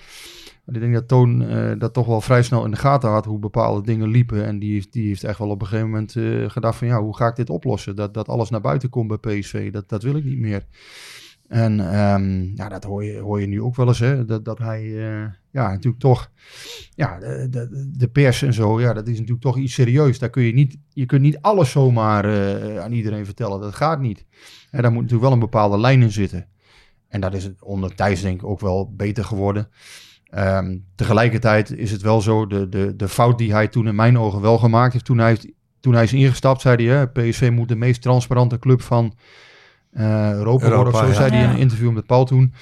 Maar 0.65 0.75
ik 0.75 0.81
denk 0.81 0.95
dat 0.95 1.09
Toon 1.09 1.43
eh, 1.49 1.79
dat 1.79 1.93
toch 1.93 2.07
wel 2.07 2.21
vrij 2.21 2.43
snel 2.43 2.65
in 2.65 2.71
de 2.71 2.77
gaten 2.77 3.11
had 3.11 3.25
hoe 3.25 3.39
bepaalde 3.39 3.83
dingen 3.87 4.09
liepen. 4.09 4.47
En 4.47 4.59
die, 4.59 4.73
heeft- 4.73 4.93
die 4.93 5.07
heeft 5.07 5.25
echt 5.25 5.39
wel 5.39 5.49
op 5.49 5.61
een 5.61 5.67
gegeven 5.67 5.91
moment 5.91 6.17
eh, 6.17 6.51
gedacht 6.51 6.79
van 6.79 6.87
ja, 6.87 7.01
hoe 7.01 7.17
ga 7.17 7.27
ik 7.27 7.37
dit 7.37 7.51
oplossen? 7.51 7.97
Dat, 7.97 8.15
dat 8.15 8.29
alles 8.29 8.51
naar 8.51 8.61
buiten 8.61 8.89
komt 8.89 9.21
bij 9.21 9.39
PSV, 9.39 9.73
dat, 9.73 9.89
dat 9.89 10.03
wil 10.03 10.17
ik 10.17 10.25
niet 10.25 10.39
meer. 10.39 10.65
En 11.49 11.93
ehm, 11.93 12.43
ja, 12.55 12.69
dat 12.69 12.85
hoor 12.85 13.05
je, 13.05 13.19
hoor 13.19 13.41
je 13.41 13.47
nu 13.47 13.63
ook 13.63 13.77
wel 13.77 13.87
eens, 13.87 13.99
hè? 13.99 14.25
Dat, 14.25 14.45
dat 14.45 14.59
hij 14.59 14.83
eh, 14.83 15.33
ja, 15.51 15.71
natuurlijk 15.71 16.03
toch, 16.03 16.31
ja, 16.95 17.19
de, 17.19 17.47
de, 17.51 17.91
de 17.97 18.09
pers 18.09 18.43
en 18.43 18.53
zo, 18.53 18.81
ja, 18.81 18.93
dat 18.93 19.07
is 19.07 19.13
natuurlijk 19.13 19.43
toch 19.43 19.57
iets 19.57 19.75
serieus. 19.75 20.19
Daar 20.19 20.31
kun 20.31 20.43
je 20.43 20.53
niet, 20.53 20.79
je 20.93 21.07
kunt 21.07 21.23
niet 21.23 21.39
alles 21.41 21.71
zomaar 21.71 22.25
eh, 22.25 22.79
aan 22.79 22.93
iedereen 22.93 23.25
vertellen. 23.25 23.61
Dat 23.61 23.75
gaat 23.75 24.01
niet. 24.01 24.25
Hè, 24.71 24.83
daar 24.83 24.93
moet 24.93 25.03
natuurlijk 25.03 25.29
wel 25.29 25.33
een 25.33 25.49
bepaalde 25.51 25.79
lijn 25.79 26.03
in 26.03 26.13
zitten. 26.13 26.49
En 27.09 27.21
dat 27.21 27.35
is 27.35 27.51
onder 27.61 27.95
Thijs 27.95 28.21
denk 28.21 28.41
ik 28.41 28.47
ook 28.47 28.61
wel 28.61 28.95
beter 28.97 29.25
geworden. 29.25 29.69
Ehm, 30.25 30.79
tegelijkertijd 30.95 31.71
is 31.71 31.91
het 31.91 32.03
wel 32.03 32.21
zo, 32.21 32.47
de, 32.47 32.69
de, 32.69 32.97
de 32.97 33.09
fout 33.09 33.39
die 33.39 33.53
hij 33.53 33.69
toen 33.69 33.87
in 33.87 33.95
mijn 33.95 34.19
ogen 34.19 34.41
wel 34.41 34.59
gemaakt 34.59 34.93
heeft, 34.93 35.05
toen 35.05 35.19
hij 35.19 35.55
toen 35.81 35.95
hij 35.95 36.05
is 36.05 36.13
ingestapt, 36.13 36.61
zei 36.61 36.87
hij, 36.87 36.97
hè, 36.97 37.09
PSV 37.09 37.51
moet 37.53 37.69
de 37.69 37.77
meest 37.77 38.03
transparante 38.03 38.59
club 38.59 38.83
van 38.83 39.15
eh, 39.97 40.33
Europa, 40.33 40.69
worden. 40.69 40.79
Of 40.79 40.85
Europa, 40.85 40.99
zo 40.99 41.07
ja. 41.07 41.15
zei 41.15 41.31
hij 41.31 41.43
in 41.43 41.51
een 41.51 41.59
interview 41.59 41.93
met 41.93 42.07
Paul 42.07 42.25
toen. 42.25 42.55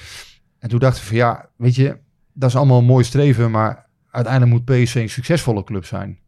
En 0.59 0.69
toen 0.69 0.79
dacht 0.79 0.97
ik 0.97 1.03
van 1.03 1.17
ja, 1.17 1.49
weet 1.57 1.75
je, 1.75 1.99
dat 2.33 2.49
is 2.49 2.57
allemaal 2.57 2.79
een 2.79 2.85
mooi 2.85 3.05
streven, 3.05 3.51
maar 3.51 3.87
uiteindelijk 4.11 4.53
moet 4.53 4.65
PSV 4.65 4.95
een 4.95 5.09
succesvolle 5.09 5.65
club 5.65 5.85
zijn. 5.85 6.19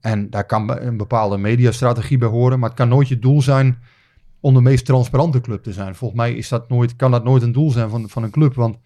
En 0.00 0.30
daar 0.30 0.44
kan 0.46 0.80
een 0.80 0.96
bepaalde 0.96 1.36
mediastrategie 1.36 2.18
bij 2.18 2.28
horen, 2.28 2.58
maar 2.58 2.68
het 2.68 2.78
kan 2.78 2.88
nooit 2.88 3.08
je 3.08 3.18
doel 3.18 3.42
zijn 3.42 3.78
om 4.40 4.54
de 4.54 4.60
meest 4.60 4.84
transparante 4.84 5.40
club 5.40 5.62
te 5.62 5.72
zijn. 5.72 5.94
Volgens 5.94 6.20
mij 6.20 6.34
is 6.34 6.48
dat 6.48 6.68
nooit, 6.68 6.96
kan 6.96 7.10
dat 7.10 7.24
nooit 7.24 7.42
een 7.42 7.52
doel 7.52 7.70
zijn 7.70 7.90
van, 7.90 8.08
van 8.08 8.22
een 8.22 8.30
club, 8.30 8.54
want 8.54 8.76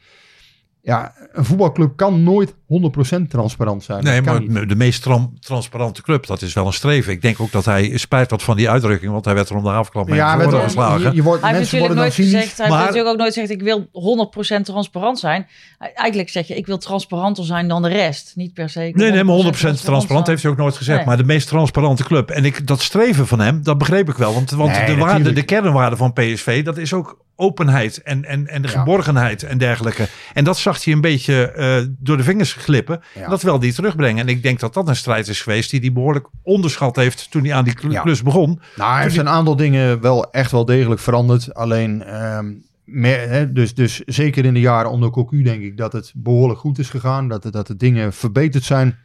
ja, 0.89 1.13
een 1.33 1.45
voetbalclub 1.45 1.97
kan 1.97 2.23
nooit 2.23 2.55
100% 2.55 3.29
transparant 3.29 3.85
zijn. 3.85 4.05
Nee, 4.05 4.23
maar 4.23 4.41
niet. 4.41 4.69
de 4.69 4.77
meest 4.77 5.03
tram- 5.03 5.33
transparante 5.41 6.03
club, 6.03 6.27
dat 6.27 6.43
is 6.43 6.53
wel 6.53 6.67
een 6.67 6.73
streven. 6.73 7.13
Ik 7.13 7.23
denk 7.23 7.41
ook 7.41 7.53
dat 7.53 7.65
hij 7.65 7.97
spijt 7.99 8.31
had 8.31 8.43
van 8.43 8.57
die 8.57 8.71
uitdrukking, 8.71 9.13
want 9.13 9.25
hij 9.25 9.35
werd 9.35 9.49
er 9.49 9.57
om 9.57 9.63
de 9.63 9.69
havenklap 9.69 10.07
mee 10.09 10.17
Ja, 10.17 10.39
geslagen. 10.39 11.01
je, 11.01 11.15
je 11.15 11.23
wordt, 11.23 11.43
Hij 11.43 11.51
heeft 11.51 11.61
mensen 11.61 11.79
natuurlijk 11.79 11.95
nooit 11.95 12.13
cynisch. 12.13 12.33
gezegd, 12.33 12.59
hij 12.59 12.69
Maar- 12.69 12.77
heeft 12.79 12.89
natuurlijk 12.91 13.15
ook 13.15 13.21
nooit 13.21 13.33
gezegd, 13.35 13.51
ik 13.51 13.63
wil 13.63 13.89
100% 13.93 14.65
transparant 14.65 15.19
zijn. 15.19 15.47
Eigenlijk 15.95 16.29
zeg 16.29 16.47
je, 16.47 16.55
ik 16.55 16.67
wil 16.67 16.79
transparanter 16.79 17.45
zijn 17.45 17.69
dan 17.69 17.83
de 17.83 17.89
rest. 17.89 18.33
Niet 18.37 18.55
per 18.55 18.69
se. 18.69 18.81
Nee, 18.95 19.11
nee, 19.11 19.25
maar 19.25 19.35
100% 19.37 19.85
transparant 19.85 20.27
heeft 20.27 20.43
hij 20.43 20.51
ook 20.51 20.59
nooit 20.59 20.77
gezegd. 20.77 20.97
Nee. 20.99 21.07
Maar 21.07 21.17
de 21.17 21.25
meest 21.25 21.49
transparante 21.49 22.05
club. 22.05 22.31
En 22.31 22.45
ik, 22.45 22.67
dat 22.67 22.81
streven 22.81 23.27
van 23.27 23.41
hem, 23.41 23.63
dat 23.63 23.79
begreep 23.79 24.09
ik 24.09 24.17
wel. 24.17 24.35
Want, 24.35 24.51
want 24.51 24.71
Nee, 24.71 24.87
de, 24.87 24.97
waarde, 24.97 25.33
de 25.33 25.43
kernwaarde 25.43 25.97
van 25.97 26.13
PSV, 26.13 26.65
dat 26.65 26.77
is 26.77 26.93
ook 26.93 27.27
openheid 27.41 28.03
en, 28.03 28.25
en, 28.25 28.47
en 28.49 28.63
de 28.63 28.69
Ja. 28.69 28.79
geborgenheid 28.79 29.43
en 29.43 29.59
dergelijke. 29.59 30.09
En 30.35 30.45
dat 30.45 30.59
zag 30.59 30.85
hij 30.85 30.95
een 30.95 31.01
beetje 31.01 31.51
eh, 31.51 31.85
door 31.99 32.17
de 32.17 32.23
vingers 32.23 32.53
glippen. 32.53 33.01
Ja. 33.15 33.29
Dat 33.29 33.43
wil 33.43 33.61
hij 33.61 33.73
terugbrengen. 33.73 34.23
En 34.23 34.29
ik 34.29 34.43
denk 34.43 34.61
dat 34.61 34.75
dat 34.75 34.89
een 34.89 34.97
strijd 34.97 35.29
is 35.29 35.41
geweest 35.43 35.71
die 35.71 35.81
hij 35.81 35.93
behoorlijk 35.93 36.27
onderschat 36.43 36.97
heeft 36.97 37.31
toen 37.31 37.45
hij 37.45 37.55
aan 37.55 37.65
die 37.65 37.91
Ja. 37.91 38.01
klus 38.03 38.23
begon. 38.23 38.61
Nou, 38.77 38.93
hij 38.93 39.03
heeft 39.03 39.17
een 39.17 39.29
aantal 39.29 39.57
dingen 39.57 40.01
wel 40.01 40.31
echt 40.33 40.51
wel 40.51 40.65
degelijk 40.65 41.01
veranderd. 41.01 41.55
Alleen, 41.55 42.03
ehm, 42.05 42.53
meer, 42.85 43.29
hè, 43.29 43.53
dus, 43.53 43.75
dus 43.75 43.99
zeker 44.05 44.45
in 44.45 44.55
de 44.55 44.61
jaren 44.61 44.91
onder 44.91 45.11
Cocu 45.11 45.43
denk 45.43 45.63
ik 45.63 45.77
dat 45.77 45.93
het 45.93 46.13
behoorlijk 46.17 46.61
goed 46.61 46.79
is 46.79 46.89
gegaan. 46.91 47.29
Dat, 47.29 47.43
de- 47.43 47.51
dat 47.51 47.67
de 47.67 47.77
dingen 47.77 48.13
verbeterd 48.13 48.65
zijn. 48.65 48.99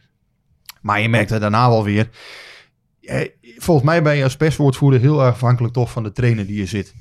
Maar 0.80 1.00
je 1.00 1.08
merkt 1.08 1.30
er 1.30 1.40
daarna 1.40 1.68
wel 1.68 1.84
weer. 1.84 2.08
eh, 3.00 3.28
Volgens 3.58 3.86
mij 3.86 4.02
ben 4.02 4.16
je 4.16 4.22
als 4.24 4.36
perswoordvoerder 4.36 5.00
heel 5.00 5.20
erg 5.24 5.32
afhankelijk 5.34 5.74
toch 5.74 5.90
van 5.90 6.02
de 6.02 6.12
trainer 6.12 6.46
die 6.46 6.56
je 6.56 6.66
zit. 6.66 6.94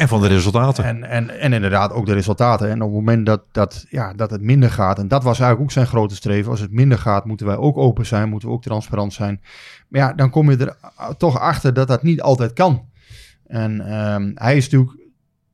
En 0.00 0.08
van 0.08 0.20
de 0.20 0.26
resultaten. 0.26 0.84
En, 0.84 1.04
en, 1.04 1.40
en 1.40 1.52
inderdaad 1.52 1.92
ook 1.92 2.06
de 2.06 2.12
resultaten. 2.12 2.70
En 2.70 2.82
op 2.82 2.88
het 2.88 2.96
moment 2.96 3.26
dat, 3.26 3.42
dat, 3.52 3.86
ja, 3.88 4.12
dat 4.12 4.30
het 4.30 4.40
minder 4.40 4.70
gaat, 4.70 4.98
en 4.98 5.08
dat 5.08 5.22
was 5.22 5.38
eigenlijk 5.38 5.60
ook 5.60 5.72
zijn 5.72 5.86
grote 5.86 6.14
streven. 6.14 6.50
Als 6.50 6.60
het 6.60 6.72
minder 6.72 6.98
gaat, 6.98 7.24
moeten 7.24 7.46
wij 7.46 7.56
ook 7.56 7.76
open 7.76 8.06
zijn, 8.06 8.28
moeten 8.28 8.48
we 8.48 8.54
ook 8.54 8.62
transparant 8.62 9.12
zijn. 9.12 9.40
Maar 9.88 10.00
ja, 10.00 10.12
dan 10.12 10.30
kom 10.30 10.50
je 10.50 10.56
er 10.56 10.76
toch 11.16 11.38
achter 11.38 11.74
dat 11.74 11.88
dat 11.88 12.02
niet 12.02 12.20
altijd 12.20 12.52
kan. 12.52 12.88
En 13.46 13.80
ehm, 13.80 14.30
hij 14.34 14.56
is 14.56 14.68
natuurlijk 14.68 14.98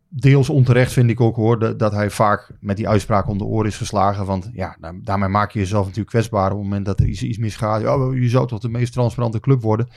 deels 0.08 0.48
onterecht, 0.48 0.92
vind 0.92 1.10
ik 1.10 1.20
ook 1.20 1.36
hoor, 1.36 1.76
dat, 1.76 1.92
hij 1.92 2.10
vaak 2.10 2.50
met 2.60 2.76
die 2.76 2.88
uitspraak 2.88 3.28
om 3.28 3.38
de 3.38 3.44
oren 3.44 3.66
is 3.66 3.76
geslagen. 3.76 4.26
Want 4.26 4.50
ja, 4.52 4.76
da- 4.80 4.94
daarmee 5.02 5.28
maak 5.28 5.50
je 5.50 5.58
jezelf 5.58 5.82
natuurlijk 5.82 6.10
kwetsbaar 6.10 6.50
op 6.50 6.56
het 6.56 6.66
moment 6.66 6.86
dat 6.86 7.00
er 7.00 7.06
iets, 7.06 7.22
iets 7.22 7.38
misgaat. 7.38 7.80
Ja, 7.80 7.94
je 8.14 8.28
zou 8.28 8.46
toch 8.46 8.60
de 8.60 8.68
meest 8.68 8.92
transparante 8.92 9.40
club 9.40 9.62
worden. 9.62 9.88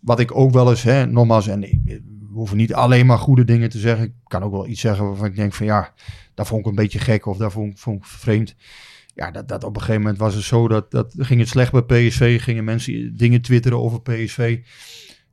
Wat 0.00 0.20
ik 0.20 0.34
ook 0.34 0.52
wel 0.52 0.70
eens, 0.70 0.82
hè, 0.82 1.06
nogmaals, 1.06 1.46
en 1.46 1.64
hoeven 2.40 2.56
niet 2.56 2.74
alleen 2.74 3.06
maar 3.06 3.18
goede 3.18 3.44
dingen 3.44 3.68
te 3.70 3.78
zeggen. 3.78 4.04
Ik 4.04 4.12
kan 4.26 4.42
ook 4.42 4.52
wel 4.52 4.66
iets 4.66 4.80
zeggen 4.80 5.06
waarvan 5.06 5.26
ik 5.26 5.36
denk 5.36 5.52
van 5.54 5.66
ja, 5.66 5.92
daar 6.34 6.46
vond 6.46 6.60
ik 6.60 6.66
een 6.66 6.74
beetje 6.74 6.98
gek 6.98 7.26
of 7.26 7.36
daar 7.36 7.50
vond, 7.50 7.70
ik- 7.72 7.78
vond 7.78 7.96
ik 7.98 8.04
vreemd. 8.04 8.54
Ja, 9.14 9.30
dat, 9.30 9.48
dat 9.48 9.64
op 9.64 9.74
een 9.74 9.80
gegeven 9.80 10.00
moment 10.00 10.18
was 10.18 10.34
het 10.34 10.44
zo 10.44 10.68
dat, 10.68 10.90
dat 10.90 11.14
ging 11.18 11.40
het 11.40 11.48
slecht 11.48 11.72
bij 11.72 11.82
PSV. 12.08 12.42
Gingen 12.42 12.64
mensen 12.64 13.16
dingen 13.16 13.42
twitteren 13.42 13.78
over 13.80 14.00
PSV. 14.02 14.58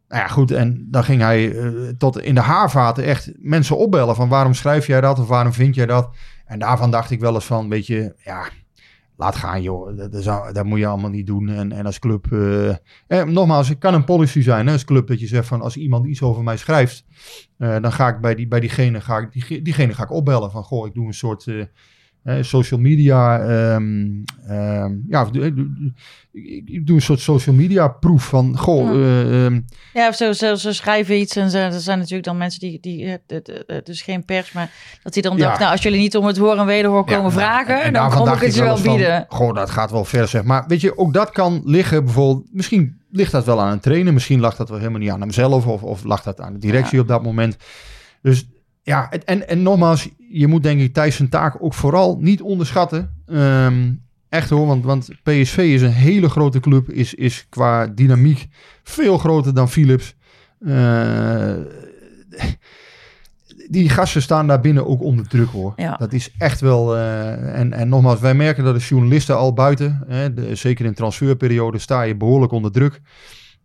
Nou 0.08 0.22
ja, 0.22 0.28
goed. 0.28 0.52
En 0.52 0.88
dan 0.90 1.04
ging 1.04 1.22
hij 1.22 1.56
eh, 1.58 1.70
tot 1.98 2.20
in 2.22 2.36
de 2.36 2.42
haarvaten 2.42 3.04
echt 3.04 3.32
mensen 3.38 3.78
opbellen 3.78 4.16
van 4.16 4.30
waarom 4.30 4.54
schrijf 4.54 4.88
jij 4.88 5.02
dat 5.02 5.20
of 5.20 5.28
waarom 5.28 5.54
vind 5.54 5.76
jij 5.76 5.86
dat? 5.86 6.16
En 6.46 6.60
daarvan 6.60 6.92
dacht 6.92 7.12
ik 7.12 7.20
wel 7.20 7.34
eens 7.34 7.46
van, 7.46 7.70
weet 7.70 7.88
je, 7.88 8.14
ja, 8.24 8.50
laat 9.18 9.36
gaan 9.36 9.62
joh. 9.62 10.12
Dat, 10.54 10.66
moet 10.66 10.80
je 10.80 10.86
allemaal 10.86 11.10
niet 11.10 11.28
doen. 11.28 11.50
En, 11.50 11.72
en 11.72 11.86
als 11.86 12.00
club, 12.00 12.32
eh, 12.32 12.70
eh, 12.70 13.24
nogmaals, 13.24 13.70
het 13.70 13.78
kan 13.78 13.94
een 13.94 14.04
policy 14.04 14.42
zijn 14.42 14.68
hè, 14.68 14.74
als 14.74 14.86
club 14.86 15.08
dat 15.08 15.20
je 15.20 15.28
zegt 15.28 15.48
van 15.48 15.62
als 15.62 15.78
iemand 15.78 16.08
iets 16.08 16.22
over 16.22 16.44
mij 16.44 16.58
schrijft, 16.58 17.06
eh, 17.58 17.82
dan 17.82 17.92
ga 17.92 18.08
ik 18.08 18.22
bij, 18.22 18.36
die, 18.36 18.48
bij 18.48 18.60
diegene, 18.60 19.02
ga 19.02 19.18
ik, 19.18 19.32
die, 19.32 19.62
diegene 19.62 19.94
ga 19.94 20.04
ik 20.04 20.12
opbellen 20.12 20.52
van 20.52 20.64
goh, 20.64 20.88
ik 20.88 20.94
doe 20.94 21.08
een 21.08 21.14
soort 21.14 21.48
social 22.42 22.80
media, 22.80 23.40
ehm, 23.40 24.08
ehm, 24.48 24.92
ja, 25.10 25.26
ik, 25.26 25.34
doe- 25.34 25.46
ik, 26.66 26.88
doe 26.88 26.96
een 26.96 27.02
soort 27.02 27.20
social 27.20 27.56
media 27.56 27.88
proef 27.88 28.24
van 28.28 28.58
goh, 28.58 28.86
Ja. 28.86 28.92
eh, 28.94 29.46
ehm, 29.46 29.60
Ja, 29.94 30.08
of 30.08 30.16
zo, 30.16 30.32
zo, 30.32 30.56
ze 30.56 30.74
schrijven 30.74 31.20
iets 31.20 31.36
en 31.36 31.50
ze, 31.50 31.58
er 31.60 31.80
zijn 31.80 31.98
natuurlijk 31.98 32.26
dan 32.28 32.38
mensen 32.38 32.60
die, 32.60 32.80
die 32.82 33.20
eh, 33.28 33.78
dus 33.84 34.02
geen 34.02 34.26
pers, 34.26 34.52
maar 34.52 34.72
dat 35.04 35.14
die 35.14 35.22
dan 35.22 35.38
Ja. 35.38 35.44
dacht, 35.48 35.60
nou, 35.60 35.72
als 35.72 35.82
jullie 35.82 36.00
niet 36.00 36.18
om 36.18 36.26
het 36.26 36.38
horen 36.38 36.58
en 36.60 36.66
wederhoor 36.66 37.06
komen 37.06 37.24
Ja, 37.32 37.38
vragen, 37.38 37.76
en- 37.80 37.84
en 37.84 37.94
dan 37.94 38.10
kom 38.12 38.28
ik 38.28 38.40
het 38.40 38.56
je 38.56 38.64
wel 38.64 38.78
van, 38.78 38.96
bieden. 38.96 39.26
goh, 39.30 39.54
dat 39.56 39.70
gaat 39.70 39.92
wel 39.92 40.06
ver 40.06 40.28
zeg. 40.28 40.44
Maar 40.44 40.64
weet 40.68 40.82
je, 40.82 40.98
ook 40.98 41.14
dat 41.14 41.30
kan 41.30 41.62
liggen 41.66 42.04
bijvoorbeeld, 42.06 42.48
misschien 42.52 42.98
ligt 43.12 43.32
dat 43.32 43.46
wel 43.46 43.62
aan 43.62 43.72
een 43.72 43.80
trainer, 43.80 44.14
misschien 44.14 44.40
lag 44.40 44.56
dat 44.56 44.70
wel 44.70 44.78
helemaal 44.78 45.00
niet 45.00 45.10
aan 45.10 45.22
hemzelf 45.22 45.66
of, 45.68 45.84
of 45.84 46.04
lag 46.04 46.24
dat 46.24 46.42
aan 46.42 46.54
de 46.54 46.60
directie 46.60 47.00
op 47.00 47.08
dat 47.08 47.24
moment. 47.24 47.58
Dus 48.22 48.48
ja, 48.88 49.12
en, 49.12 49.48
en 49.48 49.62
nogmaals, 49.62 50.10
je 50.30 50.48
moet 50.48 50.64
denk 50.64 50.82
ik 50.82 50.94
Thijs 50.94 51.16
zijn 51.16 51.30
taak 51.30 51.56
ook 51.60 51.74
vooral 51.74 52.18
niet 52.20 52.42
onderschatten. 52.42 53.10
Ehm, 53.26 53.94
echt 54.30 54.50
hoor, 54.50 54.68
want, 54.68 54.86
want 54.86 55.10
PSV 55.24 55.58
is 55.58 55.82
een 55.82 55.92
hele 55.92 56.30
grote 56.30 56.60
club, 56.60 56.90
is, 56.90 57.14
is 57.14 57.46
qua 57.50 57.88
dynamiek 57.88 58.48
veel 58.84 59.18
groter 59.18 59.54
dan 59.54 59.70
Philips. 59.70 60.16
Eh, 60.60 61.56
die 63.70 63.90
gasten 63.90 64.22
staan 64.22 64.48
daar 64.48 64.62
binnen 64.62 64.88
ook 64.88 65.02
onder 65.02 65.28
druk 65.28 65.50
hoor. 65.50 65.74
Ja. 65.76 65.96
Dat 65.96 66.14
is 66.14 66.34
echt 66.38 66.60
wel. 66.60 66.96
eh, 66.96 67.60
en, 67.60 67.74
en 67.74 67.90
nogmaals, 67.90 68.20
wij 68.20 68.34
merken 68.34 68.64
dat 68.64 68.76
de 68.76 68.86
journalisten 68.86 69.38
al 69.38 69.54
buiten, 69.54 70.04
hè, 70.08 70.34
de, 70.34 70.56
zeker 70.56 70.86
in 70.86 70.94
transferperiode, 70.94 71.78
sta 71.78 72.02
je 72.02 72.16
behoorlijk 72.16 72.52
onder 72.52 72.72
druk. 72.72 73.02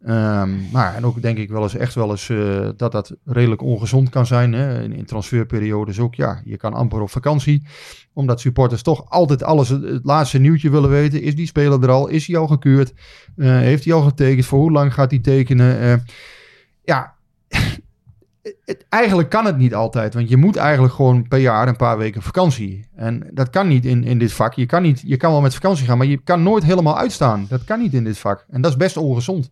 Ehm, 0.05 0.70
maar 0.72 0.94
en 0.94 1.05
ook 1.05 1.22
denk 1.22 1.38
ik 1.38 1.50
wel 1.50 1.62
eens 1.62 1.74
echt 1.74 1.94
wel 1.94 2.11
eens 2.11 2.28
eh, 2.28 2.68
dat 2.76 2.92
dat 2.92 3.16
redelijk 3.24 3.62
ongezond 3.62 4.09
kan 4.09 4.26
zijn. 4.26 4.53
Hè. 4.53 4.82
In, 4.82 4.92
in 4.92 5.05
transferperiodes 5.05 5.98
ook, 5.98 6.14
ja, 6.14 6.40
je 6.44 6.57
kan 6.57 6.74
amper 6.74 7.00
op 7.00 7.11
vakantie. 7.11 7.66
Omdat 8.12 8.40
supporters 8.40 8.82
toch 8.82 9.11
altijd 9.11 9.42
alles, 9.42 9.68
het, 9.68 10.00
laatste 10.03 10.38
nieuwtje 10.38 10.70
willen 10.70 10.90
weten. 10.90 11.22
Is 11.22 11.34
die 11.34 11.46
speler 11.46 11.82
er 11.82 11.90
al? 11.90 12.09
Is 12.09 12.26
hij 12.26 12.36
al 12.36 12.46
gekeurd? 12.46 12.92
Eh, 13.36 13.48
heeft 13.48 13.84
hij 13.84 13.94
al 13.94 14.03
getekend? 14.03 14.46
Voor 14.46 14.59
hoe 14.59 14.72
lang 14.72 14.94
gaat 14.94 15.11
hij 15.11 15.20
tekenen? 15.20 15.78
Eh, 15.80 15.94
ja, 16.84 17.14
het, 18.64 18.86
eigenlijk 18.88 19.28
kan 19.28 19.44
het 19.44 19.57
niet 19.57 19.74
altijd. 19.74 20.14
Want 20.14 20.28
je 20.28 20.36
moet 20.36 20.57
eigenlijk 20.57 20.94
gewoon 20.94 21.28
per 21.28 21.38
jaar 21.38 21.68
een 21.68 21.76
paar 21.76 21.98
weken 21.98 22.22
vakantie. 22.22 22.86
En 22.94 23.30
dat 23.32 23.50
kan 23.50 23.68
niet 23.68 23.84
in, 23.84 24.05
in 24.05 24.18
dit 24.18 24.32
vak. 24.32 24.55
Je 24.55 24.66
kan, 24.66 24.82
niet, 24.82 25.03
je 25.07 25.16
kan 25.16 25.30
wel 25.30 25.40
met 25.40 25.55
vakantie 25.55 25.86
gaan, 25.86 25.98
maar 25.98 26.07
je 26.07 26.20
kan 26.24 26.42
nooit 26.42 26.64
helemaal 26.64 26.98
uitstaan. 26.98 27.46
Dat 27.48 27.64
kan 27.64 27.78
niet 27.78 27.94
in 27.94 28.05
dit 28.05 28.18
vak. 28.18 28.46
En 28.50 28.61
dat 28.61 28.70
is 28.70 28.76
best 28.76 28.96
ongezond. 28.96 29.50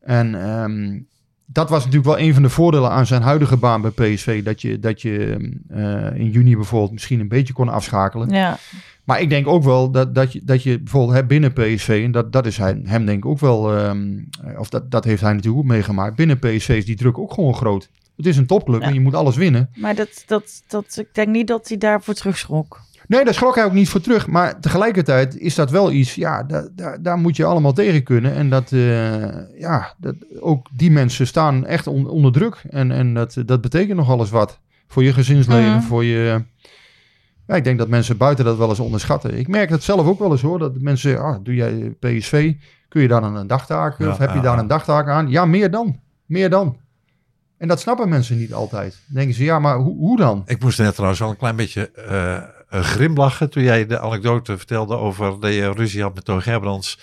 En 0.00 0.34
ehm, 0.42 1.00
dat 1.46 1.70
was 1.70 1.78
natuurlijk 1.84 2.16
wel 2.16 2.26
een 2.26 2.34
van 2.34 2.42
de 2.42 2.48
voordelen 2.50 2.90
aan 2.90 3.06
zijn 3.06 3.22
huidige 3.22 3.56
baan 3.56 3.80
bij 3.82 3.90
PSV. 3.90 4.42
Dat 4.42 4.62
je, 4.62 4.78
dat 4.78 5.02
je 5.02 5.36
eh, 5.68 6.20
in 6.20 6.30
juni 6.30 6.56
bijvoorbeeld 6.56 6.92
misschien 6.92 7.20
een 7.20 7.28
beetje 7.28 7.52
kon 7.52 7.68
afschakelen. 7.68 8.28
Ja, 8.28 8.58
Maar 9.04 9.20
ik 9.20 9.28
denk 9.28 9.46
ook 9.46 9.62
wel 9.62 9.90
dat, 9.90 10.14
dat, 10.14 10.32
je, 10.32 10.40
dat 10.44 10.62
je 10.62 10.80
bijvoorbeeld 10.80 11.26
binnen 11.26 11.52
PSV, 11.52 12.00
en 12.04 12.12
dat, 12.12 12.32
dat 12.32 12.46
is 12.46 12.56
hij, 12.56 12.80
hem 12.84 13.06
denk 13.06 13.18
ik 13.18 13.30
ook 13.30 13.40
wel, 13.40 13.76
ehm, 13.76 14.18
of 14.58 14.68
dat, 14.68 14.90
dat 14.90 15.04
heeft 15.04 15.20
hij 15.22 15.32
natuurlijk 15.32 15.62
ook 15.62 15.70
meegemaakt. 15.70 16.16
Binnen 16.16 16.38
PSV 16.38 16.68
is 16.68 16.84
die 16.84 16.96
druk 16.96 17.18
ook 17.18 17.32
gewoon 17.32 17.54
groot. 17.54 17.90
Het 18.16 18.26
is 18.26 18.36
een 18.36 18.46
topclub 18.46 18.80
Ja. 18.80 18.86
en 18.86 18.94
je 18.94 19.00
moet 19.00 19.14
alles 19.14 19.36
winnen. 19.36 19.70
maar 19.76 19.94
dat, 19.94 20.22
dat, 20.26 20.62
dat, 20.66 20.96
ik 21.00 21.08
denk 21.12 21.28
niet 21.28 21.46
dat 21.46 21.68
hij 21.68 21.76
daarvoor 21.78 22.14
terugschrok. 22.14 22.80
Nee, 23.08 23.24
daar 23.24 23.34
schrok 23.34 23.54
hij 23.54 23.64
ook 23.64 23.72
niet 23.72 23.88
voor 23.88 24.00
terug. 24.00 24.26
Maar 24.26 24.60
tegelijkertijd 24.60 25.36
is 25.38 25.54
dat 25.54 25.70
wel 25.70 25.92
iets, 25.92 26.14
ja, 26.14 26.42
daar, 26.42 26.68
daar, 26.72 27.02
daar 27.02 27.18
moet 27.18 27.36
je 27.36 27.44
allemaal 27.44 27.72
tegen 27.72 28.02
kunnen. 28.02 28.34
En 28.34 28.50
dat, 28.50 28.72
eh, 28.72 29.58
ja, 29.60 29.94
dat, 29.98 30.14
ook 30.40 30.66
die 30.72 30.90
mensen 30.90 31.26
staan 31.26 31.66
echt 31.66 31.86
on- 31.86 32.08
onder 32.08 32.32
druk. 32.32 32.62
En, 32.70 32.90
en 32.90 33.14
dat, 33.14 33.36
dat 33.46 33.60
betekent 33.60 33.96
nogal 33.98 34.18
eens 34.20 34.30
wat. 34.30 34.58
Voor 34.88 35.02
je 35.04 35.12
gezinsleven, 35.12 35.70
Mhm. 35.72 35.80
voor 35.82 36.04
je... 36.04 36.44
Ja, 37.46 37.54
ik 37.54 37.64
denk 37.64 37.78
dat 37.78 37.88
mensen 37.88 38.16
buiten 38.16 38.44
dat 38.44 38.56
wel 38.56 38.68
eens 38.68 38.80
onderschatten. 38.80 39.38
Ik 39.38 39.48
merk 39.48 39.70
dat 39.70 39.82
zelf 39.82 40.06
ook 40.06 40.18
wel 40.18 40.30
eens 40.30 40.42
hoor. 40.42 40.58
Dat 40.58 40.80
mensen 40.80 41.20
ah, 41.20 41.36
doe 41.42 41.54
jij 41.54 41.94
PSV? 42.00 42.54
Kun 42.88 43.02
je 43.02 43.08
daar 43.08 43.20
dan 43.20 43.36
een 43.36 43.46
dagtaak? 43.46 43.98
Ja, 43.98 44.08
of 44.08 44.18
heb 44.18 44.34
je 44.34 44.40
daar 44.40 44.54
ja. 44.54 44.60
een 44.62 44.66
dagtaak 44.66 45.08
aan? 45.08 45.30
Ja, 45.30 45.44
meer 45.44 45.70
dan. 45.70 46.00
Meer 46.26 46.50
dan. 46.50 46.76
En 47.58 47.68
dat 47.68 47.80
snappen 47.80 48.08
mensen 48.08 48.38
niet 48.38 48.52
altijd. 48.52 48.92
Dan 49.06 49.14
denken 49.16 49.34
ze, 49.34 49.44
ja, 49.44 49.58
maar 49.58 49.76
hoe, 49.76 49.96
hoe 49.96 50.16
dan? 50.16 50.42
Ik 50.46 50.62
moest 50.62 50.78
net 50.78 50.92
trouwens 50.92 51.20
wel 51.20 51.30
een 51.30 51.36
klein 51.36 51.56
beetje 51.56 51.90
eh, 51.90 52.42
grimlachen 52.70 53.50
toen 53.50 53.62
jij 53.62 53.86
de 53.86 54.00
anekdote 54.00 54.56
vertelde 54.56 54.96
over 54.96 55.40
dat 55.40 55.52
je 55.52 55.72
ruzie 55.72 56.02
had 56.02 56.14
met 56.14 56.24
Toon 56.24 56.42
Gerbrands. 56.42 56.98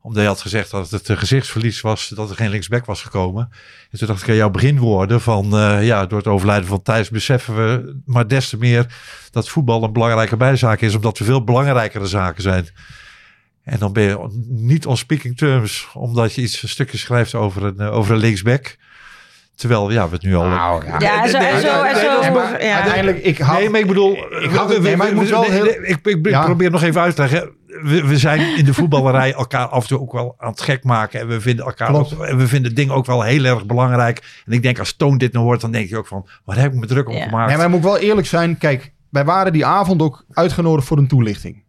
Omdat 0.00 0.22
je 0.22 0.28
had 0.28 0.40
gezegd 0.40 0.70
dat 0.70 0.90
het 0.90 1.08
een 1.08 1.18
gezichtsverlies 1.18 1.80
was, 1.80 2.08
dat 2.08 2.30
er 2.30 2.36
geen 2.36 2.50
linksback 2.50 2.84
was 2.84 3.02
gekomen. 3.02 3.48
En 3.90 3.98
toen 3.98 4.08
dacht 4.08 4.22
ik 4.22 4.28
aan 4.28 4.34
jouw 4.34 4.50
beginwoorden 4.50 5.20
van, 5.20 5.56
eh, 5.56 5.86
ja, 5.86 6.06
door 6.06 6.18
het 6.18 6.26
overlijden 6.26 6.68
van 6.68 6.82
Thijs 6.82 7.10
beseffen 7.10 7.56
we 7.56 7.96
maar 8.04 8.28
des 8.28 8.48
te 8.48 8.56
meer 8.56 8.86
dat 9.30 9.48
voetbal 9.48 9.82
een 9.82 9.92
belangrijke 9.92 10.36
bijzaak 10.36 10.80
is, 10.80 10.94
omdat 10.94 11.18
er 11.18 11.24
veel 11.24 11.44
belangrijkere 11.44 12.06
zaken 12.06 12.42
zijn. 12.42 12.68
En 13.62 13.78
dan 13.78 13.92
ben 13.92 14.02
je 14.02 14.28
niet 14.48 14.86
on 14.86 14.96
speaking 14.96 15.36
terms, 15.36 15.88
omdat 15.92 16.34
je 16.34 16.42
iets 16.42 16.62
een 16.62 16.68
stukje 16.68 16.98
schrijft 16.98 17.34
over 17.34 17.64
een, 17.64 17.78
eh, 17.78 17.94
over 17.94 18.14
een 18.14 18.20
linksback. 18.20 18.76
Terwijl, 19.56 19.90
ja, 19.90 20.08
we 20.08 20.14
het 20.14 20.22
nu 20.22 20.34
al... 20.34 20.46
Nou, 20.46 20.84
ja. 20.86 20.94
Ja, 20.98 21.22
en 21.22 21.28
zo, 21.30 21.36
en 21.38 21.60
zo, 21.60 21.82
en 21.82 21.96
zo. 21.96 22.20
Nee, 22.20 22.30
maar 22.30 22.64
ja. 22.64 22.74
Uiteindelijk, 22.74 23.24
ik 23.24 23.38
hou... 23.38 23.58
nee, 23.58 23.70
maar 23.70 23.80
ik 23.80 23.86
bedoel... 23.86 24.12
Ik 24.42 24.50
hou 24.50 24.72
het- 24.72 24.82
nee, 24.82 24.96
maar 24.96 25.08
ik 25.08 25.14
moet 25.14 25.28
wel 25.28 25.42
heel- 25.42 25.66
ik, 25.66 25.98
ik, 26.02 26.28
Ja. 26.28 26.44
probeer 26.44 26.70
nog 26.70 26.82
even 26.82 27.00
uit 27.00 27.14
te 27.14 27.20
leggen. 27.22 27.50
We, 27.66 28.06
we 28.06 28.18
zijn 28.18 28.56
in 28.56 28.64
de 28.64 28.74
voetballerij 28.74 29.32
elkaar 29.32 29.66
af 29.66 29.82
en 29.82 29.88
toe 29.88 30.00
ook 30.00 30.12
wel 30.12 30.34
aan 30.38 30.50
het 30.50 30.60
gek 30.60 30.84
maken. 30.84 31.20
En 31.20 31.28
we 31.28 31.40
vinden 31.40 31.64
elkaar 31.64 31.94
ook, 31.94 32.10
en 32.10 32.36
we 32.36 32.46
vinden 32.48 32.74
dingen 32.74 32.94
ook 32.94 33.06
wel 33.06 33.22
heel 33.22 33.44
erg 33.44 33.66
belangrijk. 33.66 34.42
En 34.46 34.52
ik 34.52 34.62
denk 34.62 34.78
als 34.78 34.96
Toon 34.96 35.18
dit 35.18 35.32
nou 35.32 35.44
hoort, 35.44 35.60
dan 35.60 35.70
denk 35.72 35.88
je 35.88 35.96
ook 35.96 36.06
van... 36.06 36.28
Waar 36.44 36.58
heb 36.58 36.72
ik 36.72 36.78
me 36.80 36.86
druk 36.86 37.08
om 37.08 37.14
Ja. 37.14 37.24
gemaakt? 37.24 37.48
Nee, 37.48 37.56
maar 37.56 37.70
moet 37.70 37.82
wel 37.82 37.98
eerlijk 37.98 38.26
zijn. 38.26 38.58
Kijk, 38.58 38.92
wij 39.10 39.24
waren 39.24 39.52
die 39.52 39.66
avond 39.66 40.02
ook 40.02 40.24
uitgenodigd 40.32 40.86
voor 40.86 40.98
een 40.98 41.08
toelichting. 41.08 41.64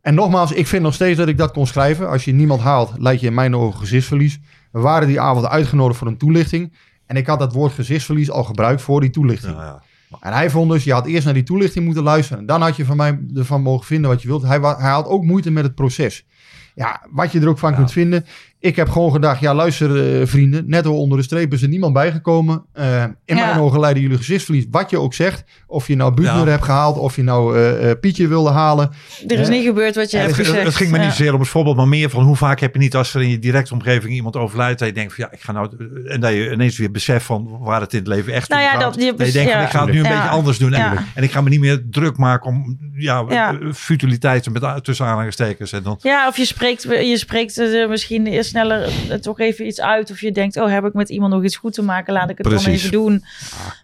En 0.00 0.14
nogmaals, 0.14 0.52
ik 0.52 0.66
vind 0.66 0.82
nog 0.82 0.94
steeds 0.94 1.18
dat 1.18 1.28
ik 1.28 1.38
dat 1.38 1.50
kon 1.52 1.66
schrijven. 1.66 2.08
Als 2.08 2.24
je 2.24 2.32
niemand 2.32 2.60
haalt, 2.60 2.92
leid 2.98 3.20
je 3.20 3.26
in 3.26 3.34
mijn 3.34 3.56
ogen 3.56 3.78
gezichtsverlies. 3.80 4.38
We 4.72 4.80
waren 4.80 5.08
die 5.08 5.20
avond 5.20 5.46
uitgenodigd 5.46 5.98
voor 5.98 6.06
een 6.06 6.18
toelichting. 6.18 6.76
En 7.14 7.20
ik 7.20 7.26
had 7.26 7.38
dat 7.38 7.52
woord 7.52 7.72
gezichtsverlies 7.72 8.30
al 8.30 8.44
gebruikt 8.44 8.82
voor 8.82 9.00
die 9.00 9.10
toelichting. 9.10 9.56
Ja, 9.56 9.62
ja. 9.62 9.82
En 10.20 10.32
hij 10.32 10.50
vond 10.50 10.70
dus, 10.70 10.84
je 10.84 10.92
had 10.92 11.06
eerst 11.06 11.24
naar 11.24 11.34
die 11.34 11.42
toelichting 11.42 11.84
moeten 11.84 12.02
luisteren. 12.02 12.38
En 12.38 12.46
dan 12.46 12.62
had 12.62 12.76
je 12.76 12.84
van 12.84 12.96
mij 12.96 13.18
ervan 13.34 13.62
mogen 13.62 13.86
vinden 13.86 14.10
wat 14.10 14.22
je 14.22 14.28
wilt. 14.28 14.42
Hij, 14.42 14.60
hij 14.60 14.90
had 14.90 15.06
ook 15.06 15.24
moeite 15.24 15.50
met 15.50 15.64
het 15.64 15.74
proces. 15.74 16.26
Ja, 16.74 17.06
wat 17.10 17.32
je 17.32 17.40
er 17.40 17.48
ook 17.48 17.58
van 17.58 17.74
kunt 17.74 17.92
vinden. 17.92 18.24
Ik 18.64 18.76
heb 18.76 18.88
gewoon 18.90 19.12
gedacht, 19.12 19.40
ja 19.40 19.54
luister 19.54 20.20
eh, 20.20 20.26
vrienden. 20.26 20.64
Net 20.66 20.86
onder 20.86 21.18
de 21.18 21.24
streep 21.24 21.52
is 21.52 21.62
er 21.62 21.68
niemand 21.68 21.92
bijgekomen. 21.92 22.64
Eh, 22.72 23.02
in 23.24 23.36
Ja. 23.36 23.46
mijn 23.46 23.58
ogen 23.60 23.80
leiden 23.80 24.02
jullie 24.02 24.16
gezichtsverlies. 24.16 24.64
Wat 24.70 24.90
je 24.90 24.98
ook 25.00 25.14
zegt. 25.14 25.44
Of 25.66 25.86
je 25.88 25.96
nou 25.96 26.14
Buchner 26.14 26.44
Ja. 26.44 26.50
hebt 26.50 26.64
gehaald. 26.64 26.98
Of 26.98 27.16
je 27.16 27.22
nou 27.22 27.56
eh, 27.56 27.90
eh, 27.90 27.98
Pietje 28.00 28.28
wilde 28.28 28.50
halen. 28.50 28.90
Er 29.26 29.38
is 29.38 29.48
niet 29.48 29.64
gebeurd 29.64 29.94
wat 29.94 30.10
je 30.10 30.16
Het, 30.16 30.26
hebt 30.26 30.38
het, 30.38 30.46
gezegd. 30.46 30.66
het 30.66 30.74
ging 30.76 30.90
me 30.90 30.96
Ja. 30.98 31.02
niet 31.04 31.12
zozeer 31.12 31.34
om 31.34 31.40
het 31.40 31.48
voorbeeld, 31.48 31.76
maar 31.76 31.88
meer 31.88 32.10
van 32.10 32.24
hoe 32.24 32.36
vaak 32.36 32.60
heb 32.60 32.72
je 32.74 32.80
niet 32.80 32.94
als 32.96 33.14
er 33.14 33.22
in 33.22 33.28
je 33.30 33.38
directe 33.38 33.72
omgeving 33.72 34.14
iemand 34.14 34.36
overlijdt, 34.36 34.78
dat 34.78 34.88
je 34.88 34.94
denkt 34.94 35.14
van 35.14 35.24
ja, 35.24 35.32
ik 35.36 35.40
ga 35.42 35.52
nou, 35.52 35.70
en 36.08 36.20
dat 36.20 36.32
je 36.32 36.52
ineens 36.52 36.78
weer 36.78 36.90
beseft 36.90 37.24
van 37.24 37.58
waar 37.60 37.80
het 37.80 37.92
in 37.92 37.98
het 37.98 38.08
leven 38.08 38.32
echt 38.32 38.48
Nou 38.48 38.60
om 38.62 38.66
ja, 38.66 38.72
gaat. 38.72 38.80
dat 38.94 38.94
je 39.04 39.14
Dat 39.16 39.26
je 39.26 39.32
denkt 39.32 39.52
van 39.52 39.62
ik 39.62 39.68
ga 39.70 39.84
het 39.84 39.92
nu 39.92 39.98
een 39.98 40.04
Ja. 40.04 40.10
beetje 40.14 40.28
anders 40.28 40.58
doen 40.58 40.72
en, 40.72 40.78
Ja. 40.80 41.04
en 41.14 41.22
ik 41.22 41.30
ga 41.32 41.40
me 41.40 41.48
niet 41.48 41.60
meer 41.60 41.82
druk 41.90 42.16
maken 42.16 42.50
om 42.50 42.78
ja, 42.96 43.24
Ja. 43.28 43.58
futiliteiten 43.72 44.52
met 44.52 44.84
tussen 44.84 45.06
aanhalingstekens 45.06 45.72
en 45.72 45.82
dan 45.82 45.98
Ja, 46.02 46.28
of 46.28 46.36
je 46.36 46.44
spreekt, 46.44 46.82
je 46.82 47.16
spreekt 47.18 47.86
misschien 47.88 48.26
eerst 48.26 48.52
sneller 48.54 48.82
eh, 49.10 49.18
toch 49.18 49.40
even 49.40 49.66
iets 49.66 49.80
uit. 49.80 50.10
Of 50.10 50.20
je 50.20 50.32
denkt, 50.32 50.56
oh, 50.56 50.70
heb 50.70 50.84
ik 50.84 50.92
met 50.92 51.08
iemand 51.08 51.32
nog 51.32 51.44
iets 51.44 51.56
goed 51.56 51.72
te 51.72 51.82
maken? 51.82 52.12
Laat 52.12 52.30
ik 52.30 52.38
het 52.38 52.46
dan 52.46 52.54
Precies. 52.62 52.78
even 52.80 52.92
doen. 52.92 53.24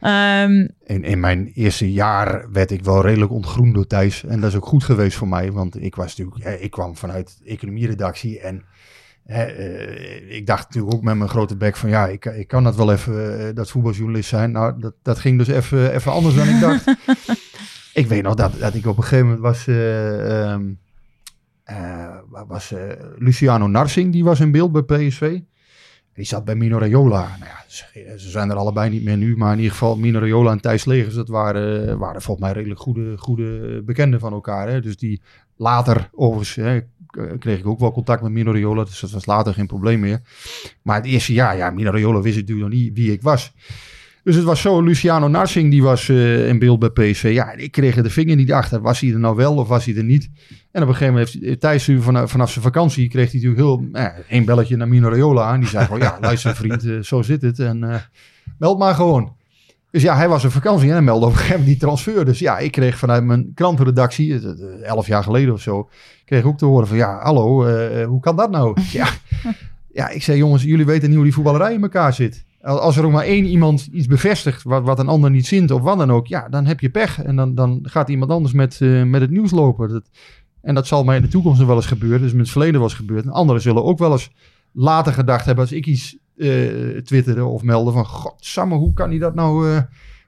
Ehm, 0.00 0.66
In, 0.86 1.04
in 1.04 1.20
mijn 1.20 1.50
eerste 1.54 1.92
jaar 1.92 2.46
werd 2.52 2.70
ik 2.70 2.84
wel 2.84 3.02
redelijk 3.02 3.32
ontgroend 3.32 3.74
door 3.74 3.86
Thijs. 3.86 4.24
En 4.24 4.40
dat 4.40 4.50
is 4.50 4.56
ook 4.56 4.66
goed 4.66 4.84
geweest 4.84 5.16
voor 5.16 5.28
mij. 5.28 5.52
Want 5.52 5.82
ik 5.82 5.94
was 5.94 6.16
natuurlijk, 6.16 6.44
eh, 6.46 6.62
ik 6.64 6.70
kwam 6.70 6.96
vanuit 6.96 7.38
economieredactie. 7.44 8.40
En 8.40 8.64
eh, 9.24 10.36
ik 10.36 10.46
dacht 10.46 10.66
natuurlijk 10.66 10.94
ook 10.94 11.02
met 11.02 11.16
mijn 11.16 11.30
grote 11.30 11.56
bek 11.56 11.76
van 11.76 11.88
ja, 11.88 12.06
ik, 12.06 12.24
ik 12.24 12.48
kan 12.48 12.64
dat 12.64 12.76
wel 12.76 12.92
even, 12.92 13.38
eh, 13.48 13.54
dat 13.54 13.70
voetbaljournalist 13.70 14.28
zijn. 14.28 14.50
Nou, 14.52 14.80
dat, 14.80 14.94
dat 15.02 15.18
ging 15.18 15.38
dus 15.38 15.48
even, 15.48 15.94
even 15.94 16.12
anders 16.12 16.34
dan 16.34 16.48
ik 16.48 16.60
dacht. 16.60 16.84
ik 18.00 18.06
weet 18.06 18.22
nog 18.22 18.34
dat, 18.34 18.52
dat 18.58 18.74
ik 18.74 18.86
op 18.86 18.96
een 18.96 19.02
gegeven 19.02 19.24
moment 19.26 19.42
was. 19.42 19.66
eh, 19.66 20.50
ehm, 20.52 20.62
eh, 21.70 22.44
was 22.46 22.72
eh, 22.72 22.82
Luciano 23.18 23.66
Narsing, 23.66 24.12
die 24.12 24.24
was 24.24 24.40
in 24.40 24.50
beeld 24.50 24.72
bij 24.72 24.82
PSV. 24.82 25.38
Die 26.14 26.24
zat 26.24 26.44
bij 26.44 26.54
Mino 26.54 26.78
Raiola. 26.78 27.36
Nou 27.38 27.50
ja, 27.50 27.64
ze, 27.66 28.14
ze 28.16 28.30
zijn 28.30 28.50
er 28.50 28.56
allebei 28.56 28.90
niet 28.90 29.04
meer 29.04 29.16
nu. 29.16 29.36
Maar 29.36 29.52
in 29.52 29.58
ieder 29.58 29.72
geval 29.72 29.96
Mino 29.96 30.18
Raiola 30.18 30.50
en 30.50 30.60
Thijs 30.60 30.84
Legers, 30.84 31.14
dat 31.14 31.28
waren, 31.28 31.98
waren 31.98 32.22
volgens 32.22 32.46
mij 32.46 32.54
redelijk 32.54 32.80
goede, 32.80 33.18
goede 33.18 33.82
bekenden 33.84 34.20
van 34.20 34.32
elkaar. 34.32 34.68
Hè? 34.68 34.80
Dus 34.80 34.96
die 34.96 35.22
later, 35.56 36.10
overigens, 36.12 36.54
hè, 36.54 36.80
kreeg 37.38 37.58
ik 37.58 37.66
ook 37.66 37.80
wel 37.80 37.92
contact 37.92 38.22
met 38.22 38.32
Mino 38.32 38.52
Raiola. 38.52 38.84
Dus 38.84 39.00
dat 39.00 39.10
was 39.10 39.26
later 39.26 39.54
geen 39.54 39.66
probleem 39.66 40.00
meer. 40.00 40.20
Maar 40.82 40.96
het 40.96 41.06
eerste 41.06 41.32
jaar, 41.32 41.56
ja, 41.56 41.70
Mino 41.70 41.90
Raiola 41.90 42.20
wist 42.20 42.36
natuurlijk 42.36 42.68
nog 42.68 42.78
niet 42.78 42.94
wie 42.94 43.12
ik 43.12 43.22
was. 43.22 43.52
Dus 44.24 44.34
het 44.34 44.44
was 44.44 44.60
zo, 44.60 44.82
Luciano 44.82 45.28
Narsing, 45.28 45.70
die 45.70 45.82
was 45.82 46.08
eh, 46.08 46.48
in 46.48 46.58
beeld 46.58 46.78
bij 46.78 46.88
PSV. 46.88 47.30
Ja, 47.34 47.52
ik 47.52 47.72
kreeg 47.72 47.96
er 47.96 48.02
de 48.02 48.10
vinger 48.10 48.36
niet 48.36 48.52
achter. 48.52 48.80
Was 48.80 49.00
hij 49.00 49.12
er 49.12 49.18
nou 49.18 49.36
wel 49.36 49.54
of 49.54 49.68
was 49.68 49.84
hij 49.84 49.96
er 49.96 50.04
niet? 50.04 50.30
En 50.72 50.82
op 50.82 50.88
een 50.88 50.94
gegeven 50.94 51.14
moment 51.14 51.36
heeft 51.40 51.60
Thijs 51.60 51.86
nu 51.86 52.02
vanaf, 52.02 52.30
vanaf 52.30 52.50
zijn 52.50 52.64
vakantie 52.64 53.08
kreeg 53.08 53.32
hij 53.32 53.40
natuurlijk 53.40 53.60
heel 53.60 53.88
ja, 54.02 54.14
één 54.28 54.44
belletje 54.44 54.76
naar 54.76 54.88
Mino 54.88 55.08
Raiola 55.08 55.44
aan. 55.44 55.60
Die 55.60 55.68
zei 55.68 55.84
gewoon, 55.84 56.00
ja, 56.00 56.18
luister 56.20 56.56
vriend, 56.56 56.84
eh, 56.84 56.98
zo 57.00 57.22
zit 57.22 57.42
het. 57.42 57.58
En 57.58 57.84
eh, 57.84 57.96
meld 58.58 58.78
maar 58.78 58.94
gewoon. 58.94 59.38
Dus 59.90 60.02
ja, 60.02 60.16
hij 60.16 60.28
was 60.28 60.44
op 60.44 60.50
vakantie 60.50 60.88
en 60.88 60.94
hij 60.94 61.02
meldde 61.02 61.26
op 61.26 61.32
een 61.32 61.38
gegeven 61.38 61.58
moment 61.58 61.78
die 61.78 61.88
transfer. 61.88 62.24
Dus 62.24 62.38
ja, 62.38 62.58
ik 62.58 62.72
kreeg 62.72 62.98
vanuit 62.98 63.24
mijn 63.24 63.52
krantenredactie, 63.54 64.34
eh, 64.34 64.44
eh, 64.44 64.82
elf 64.82 65.06
jaar 65.06 65.22
geleden 65.22 65.54
of 65.54 65.60
zo, 65.60 65.88
kreeg 66.24 66.40
ik 66.40 66.46
ook 66.46 66.58
te 66.58 66.64
horen 66.64 66.86
van, 66.86 66.96
ja, 66.96 67.18
hallo, 67.22 67.64
eh, 67.64 68.06
hoe 68.06 68.20
kan 68.20 68.36
dat 68.36 68.50
nou? 68.50 68.80
Ja, 68.92 69.08
ja, 69.92 70.08
ik 70.08 70.22
zei, 70.22 70.38
jongens, 70.38 70.62
jullie 70.62 70.86
weten 70.86 71.06
niet 71.06 71.16
hoe 71.16 71.24
die 71.24 71.34
voetballerij 71.34 71.74
in 71.74 71.82
elkaar 71.82 72.12
zit. 72.12 72.44
Als 72.62 72.96
er 72.96 73.04
ook 73.04 73.12
maar 73.12 73.24
één 73.24 73.44
iemand 73.44 73.88
iets 73.92 74.06
bevestigt 74.06 74.62
wat, 74.62 74.82
wat 74.82 74.98
een 74.98 75.08
ander 75.08 75.30
niet 75.30 75.46
zint 75.46 75.70
of 75.70 75.80
wat 75.82 75.98
dan 75.98 76.12
ook, 76.12 76.26
ja, 76.26 76.48
dan 76.48 76.66
heb 76.66 76.80
je 76.80 76.90
pech. 76.90 77.22
En 77.22 77.36
dan, 77.36 77.54
dan 77.54 77.78
gaat 77.82 78.08
iemand 78.08 78.30
anders 78.30 78.52
met, 78.52 78.78
eh, 78.80 79.02
met 79.02 79.20
het 79.20 79.30
nieuws 79.30 79.50
lopen. 79.50 79.88
Dat, 79.88 80.02
en 80.62 80.74
dat 80.74 80.86
zal 80.86 81.04
mij 81.04 81.16
in 81.16 81.22
de 81.22 81.28
toekomst 81.28 81.58
nog 81.58 81.68
wel 81.68 81.76
eens 81.76 81.86
gebeuren. 81.86 82.20
Dus 82.20 82.32
met 82.32 82.40
het 82.40 82.50
verleden 82.50 82.80
was 82.80 82.94
gebeurd. 82.94 83.24
En 83.24 83.30
anderen 83.30 83.62
zullen 83.62 83.84
ook 83.84 83.98
wel 83.98 84.12
eens 84.12 84.30
later 84.72 85.12
gedacht 85.12 85.44
hebben 85.46 85.64
als 85.64 85.72
ik 85.72 85.86
iets 85.86 86.16
eh 86.36 86.48
twitterde 87.04 87.44
of 87.44 87.62
meldde 87.62 87.92
van, 87.92 88.06
godsamme, 88.06 88.74
hoe 88.74 88.92
kan 88.92 89.10
hij 89.10 89.18
dat 89.18 89.34
nou, 89.34 89.70
eh, 89.70 89.80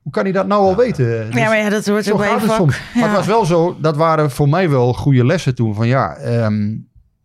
hoe 0.02 0.12
kan 0.12 0.22
hij 0.22 0.32
dat 0.32 0.46
nou 0.46 0.62
al 0.62 0.76
weten? 0.76 1.26
Dus- 1.26 1.34
ja, 1.34 1.48
maar 1.48 1.58
ja, 1.58 1.68
dat 1.68 1.86
hoort 1.86 2.04
zo 2.04 2.12
ook 2.12 2.18
bij 2.18 2.38
soms. 2.38 2.80
Maar 2.94 3.08
het 3.08 3.16
was 3.16 3.26
wel 3.26 3.44
zo, 3.44 3.76
dat 3.80 3.96
waren 3.96 4.30
voor 4.30 4.48
mij 4.48 4.70
wel 4.70 4.94
goede 4.94 5.26
lessen 5.26 5.54
toen. 5.54 5.74
Van 5.74 5.86
ja, 5.86 6.14
ehm, 6.16 6.76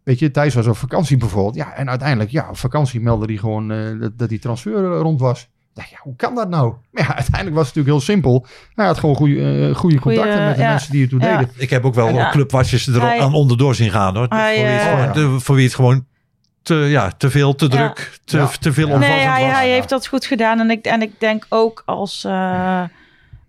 weet 0.07 0.19
je, 0.19 0.31
Thijs 0.31 0.53
was 0.53 0.67
op 0.67 0.77
vakantie 0.77 1.17
bijvoorbeeld. 1.17 1.55
Ja, 1.55 1.73
en 1.73 1.89
uiteindelijk, 1.89 2.29
ja, 2.31 2.49
op 2.49 2.57
vakantie 2.57 3.01
meldde 3.01 3.25
hij 3.25 3.35
gewoon 3.35 3.71
eh, 3.71 3.99
dat, 3.99 4.17
dat 4.17 4.29
die 4.29 4.39
transfer 4.39 4.91
eh, 4.93 4.99
rond 5.01 5.19
was. 5.19 5.47
Dacht, 5.73 5.89
ja, 5.89 5.97
hoe 6.01 6.15
kan 6.15 6.35
dat 6.35 6.49
nou? 6.49 6.73
Maar 6.91 7.03
ja, 7.03 7.15
uiteindelijk 7.21 7.55
was 7.55 7.67
het 7.67 7.75
natuurlijk 7.75 8.05
heel 8.05 8.13
simpel. 8.15 8.45
Hij 8.75 8.85
had 8.85 8.97
gewoon 8.99 9.15
goede, 9.15 9.67
eh, 9.69 9.75
goede 9.75 9.99
contacten 9.99 10.45
met 10.45 10.55
de 10.55 10.61
ja, 10.61 10.69
mensen 10.69 10.91
die 10.91 11.01
het 11.01 11.09
toen 11.09 11.19
ja. 11.19 11.37
deden. 11.37 11.53
ik 11.57 11.69
heb 11.69 11.85
ook 11.85 11.93
wel 11.93 12.09
Ja. 12.09 12.29
clubwatches 12.31 12.87
er 12.87 13.01
Hij- 13.01 13.21
aan 13.21 13.33
onderdoor 13.33 13.75
zien 13.75 13.91
gaan 13.91 14.15
hoor. 14.15 14.25
Hij, 14.29 14.55
voor, 14.55 14.65
wie 14.65 14.73
het 14.73 15.13
gewoon, 15.15 15.41
voor 15.41 15.55
wie 15.55 15.65
het 15.65 15.75
gewoon 15.75 16.05
te, 16.61 16.75
ja, 16.75 17.11
te 17.17 17.29
veel, 17.29 17.55
te 17.55 17.65
Ja. 17.65 17.71
druk, 17.71 18.19
te, 18.23 18.37
Ja. 18.37 18.47
te 18.59 18.73
veel 18.73 18.87
Ja. 18.87 18.93
omvattend 18.93 19.19
Nee, 19.19 19.29
hij, 19.29 19.47
was. 19.47 19.57
hij 19.57 19.69
heeft 19.69 19.89
dat 19.89 20.07
goed 20.07 20.25
gedaan. 20.25 20.59
En 20.59 20.69
ik, 20.69 20.85
en 20.85 21.01
ik 21.01 21.19
denk 21.19 21.45
ook 21.49 21.83
als, 21.85 22.23
eh, 22.23 22.83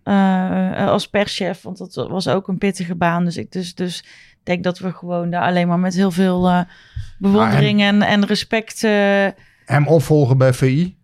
eh, 0.02 0.88
als 0.88 1.09
perschef, 1.09 1.62
want 1.62 1.78
dat 1.78 2.06
was 2.09 2.28
ook 2.28 2.48
een 2.48 2.59
pittige 2.59 2.94
baan. 2.94 3.24
Dus 3.24 3.36
ik 3.36 3.52
dus, 3.52 3.74
dus 3.74 4.04
denk 4.49 4.64
dat 4.64 4.78
we 4.78 4.92
gewoon 4.92 5.30
daar 5.30 5.42
alleen 5.42 5.68
maar 5.68 5.78
met 5.78 5.94
heel 5.94 6.11
veel 6.11 6.49
eh, 6.49 6.61
bewondering 7.18 7.80
en, 7.82 8.03
en 8.03 8.26
respect... 8.26 8.84
eh, 8.84 9.26
Hem 9.64 9.86
opvolgen 9.86 10.38
bij 10.38 10.53
VI, 10.53 10.96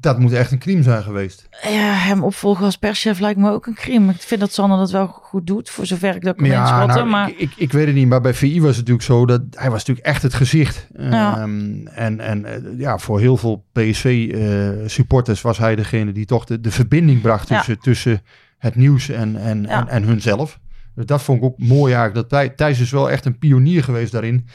dat 0.00 0.18
moet 0.18 0.32
echt 0.32 0.50
een 0.52 0.58
crime 0.58 0.82
zijn 0.82 1.02
geweest. 1.02 1.48
ja, 1.62 1.92
hem 1.92 2.22
opvolgen 2.24 2.64
als 2.64 2.76
perschef 2.76 3.18
lijkt 3.18 3.38
me 3.38 3.50
ook 3.50 3.66
een 3.66 3.74
crime. 3.74 4.12
Ik 4.12 4.20
vind 4.22 4.40
dat 4.40 4.52
Sander 4.52 4.78
dat 4.78 4.90
wel 4.90 5.06
goed 5.06 5.46
doet, 5.46 5.70
voor 5.70 5.86
zover 5.86 6.14
ik 6.14 6.22
dat 6.24 6.36
kan 6.36 6.46
inschatten. 6.46 6.86
nou, 6.96 7.06
maar 7.08 7.28
ik, 7.28 7.38
ik, 7.38 7.52
ik 7.56 7.72
weet 7.72 7.86
het 7.86 7.94
niet, 7.94 8.08
maar 8.08 8.20
bij 8.20 8.34
VI 8.34 8.60
was 8.60 8.68
het 8.76 8.76
natuurlijk 8.88 9.04
zo 9.04 9.26
dat 9.26 9.42
hij 9.50 9.70
was 9.70 9.78
natuurlijk 9.78 10.06
echt 10.06 10.22
het 10.22 10.34
gezicht. 10.34 10.86
Ja. 10.96 11.36
Ehm, 11.38 11.86
en 11.86 12.20
en 12.20 12.44
eh, 12.44 12.78
ja, 12.78 12.98
voor 12.98 13.20
heel 13.20 13.36
veel 13.36 13.64
PSV-supporters 13.72 15.40
was 15.40 15.58
hij 15.58 15.76
degene 15.76 16.12
die 16.12 16.26
toch 16.26 16.44
de, 16.44 16.60
de 16.60 16.70
verbinding 16.70 17.20
bracht 17.20 17.48
Ja. 17.48 17.56
tussen, 17.56 17.78
tussen 17.78 18.20
het 18.58 18.74
nieuws 18.74 19.08
en, 19.08 19.36
en, 19.36 19.62
Ja. 19.62 19.80
en, 19.80 19.88
en 19.88 20.02
hunzelf. 20.02 20.58
Dus 20.96 21.06
dat 21.06 21.22
vond 21.22 21.38
ik 21.38 21.44
ook 21.44 21.58
mooi 21.58 21.94
eigenlijk. 21.94 22.14
Dat 22.14 22.28
Thij- 22.40 22.48
Thijs 22.48 22.80
is 22.80 22.90
wel 22.90 23.10
echt 23.10 23.24
een 23.24 23.38
pionier 23.38 23.84
geweest 23.84 24.12
daarin. 24.12 24.46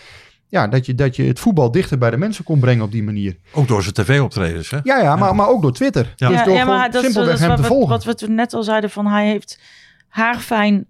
Ja, 0.47 0.67
dat 0.67 0.85
je, 0.85 0.95
dat 0.95 1.15
je 1.15 1.23
het 1.23 1.39
voetbal 1.39 1.71
dichter 1.71 1.97
bij 1.97 2.09
de 2.09 2.17
mensen 2.17 2.43
kon 2.43 2.59
brengen 2.59 2.83
op 2.83 2.91
die 2.91 3.03
manier. 3.03 3.37
Ook 3.53 3.67
door 3.67 3.81
zijn 3.81 3.93
tv-optredens. 3.93 4.69
Hè? 4.69 4.79
Ja, 4.83 4.99
ja, 5.01 5.15
maar, 5.15 5.35
maar 5.35 5.47
ook 5.49 5.61
door 5.61 5.73
Twitter. 5.73 6.13
Ja. 6.15 6.27
Dus 6.27 6.37
ja, 6.37 6.43
door 6.43 6.53
ja, 6.53 6.61
gewoon 6.61 6.77
maar 6.77 6.91
dat, 6.91 7.03
is- 7.03 7.13
dat 7.13 7.39
hem 7.39 7.47
wat, 7.47 7.57
te 7.57 7.63
volgen. 7.63 7.89
wat 7.89 8.03
we 8.03 8.15
toen 8.15 8.35
net 8.35 8.53
al 8.53 8.63
zeiden 8.63 8.89
van 8.89 9.07
hij 9.07 9.27
heeft 9.27 9.59
haar 10.07 10.39
fijn 10.39 10.85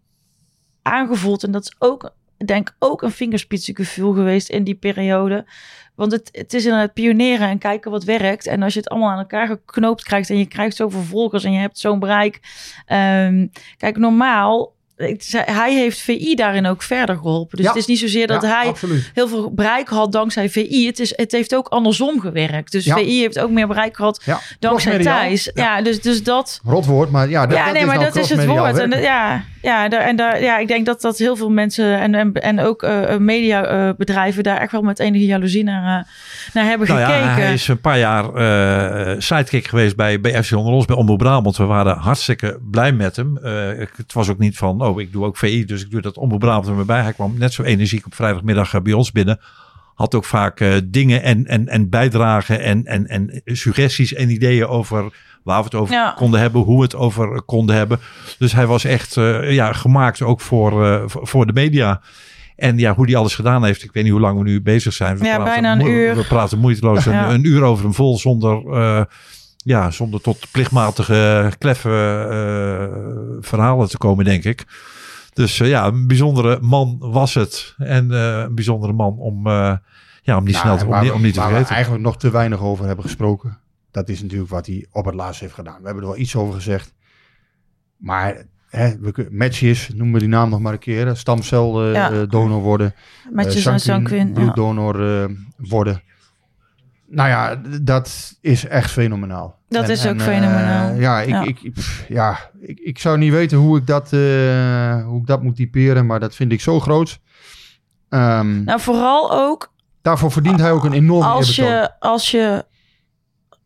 aangevoeld 0.82 1.44
en 1.44 1.52
dat 1.52 1.64
is 1.64 1.76
ook 1.80 2.14
denk 2.46 2.76
ook 2.80 3.02
een 3.02 3.12
vingerspitsengevoel 3.12 4.14
geweest 4.14 4.50
in 4.50 4.64
die 4.64 4.76
periode. 4.76 5.46
Want 5.96 6.12
het, 6.12 6.30
het 6.32 6.54
is 6.54 6.64
inderdaad 6.66 6.94
pioneren 6.94 7.48
en 7.50 7.58
kijken 7.58 7.92
wat 7.92 8.04
werkt. 8.04 8.48
En 8.48 8.62
als 8.64 8.74
je 8.74 8.80
het 8.80 8.90
allemaal 8.90 9.10
aan 9.10 9.18
elkaar 9.18 9.48
geknoopt 9.48 10.04
krijgt 10.04 10.30
en 10.30 10.38
je 10.38 10.46
krijgt 10.46 10.76
zoveel 10.76 11.02
volgers 11.02 11.44
en 11.44 11.52
je 11.52 11.60
hebt 11.60 11.80
zo'n 11.80 12.00
bereik. 12.00 12.40
Ehm, 12.86 13.48
kijk, 13.78 13.98
normaal, 13.98 14.74
hij 15.32 15.74
heeft 15.74 16.02
VI 16.02 16.36
daarin 16.36 16.66
ook 16.66 16.82
verder 16.84 17.16
geholpen. 17.16 17.58
Dus 17.58 17.66
Ja. 17.66 17.72
het 17.72 17.82
is 17.82 17.88
niet 17.88 18.00
zozeer 18.00 18.28
dat 18.28 18.42
Ja, 18.42 18.48
hij 18.48 18.68
absoluut. 18.68 19.12
heel 19.14 19.28
veel 19.28 19.52
bereik 19.54 19.88
had 19.88 20.12
dankzij 20.12 20.50
VI. 20.50 20.86
Het, 20.86 21.00
is, 21.00 21.14
het 21.16 21.32
heeft 21.32 21.56
ook 21.56 21.68
andersom 21.68 22.20
gewerkt. 22.20 22.72
Dus 22.72 22.86
Ja. 22.86 22.96
VI 22.96 23.20
heeft 23.20 23.40
ook 23.40 23.52
meer 23.52 23.68
bereik 23.68 23.96
gehad 23.96 24.22
Ja, 24.26 24.40
dankzij. 24.60 25.00
Thijs. 25.00 25.52
Ja, 25.54 25.82
dus, 25.82 26.02
dus 26.02 26.24
dat... 26.24 26.60
Rot 26.64 26.86
woord, 26.86 27.10
maar 27.12 27.30
ja, 27.30 27.46
dat, 27.48 27.58
ja, 27.58 27.64
dat 27.64 27.74
nee, 27.74 27.82
is 27.82 27.88
maar 27.88 27.98
nou 27.98 28.08
dat 28.14 28.24
is 28.24 28.30
het 28.30 28.46
woord. 28.46 28.78
En, 28.78 29.02
ja, 29.02 29.44
Ja, 29.62 29.90
daar, 29.90 30.02
en 30.02 30.16
daar, 30.16 30.42
ja, 30.44 30.58
ik 30.58 30.68
denk 30.68 30.86
dat, 30.86 31.02
dat 31.02 31.18
heel 31.18 31.36
veel 31.36 31.50
mensen 31.50 32.00
en, 32.00 32.16
en, 32.16 32.34
en 32.34 32.60
ook 32.60 32.84
uh, 32.84 33.18
mediabedrijven 33.18 34.44
daar 34.44 34.58
echt 34.58 34.72
wel 34.72 34.82
met 34.82 35.00
enige 35.00 35.26
jaloezie 35.26 35.64
naar, 35.64 36.00
uh, 36.00 36.06
naar 36.54 36.66
hebben 36.66 36.88
nou 36.88 37.00
gekeken. 37.00 37.26
Ja, 37.28 37.34
hij 37.34 37.54
is 37.54 37.68
een 37.68 37.82
paar 37.82 38.00
jaar 38.00 38.26
uh, 39.14 39.20
sidekick 39.20 39.68
geweest 39.68 39.96
bij, 39.96 40.22
bij 40.22 40.44
FC 40.44 40.52
Onder 40.56 40.74
ons, 40.74 40.86
bij 40.86 40.96
Omroep 40.96 41.18
Brabant. 41.18 41.58
We 41.58 41.64
waren 41.64 41.98
hartstikke 41.98 42.60
blij 42.72 42.92
met 42.92 43.16
hem. 43.16 43.38
het 43.96 44.14
was 44.14 44.30
ook 44.30 44.38
niet 44.38 44.58
van, 44.58 44.82
oh, 44.82 44.91
ik 45.00 45.12
doe 45.12 45.26
ook 45.26 45.38
VI, 45.38 45.66
dus 45.66 45.84
ik 45.84 45.92
doe 45.92 46.02
dat 46.02 46.14
Brabant 46.14 46.68
er 46.68 46.74
maar 46.74 46.86
bij. 46.86 47.02
Hij 47.02 47.14
kwam 47.14 47.38
net 47.38 47.54
zo 47.54 47.64
energiek 47.64 48.06
op 48.06 48.16
vrijdagmiddag 48.16 48.82
bij 48.82 48.94
ons 48.94 49.12
binnen 49.12 49.40
had 50.02 50.16
ook 50.16 50.26
vaak 50.26 50.60
uh, 50.60 50.74
dingen 50.86 51.24
en, 51.24 51.46
en, 51.46 51.68
en 51.68 51.90
bijdragen 51.90 52.62
en, 52.62 52.86
en, 52.86 53.08
en 53.08 53.42
suggesties 53.46 54.14
en 54.14 54.30
ideeën 54.30 54.68
over 54.68 55.14
waar 55.44 55.58
we 55.58 55.64
het 55.64 55.76
over 55.76 55.94
ja. 55.94 56.14
konden 56.18 56.40
hebben, 56.40 56.62
hoe 56.62 56.78
we 56.78 56.84
het 56.84 56.96
over 56.96 57.42
konden 57.42 57.76
hebben. 57.76 58.00
Dus 58.38 58.54
hij 58.54 58.68
was 58.68 58.84
echt 58.84 59.16
uh, 59.16 59.52
ja, 59.52 59.74
gemaakt 59.74 60.22
ook 60.22 60.42
voor, 60.42 60.86
uh, 60.86 61.04
voor 61.06 61.46
de 61.46 61.54
media. 61.54 62.02
En 62.56 62.78
ja, 62.78 62.94
hoe 62.94 63.06
die 63.06 63.18
alles 63.18 63.36
gedaan 63.36 63.66
heeft, 63.66 63.84
ik 63.84 63.92
weet 63.92 64.04
niet 64.04 64.12
hoe 64.12 64.22
lang 64.22 64.38
we 64.38 64.44
nu 64.44 64.62
bezig 64.62 64.94
zijn. 64.94 65.18
We 65.18 65.26
ja, 65.26 65.44
bijna 65.44 65.72
een 65.72 65.86
uur. 65.86 66.16
We 66.16 66.24
praten 66.24 66.60
moeiteloos 66.60 67.04
ja. 67.06 67.28
een, 67.28 67.34
een, 67.34 67.46
uur 67.46 67.64
over 67.64 67.84
hem 67.84 67.94
vol 67.94 68.18
zonder, 68.18 69.08
ja, 69.64 69.92
zonder 69.92 70.22
tot 70.22 70.52
plichtmatige, 70.52 71.52
kleffe 71.58 71.90
verhalen 73.42 73.90
te 73.90 73.98
komen, 73.98 74.26
denk 74.26 74.44
ik. 74.44 74.66
Dus 75.34 75.58
ja, 75.58 75.86
een 75.86 76.08
bijzondere 76.08 76.60
man 76.62 76.98
was 77.00 77.34
het. 77.34 77.76
En 77.78 78.12
een 78.12 78.56
bijzondere 78.56 78.94
man 78.94 79.18
om, 79.18 79.48
ja, 79.48 80.38
om 80.38 80.46
die 80.46 80.54
nou, 80.54 80.66
snel 80.66 80.78
te, 80.78 81.14
om, 81.14 81.22
niet 81.22 81.34
te 81.34 81.40
waar 81.40 81.48
vergeten. 81.48 81.68
we 81.68 81.74
eigenlijk 81.74 82.04
nog 82.04 82.18
te 82.18 82.32
weinig 82.32 82.62
over 82.62 82.86
hebben 82.86 83.06
gesproken. 83.06 83.60
Dat 83.92 84.10
is 84.10 84.22
natuurlijk 84.22 84.50
wat 84.50 84.66
hij 84.66 84.86
op 84.92 85.06
het 85.06 85.16
laatst 85.16 85.42
heeft 85.42 85.54
gedaan. 85.54 85.80
We 85.80 85.86
hebben 85.86 86.04
er 86.04 86.10
wel 86.10 86.20
iets 86.20 86.36
over 86.36 86.54
gezegd. 86.54 86.94
Maar 87.98 88.46
hè, 88.70 89.00
we, 89.00 89.28
matches, 89.32 89.90
noemen 89.90 90.14
we 90.14 90.20
die 90.20 90.28
naam 90.28 90.50
nog 90.50 90.60
maar 90.60 90.74
een 90.74 90.80
keer. 90.80 91.16
Stamceldonor 91.16 91.88
uh, 91.88 92.30
ja. 92.30 92.56
uh, 92.58 92.64
worden. 92.64 92.94
Matches 93.34 93.66
uh, 93.66 93.74
en 93.74 93.80
Sanquin. 93.80 94.34
Bloeddonor 94.34 95.30
worden. 95.58 96.02
Nou 97.14 97.30
ja, 97.30 97.62
dat 97.82 98.38
is 98.42 98.68
echt 98.68 98.92
fenomenaal. 98.92 99.60
Dat 99.70 99.84
en, 99.84 99.90
is 99.90 100.08
ook 100.08 100.14
en, 100.14 100.22
fenomenaal. 100.22 100.94
ja, 100.94 101.22
ik, 101.22 101.30
ja. 101.30 101.42
Ik, 101.42 101.74
pff, 101.74 102.06
ja 102.08 102.40
ik, 102.60 102.80
ik 102.80 103.00
zou 103.00 103.18
niet 103.18 103.32
weten 103.32 103.58
hoe 103.58 103.78
ik, 103.78 103.88
dat, 103.88 104.10
hoe 105.06 105.20
ik 105.20 105.26
dat 105.26 105.44
moet 105.44 105.56
typeren. 105.56 106.06
Maar 106.06 106.20
dat 106.20 106.36
vind 106.36 106.52
ik 106.52 106.62
zo 106.62 106.80
groot. 106.80 107.20
Um, 108.10 108.64
nou, 108.64 108.80
vooral 108.80 109.32
ook... 109.32 109.74
Daarvoor 110.02 110.32
verdient 110.32 110.60
hij 110.60 110.72
ook 110.72 110.84
een 110.84 110.94
enorme 110.94 111.30
als 111.30 111.56
je, 111.56 112.00
als 112.00 112.32
je 112.32 112.66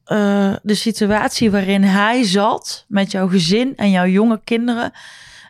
uh, 0.08 0.56
de 0.64 0.76
situatie 0.76 1.52
waarin 1.52 1.84
hij 1.84 2.24
zat 2.24 2.86
met 2.88 3.12
jouw 3.12 3.28
gezin 3.28 3.74
en 3.76 3.92
jouw 3.92 4.08
jonge 4.08 4.42
kinderen. 4.44 4.92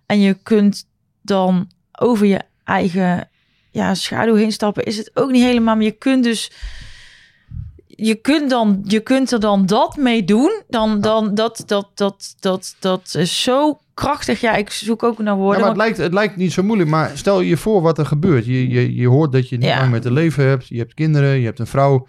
En 0.06 0.20
je 0.20 0.34
kunt 0.34 0.88
dan 1.22 1.72
over 1.92 2.26
je 2.26 2.42
eigen 2.64 3.30
ja, 3.72 3.94
schaduw 3.94 4.36
heen 4.36 4.52
stappen, 4.52 4.84
is 4.84 4.98
het 4.98 5.12
ook 5.14 5.32
niet 5.32 5.44
helemaal. 5.44 5.76
Maar 5.76 5.84
je 5.84 5.92
kunt 5.92 6.24
dus. 6.24 6.52
Je 7.96 8.16
kunt, 8.16 8.50
dan, 8.50 8.82
je 8.84 9.00
kunt 9.00 9.32
er 9.32 9.40
dan 9.40 9.66
dat 9.66 9.96
mee 9.96 10.24
doen. 10.24 10.62
Dan, 10.68 11.02
dan 11.02 11.36
dat, 11.36 11.64
dat, 11.66 11.88
dat, 11.94 12.36
dat, 12.40 12.76
dat 12.80 13.16
is 13.18 13.42
zo 13.42 13.80
krachtig. 13.94 14.42
Ja, 14.42 14.56
ik 14.56 14.70
zoek 14.70 15.04
ook 15.04 15.20
naar 15.20 15.36
woorden. 15.36 15.60
Ja, 15.60 15.62
maar 15.62 15.70
het, 15.70 15.78
lijkt, 15.78 15.98
het 15.98 16.14
lijkt 16.14 16.36
niet 16.36 16.54
zo 16.54 16.64
moeilijk. 16.64 16.90
Maar 16.90 17.12
stel 17.14 17.42
je 17.42 17.58
voor 17.58 17.82
wat 17.82 17.98
er 17.98 18.06
gebeurt. 18.06 18.46
Je, 18.46 18.70
je, 18.70 18.96
je 18.96 19.08
hoort 19.08 19.32
dat 19.32 19.50
je 19.50 19.58
niet 19.58 19.66
ja. 19.66 19.80
lang 19.80 19.92
met 19.92 20.02
te 20.02 20.12
leven 20.12 20.48
hebt. 20.48 20.68
Je 20.68 20.78
hebt 20.78 20.94
kinderen, 20.94 21.40
je 21.40 21.46
hebt 21.46 21.60
een 21.60 21.68
vrouw. 21.68 22.08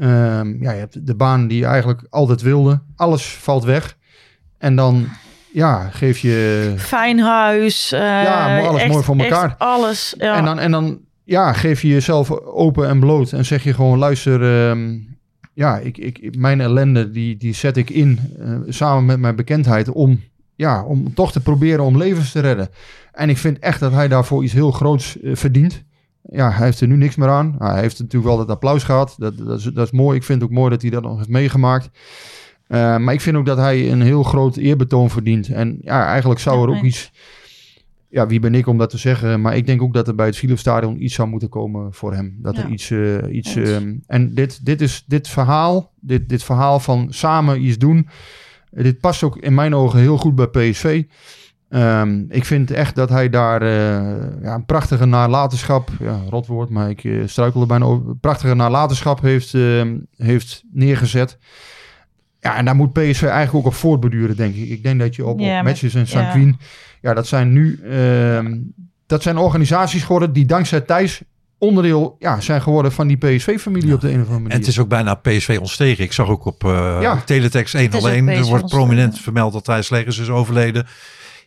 Um, 0.00 0.62
ja, 0.62 0.72
je 0.72 0.78
hebt 0.78 1.06
de 1.06 1.14
baan 1.14 1.48
die 1.48 1.58
je 1.58 1.66
eigenlijk 1.66 2.06
altijd 2.10 2.42
wilde. 2.42 2.80
Alles 2.96 3.26
valt 3.26 3.64
weg. 3.64 3.96
En 4.58 4.76
dan 4.76 5.08
ja, 5.52 5.88
geef 5.90 6.18
je... 6.18 6.74
Fijn 6.76 7.18
huis. 7.18 7.92
Uh, 7.92 7.98
ja, 8.00 8.60
alles 8.60 8.80
echt, 8.80 8.92
mooi 8.92 9.04
voor 9.04 9.16
elkaar. 9.16 9.54
alles, 9.58 10.14
ja. 10.18 10.36
En 10.36 10.44
dan, 10.44 10.58
en 10.58 10.70
dan 10.70 10.98
ja, 11.24 11.52
geef 11.52 11.82
je 11.82 11.88
jezelf 11.88 12.30
open 12.40 12.88
en 12.88 13.00
bloot. 13.00 13.32
En 13.32 13.44
zeg 13.44 13.64
je 13.64 13.74
gewoon, 13.74 13.98
luister... 13.98 14.68
Um, 14.68 15.14
ja, 15.56 15.78
ik, 15.78 15.98
ik, 15.98 16.36
mijn 16.36 16.60
ellende, 16.60 17.10
die, 17.10 17.36
die 17.36 17.54
zet 17.54 17.76
ik 17.76 17.90
in 17.90 18.18
uh, 18.38 18.58
samen 18.68 19.04
met 19.04 19.18
mijn 19.18 19.36
bekendheid... 19.36 19.88
om, 19.88 20.20
ja, 20.54 20.84
om 20.84 21.14
toch 21.14 21.32
te 21.32 21.40
proberen 21.40 21.84
om 21.84 21.96
levens 21.96 22.32
te 22.32 22.40
redden. 22.40 22.68
En 23.12 23.28
ik 23.28 23.38
vind 23.38 23.58
echt 23.58 23.80
dat 23.80 23.92
hij 23.92 24.08
daarvoor 24.08 24.44
iets 24.44 24.52
heel 24.52 24.70
groots 24.70 25.16
uh, 25.22 25.36
verdient 25.36 25.84
ja, 26.30 26.50
hij 26.50 26.64
heeft 26.64 26.80
er 26.80 26.88
nu 26.88 26.96
niks 26.96 27.16
meer 27.16 27.28
aan. 27.28 27.54
Nou, 27.58 27.72
hij 27.72 27.80
heeft 27.80 27.98
natuurlijk 27.98 28.32
wel 28.32 28.38
het 28.38 28.50
applaus 28.50 28.82
gehad. 28.82 29.14
Dat, 29.18 29.38
dat, 29.38 29.58
is, 29.58 29.64
dat 29.64 29.86
is 29.86 29.90
mooi. 29.90 30.16
Ik 30.16 30.24
vind 30.24 30.40
het 30.40 30.50
ook 30.50 30.56
mooi 30.56 30.70
dat 30.70 30.82
hij 30.82 30.90
dat 30.90 31.02
nog 31.02 31.16
heeft 31.16 31.28
meegemaakt. 31.28 31.90
Uh, 32.68 32.96
maar 32.96 33.14
ik 33.14 33.20
vind 33.20 33.36
ook 33.36 33.46
dat 33.46 33.58
hij 33.58 33.92
een 33.92 34.02
heel 34.02 34.22
groot 34.22 34.56
eerbetoon 34.56 35.10
verdient. 35.10 35.48
En 35.48 35.78
ja, 35.80 36.06
eigenlijk 36.06 36.40
zou 36.40 36.62
er 36.62 36.76
ook 36.76 36.82
iets... 36.82 37.12
Ja, 38.08 38.26
wie 38.26 38.40
ben 38.40 38.54
ik 38.54 38.66
om 38.66 38.78
dat 38.78 38.90
te 38.90 38.98
zeggen? 38.98 39.40
Maar 39.40 39.56
ik 39.56 39.66
denk 39.66 39.82
ook 39.82 39.94
dat 39.94 40.08
er 40.08 40.14
bij 40.14 40.26
het 40.26 40.36
Philipsstadion 40.36 41.02
iets 41.02 41.14
zou 41.14 41.28
moeten 41.28 41.48
komen 41.48 41.92
voor 41.92 42.14
hem. 42.14 42.36
Dat 42.38 42.56
ja. 42.56 42.62
er 42.62 42.68
iets... 42.68 42.90
Uh, 42.90 43.18
iets 43.30 43.56
uh, 43.56 43.76
en 44.06 44.34
dit, 44.34 44.66
dit 44.66 44.80
is 44.80 45.04
dit 45.06 45.28
verhaal, 45.28 45.92
dit, 46.00 46.28
dit 46.28 46.44
verhaal 46.44 46.80
van 46.80 47.06
samen 47.10 47.64
iets 47.64 47.78
doen... 47.78 48.08
dit 48.70 49.00
past 49.00 49.22
ook 49.22 49.36
in 49.36 49.54
mijn 49.54 49.74
ogen 49.74 49.98
heel 49.98 50.18
goed 50.18 50.34
bij 50.34 50.46
PSV. 50.46 51.04
Um, 51.68 52.26
ik 52.28 52.44
vind 52.44 52.70
echt 52.70 52.94
dat 52.94 53.08
hij 53.08 53.28
daar 53.28 53.62
uh, 53.62 53.68
ja, 54.42 54.54
een 54.54 54.64
prachtige 54.64 55.04
nalatenschap, 55.04 55.90
ja, 56.00 56.20
rotwoord, 56.28 56.70
maar 56.70 56.90
ik 56.90 57.04
uh, 57.04 57.26
struikel 57.26 57.60
er 57.60 57.66
bijna 57.66 57.84
over, 57.84 58.16
prachtige 58.16 58.54
nalatenschap 58.54 59.20
heeft, 59.20 59.52
uh, 59.52 59.82
heeft 60.16 60.62
neergezet. 60.72 61.38
Ja, 62.40 62.56
en 62.56 62.64
daar 62.64 62.76
moet 62.76 62.92
PSV 62.92 63.22
eigenlijk 63.22 63.54
ook 63.54 63.66
op 63.66 63.74
voortbeduren, 63.74 64.36
denk 64.36 64.54
ik. 64.54 64.68
Ik 64.68 64.82
denk 64.82 65.00
dat 65.00 65.16
je 65.16 65.26
op, 65.26 65.40
ja, 65.40 65.58
op 65.58 65.64
matches 65.64 65.94
en 65.94 66.06
Sanquin, 66.06 66.46
ja. 66.46 66.66
Ja, 67.06 67.14
dat 67.14 67.26
zijn 67.26 67.52
nu, 67.52 67.80
dat 69.06 69.22
zijn 69.22 69.36
organisaties 69.36 70.02
geworden 70.02 70.32
die 70.32 70.46
dankzij 70.46 70.80
Thijs 70.80 71.22
onderdeel 71.58 72.16
ja, 72.18 72.40
zijn 72.40 72.62
geworden 72.62 72.92
van 72.92 73.06
die 73.06 73.16
PSV-familie 73.16 73.88
ja. 73.88 73.94
op 73.94 74.00
de 74.00 74.08
een 74.08 74.14
of 74.14 74.20
andere 74.20 74.38
manier. 74.38 74.52
En 74.52 74.58
het 74.58 74.68
is 74.68 74.78
ook 74.78 74.88
bijna 74.88 75.14
PSV 75.14 75.56
ontstegen. 75.60 76.04
Ik 76.04 76.12
zag 76.12 76.28
ook 76.28 76.44
op 76.44 76.64
uh, 76.64 76.98
ja. 77.00 77.22
Teletext 77.24 77.74
101, 77.74 78.28
er 78.28 78.44
wordt 78.44 78.66
prominent 78.66 79.20
vermeld 79.20 79.52
dat 79.52 79.64
Thijs 79.64 79.90
Legers 79.90 80.18
is 80.18 80.28
overleden 80.28 80.86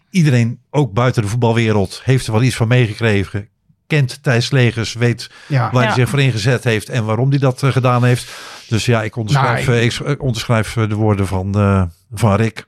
iedereen, 0.10 0.60
ook 0.70 0.94
buiten 0.94 1.22
de 1.22 1.28
voetbalwereld, 1.28 2.02
heeft 2.04 2.28
er 2.28 2.34
wel 2.34 2.42
iets 2.42 2.56
van 2.56 2.68
meegekregen. 2.68 3.48
Kent 3.88 4.24
Thijs 4.24 4.52
Legers, 4.52 4.94
weet 4.94 5.30
ja. 5.48 5.72
waar 5.72 5.82
ja. 5.82 5.88
hij 5.88 5.98
zich 5.98 6.10
voor 6.10 6.22
ingezet 6.22 6.64
heeft 6.64 6.90
en 6.90 7.06
waarom 7.06 7.30
hij 7.30 7.40
dat 7.40 7.62
uh, 7.62 7.72
gedaan 7.72 8.04
heeft. 8.04 8.32
Dus 8.68 8.86
ja, 8.86 9.04
ik 9.04 9.16
onderschrijf, 9.16 9.68
nou, 9.68 9.80
ik, 9.80 9.94
ik 9.94 10.22
onderschrijf 10.22 10.74
de 10.74 10.96
woorden 10.96 11.28
van, 11.28 11.58
uh, 11.58 11.84
van 12.14 12.36
Rick. 12.36 12.68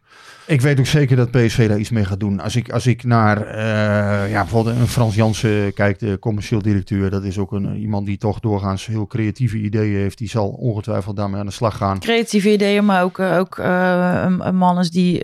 Ik 0.51 0.61
weet 0.61 0.79
ook 0.79 0.85
zeker 0.85 1.15
dat 1.15 1.31
PSV 1.31 1.67
daar 1.67 1.79
iets 1.79 1.89
mee 1.89 2.05
gaat 2.05 2.19
doen. 2.19 2.39
Als 2.39 2.55
ik, 2.55 2.71
als 2.71 2.87
ik 2.87 3.03
naar 3.03 3.47
uh, 3.47 4.31
ja, 4.31 4.41
bijvoorbeeld 4.41 4.77
een 4.77 4.87
Frans 4.87 5.15
Jansen 5.15 5.73
kijk, 5.73 5.99
de 5.99 6.19
commercieel 6.19 6.61
directeur. 6.61 7.09
Dat 7.09 7.23
is 7.23 7.37
ook 7.37 7.51
een, 7.51 7.75
iemand 7.75 8.05
die 8.05 8.17
toch 8.17 8.39
doorgaans 8.39 8.85
heel 8.85 9.07
creatieve 9.07 9.57
ideeën 9.57 9.99
heeft. 9.99 10.17
Die 10.17 10.29
zal 10.29 10.47
ongetwijfeld 10.49 11.15
daarmee 11.15 11.39
aan 11.39 11.45
de 11.45 11.51
slag 11.51 11.77
gaan. 11.77 11.99
Creatieve 11.99 12.51
ideeën, 12.51 12.85
maar 12.85 13.03
ook, 13.03 13.19
ook 13.19 13.57
een, 13.57 14.47
een 14.47 14.55
man 14.55 14.79
is 14.79 14.91
die 14.91 15.23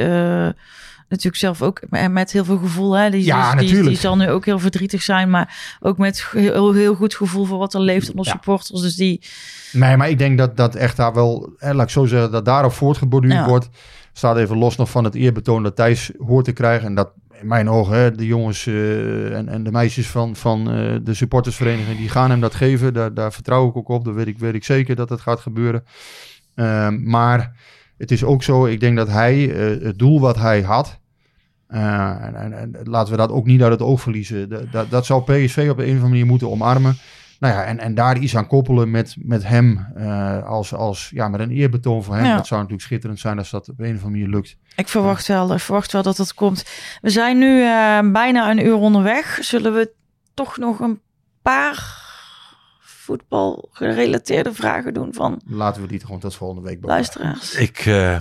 natuurlijk 1.09 1.35
zelf 1.35 1.61
ook 1.61 1.81
met 2.09 2.31
heel 2.31 2.45
veel 2.45 2.57
gevoel. 2.57 2.93
Hè? 2.93 3.09
Die, 3.09 3.25
ja, 3.25 3.51
die, 3.51 3.61
natuurlijk. 3.61 3.89
die 3.89 3.97
zal 3.97 4.17
nu 4.17 4.29
ook 4.29 4.45
heel 4.45 4.59
verdrietig 4.59 5.01
zijn, 5.01 5.29
maar 5.29 5.77
ook 5.79 5.97
met 5.97 6.25
heel, 6.31 6.73
heel 6.73 6.95
goed 6.95 7.15
gevoel 7.15 7.45
voor 7.45 7.57
wat 7.57 7.73
er 7.73 7.79
leeft 7.79 8.09
onder 8.09 8.25
ja. 8.25 8.31
supporters. 8.31 8.81
Dus 8.81 8.95
die. 8.95 9.21
Nee, 9.71 9.97
maar 9.97 10.09
ik 10.09 10.17
denk 10.17 10.37
dat 10.37 10.57
dat 10.57 10.75
echt 10.75 10.97
daar 10.97 11.13
wel, 11.13 11.53
hè, 11.57 11.73
laat 11.73 11.85
ik 11.85 11.91
zo 11.91 12.05
zeggen, 12.05 12.31
dat 12.31 12.45
daarop 12.45 12.73
voortgeborduurd 12.73 13.33
ja. 13.33 13.47
wordt. 13.47 13.69
Staat 14.17 14.37
even 14.37 14.57
los 14.57 14.75
nog 14.75 14.89
van 14.89 15.03
het 15.03 15.15
eerbetoon 15.15 15.63
dat 15.63 15.75
Thijs 15.75 16.11
hoort 16.25 16.45
te 16.45 16.51
krijgen. 16.51 16.87
En 16.87 16.95
dat 16.95 17.11
in 17.41 17.47
mijn 17.47 17.69
ogen, 17.69 17.97
hè, 17.97 18.11
de 18.11 18.25
jongens 18.25 18.65
uh, 18.65 19.37
en, 19.37 19.47
en 19.47 19.63
de 19.63 19.71
meisjes 19.71 20.07
van, 20.07 20.35
van 20.35 20.73
uh, 20.73 20.95
de 21.03 21.13
supportersvereniging, 21.13 21.97
die 21.97 22.09
gaan 22.09 22.29
hem 22.29 22.39
dat 22.39 22.55
geven. 22.55 22.93
Daar, 22.93 23.13
daar 23.13 23.33
vertrouw 23.33 23.69
ik 23.69 23.75
ook 23.75 23.89
op. 23.89 24.05
Dat 24.05 24.13
weet 24.13 24.27
ik, 24.27 24.39
weet 24.39 24.53
ik 24.53 24.63
zeker 24.63 24.95
dat 24.95 25.07
dat 25.07 25.21
gaat 25.21 25.39
gebeuren. 25.39 25.83
Uh, 26.55 26.89
maar 26.89 27.55
het 27.97 28.11
is 28.11 28.23
ook 28.23 28.43
zo, 28.43 28.65
ik 28.65 28.79
denk 28.79 28.97
dat 28.97 29.07
hij 29.07 29.37
uh, 29.37 29.83
het 29.83 29.99
doel 29.99 30.19
wat 30.19 30.37
hij 30.37 30.61
had, 30.61 30.99
en, 31.67 32.35
en, 32.35 32.53
en, 32.53 32.75
laten 32.83 33.11
we 33.11 33.17
dat 33.17 33.31
ook 33.31 33.45
niet 33.45 33.61
uit 33.61 33.71
het 33.71 33.81
oog 33.81 34.01
verliezen. 34.01 34.49
Dat, 34.71 34.89
dat 34.89 35.05
zou 35.05 35.23
PSV 35.23 35.67
op 35.71 35.77
een 35.77 35.83
of 35.83 35.89
andere 35.89 36.07
manier 36.07 36.25
moeten 36.25 36.49
omarmen. 36.49 36.97
Nou 37.39 37.53
ja, 37.53 37.63
en, 37.63 37.79
en 37.79 37.95
daar 37.95 38.17
iets 38.17 38.35
aan 38.35 38.47
koppelen 38.47 38.91
met, 38.91 39.15
met 39.19 39.47
hem 39.47 39.87
uh, 39.97 40.43
als, 40.43 40.73
als 40.73 41.09
ja, 41.13 41.27
met 41.27 41.39
een 41.39 41.51
eerbetoon 41.51 42.03
voor 42.03 42.15
hem. 42.15 42.25
Ja. 42.25 42.35
Dat 42.35 42.47
zou 42.47 42.59
natuurlijk 42.59 42.87
schitterend 42.87 43.19
zijn 43.19 43.37
als 43.37 43.49
dat 43.49 43.69
op 43.69 43.79
een 43.79 43.85
of 43.95 44.03
andere 44.03 44.09
manier 44.09 44.27
lukt. 44.27 44.57
Ik 44.75 44.87
verwacht 44.87 45.27
wel, 45.27 45.53
ik 45.53 45.59
verwacht 45.59 45.91
wel 45.91 46.03
dat 46.03 46.17
dat 46.17 46.33
komt. 46.33 46.65
We 47.01 47.09
zijn 47.09 47.37
nu 47.37 47.59
bijna 48.11 48.51
een 48.51 48.65
uur 48.65 48.75
onderweg. 48.75 49.37
Zullen 49.41 49.73
we 49.73 49.91
toch 50.33 50.57
nog 50.57 50.79
een 50.79 51.01
paar 51.41 52.05
voetbal 52.79 53.69
gerelateerde 53.71 54.53
vragen 54.53 54.93
doen 54.93 55.13
van. 55.13 55.41
Laten 55.45 55.81
we 55.81 55.87
die 55.87 55.99
gewoon 55.99 56.19
tot 56.19 56.35
volgende 56.35 56.67
week 56.67 56.81
bewaren. 56.81 57.03
Luisteraars. 57.03 57.55
Ik, 57.55 57.85
uh, 57.85 58.19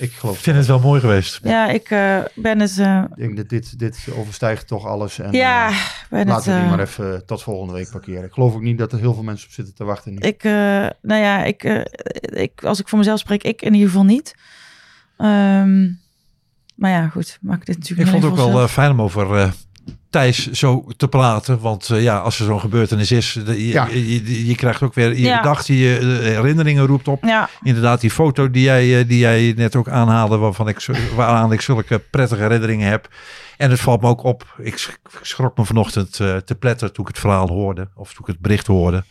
ik 0.00 0.12
geloof 0.12 0.38
vind 0.38 0.56
het 0.56 0.66
wel 0.66 0.80
mooi 0.80 1.00
geweest. 1.00 1.40
Ja, 1.42 1.68
ik 1.68 1.90
uh, 1.90 2.18
ben 2.34 2.60
het. 2.60 2.76
Uh, 2.76 3.04
ik 3.10 3.16
denk 3.16 3.36
dat 3.36 3.48
dit, 3.48 3.78
dit 3.78 4.08
overstijgt 4.16 4.66
toch 4.66 4.86
alles. 4.86 5.18
En, 5.18 5.32
ja, 5.32 5.72
ben 6.10 6.26
laten 6.26 6.52
het, 6.52 6.62
we 6.62 6.68
die 6.68 6.76
maar 6.76 6.86
even 6.86 7.26
tot 7.26 7.42
volgende 7.42 7.72
week 7.72 7.90
parkeren. 7.90 8.24
Ik 8.24 8.32
geloof 8.32 8.54
ook 8.54 8.62
niet 8.62 8.78
dat 8.78 8.92
er 8.92 8.98
heel 8.98 9.14
veel 9.14 9.22
mensen 9.22 9.48
op 9.48 9.54
zitten 9.54 9.74
te 9.74 9.84
wachten. 9.84 10.12
Nu. 10.12 10.18
Ik, 10.18 10.42
nou 11.02 11.20
ja, 11.20 11.44
ik, 11.44 11.64
ik, 12.20 12.64
als 12.64 12.80
ik 12.80 12.88
voor 12.88 12.98
mezelf 12.98 13.18
spreek, 13.18 13.42
ik 13.42 13.62
in 13.62 13.72
ieder 13.72 13.88
geval 13.88 14.04
niet. 14.04 14.34
Um, 15.18 16.00
Maar 16.80 16.90
ja, 16.90 17.08
goed, 17.08 17.38
maakt 17.40 17.66
dit 17.66 17.78
natuurlijk 17.78 18.08
Ik 18.08 18.12
vond 18.12 18.22
het 18.22 18.32
ook 18.32 18.52
wel 18.52 18.62
eh, 18.62 18.68
fijn 18.68 18.90
om 18.90 19.02
over 19.02 19.36
eh, 19.36 19.50
Thijs 20.10 20.50
zo 20.50 20.84
te 20.96 21.08
praten. 21.08 21.60
Want 21.60 21.90
eh, 21.90 22.02
ja, 22.02 22.18
als 22.18 22.38
er 22.38 22.44
zo'n 22.44 22.60
gebeurtenis 22.60 23.12
is, 23.12 23.38
de- 23.44 23.66
je, 23.66 23.72
Ja. 23.72 23.86
je, 23.86 24.08
je, 24.24 24.46
je 24.46 24.54
krijgt 24.54 24.82
ook 24.82 24.94
weer 24.94 25.08
je 25.10 25.20
Ja. 25.20 25.42
dag 25.42 25.64
die 25.64 25.78
je 25.78 25.96
eh, 25.98 26.06
herinneringen 26.36 26.86
roept 26.86 27.08
op. 27.08 27.24
Ja, 27.24 27.48
Inderdaad, 27.62 28.00
die 28.00 28.10
foto 28.10 28.50
die 28.50 28.62
jij, 28.62 28.98
eh, 29.00 29.08
die 29.08 29.18
jij 29.18 29.52
net 29.56 29.76
ook 29.76 29.88
aanhaalde, 29.88 30.36
waarvan 30.36 30.68
ik, 30.68 30.86
waaraan 31.16 31.52
ik 31.52 31.60
zulke 31.60 31.98
prettige 31.98 32.42
herinneringen 32.42 32.88
heb. 32.88 33.08
En 33.56 33.70
het 33.70 33.80
valt 33.80 34.00
me 34.00 34.08
ook 34.08 34.22
op. 34.22 34.54
Ik 34.58 34.78
sch- 34.78 34.88
ik 34.88 35.18
schrok 35.22 35.56
me 35.56 35.64
vanochtend 35.64 36.20
eh, 36.20 36.36
te 36.36 36.54
pletter 36.54 36.92
toen 36.92 37.04
ik 37.04 37.10
het 37.10 37.20
verhaal 37.20 37.48
hoorde, 37.48 37.88
of 37.94 38.08
toen 38.12 38.20
ik 38.20 38.26
het 38.32 38.40
bericht 38.40 38.66
hoorde. 38.66 39.04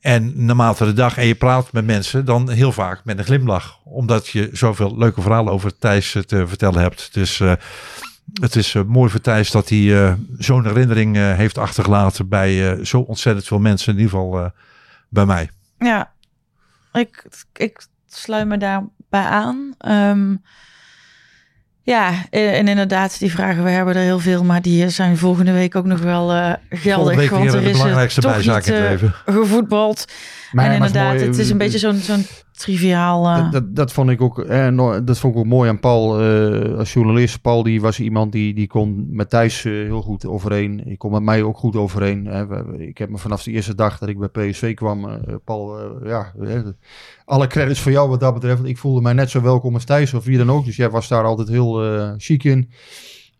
En 0.00 0.44
naarmate 0.44 0.84
de 0.84 0.92
dag 0.92 1.16
en 1.18 1.26
je 1.26 1.34
praat 1.34 1.72
met 1.72 1.84
mensen, 1.86 2.24
dan 2.24 2.50
heel 2.50 2.72
vaak 2.72 3.00
met 3.04 3.18
een 3.18 3.24
glimlach. 3.24 3.78
Omdat 3.84 4.28
je 4.28 4.48
zoveel 4.52 4.98
leuke 4.98 5.20
verhalen 5.22 5.52
over 5.52 5.78
Thijs 5.78 6.16
te 6.26 6.46
vertellen 6.46 6.80
hebt. 6.80 7.08
Dus 7.14 7.40
eh, 7.40 7.52
het 8.40 8.56
is 8.56 8.74
eh, 8.74 8.82
mooi 8.82 9.10
voor 9.10 9.20
Thijs 9.20 9.50
dat 9.50 9.68
hij 9.68 10.04
eh, 10.04 10.12
zo'n 10.38 10.64
herinnering 10.66 11.16
eh, 11.16 11.34
heeft 11.34 11.58
achtergelaten 11.58 12.28
bij 12.28 12.72
eh, 12.72 12.84
zo 12.84 13.00
ontzettend 13.00 13.46
veel 13.46 13.58
mensen. 13.58 13.92
In 13.92 13.98
ieder 13.98 14.12
geval 14.12 14.38
eh, 14.44 14.50
bij 15.08 15.26
mij. 15.26 15.50
ja. 15.78 16.10
Ik, 16.92 17.24
ik 17.52 17.86
sluit 18.08 18.46
me 18.48 18.56
daarbij 18.58 18.90
aan. 19.30 19.74
Ehm, 19.78 20.34
ja, 21.82 22.12
en 22.30 22.68
inderdaad, 22.68 23.18
die 23.18 23.30
vragen, 23.30 23.64
we 23.64 23.70
hebben 23.70 23.94
er 23.94 24.02
heel 24.02 24.18
veel, 24.18 24.44
maar 24.44 24.62
die 24.62 24.88
zijn 24.88 25.16
volgende 25.18 25.52
week 25.52 25.74
ook 25.74 25.84
nog 25.84 26.00
wel 26.00 26.32
eh 26.32 26.52
geldig. 26.70 27.30
Want 27.30 27.44
er 27.54 27.60
de 27.60 27.60
is 27.60 27.66
er 27.66 27.72
belangrijkste 27.72 28.20
toch 28.20 28.32
bijzaak 28.32 28.64
in 28.64 28.72
niet, 28.72 28.82
het 28.82 28.90
leven. 28.90 29.14
gevoetbald. 29.26 30.04
Maar 30.52 30.66
en 30.66 30.72
inderdaad, 30.72 31.14
mooi, 31.14 31.26
het 31.26 31.38
is 31.38 31.50
een 31.50 31.58
beetje 31.58 31.78
zo'n 31.78 31.96
zo'n 31.96 32.26
triviaal... 32.62 33.26
eh, 33.26 33.50
Dat, 33.50 33.76
dat, 33.76 33.92
vond 33.92 34.10
ik 34.10 34.20
ook, 34.20 34.38
eh, 34.38 34.76
dat 35.04 35.18
vond 35.18 35.34
ik 35.34 35.40
ook 35.40 35.46
mooi 35.46 35.68
aan 35.68 35.80
Paul 35.80 36.20
eh, 36.20 36.78
als 36.78 36.92
journalist. 36.92 37.40
Paul 37.40 37.62
die 37.62 37.80
was 37.80 38.00
iemand 38.00 38.32
die, 38.32 38.54
die 38.54 38.66
kon 38.66 39.06
met 39.10 39.30
Thijs 39.30 39.64
eh, 39.64 39.72
heel 39.72 40.02
goed 40.02 40.26
overeen. 40.26 40.86
Ik 40.86 40.98
kon 40.98 41.10
met 41.12 41.22
mij 41.22 41.42
ook 41.42 41.56
goed 41.56 41.76
overeen. 41.76 42.26
Hè. 42.26 42.64
Ik 42.78 42.98
heb 42.98 43.08
me 43.10 43.18
vanaf 43.18 43.42
de 43.42 43.50
eerste 43.50 43.74
dag 43.74 43.98
dat 43.98 44.08
ik 44.08 44.18
bij 44.18 44.28
PSV 44.28 44.74
kwam, 44.74 45.20
Paul, 45.44 45.78
ja, 46.06 46.32
alle 47.24 47.46
credits 47.46 47.80
voor 47.80 47.92
jou 47.92 48.08
wat 48.08 48.20
dat 48.20 48.34
betreft. 48.34 48.64
Ik 48.64 48.78
voelde 48.78 49.00
mij 49.00 49.12
net 49.12 49.30
zo 49.30 49.40
welkom 49.40 49.74
als 49.74 49.84
Thijs 49.84 50.14
of 50.14 50.24
wie 50.24 50.38
dan 50.38 50.50
ook. 50.50 50.64
Dus 50.64 50.76
jij 50.76 50.90
was 50.90 51.08
daar 51.08 51.24
altijd 51.24 51.48
heel 51.48 51.82
chic 52.16 52.44
in. 52.44 52.70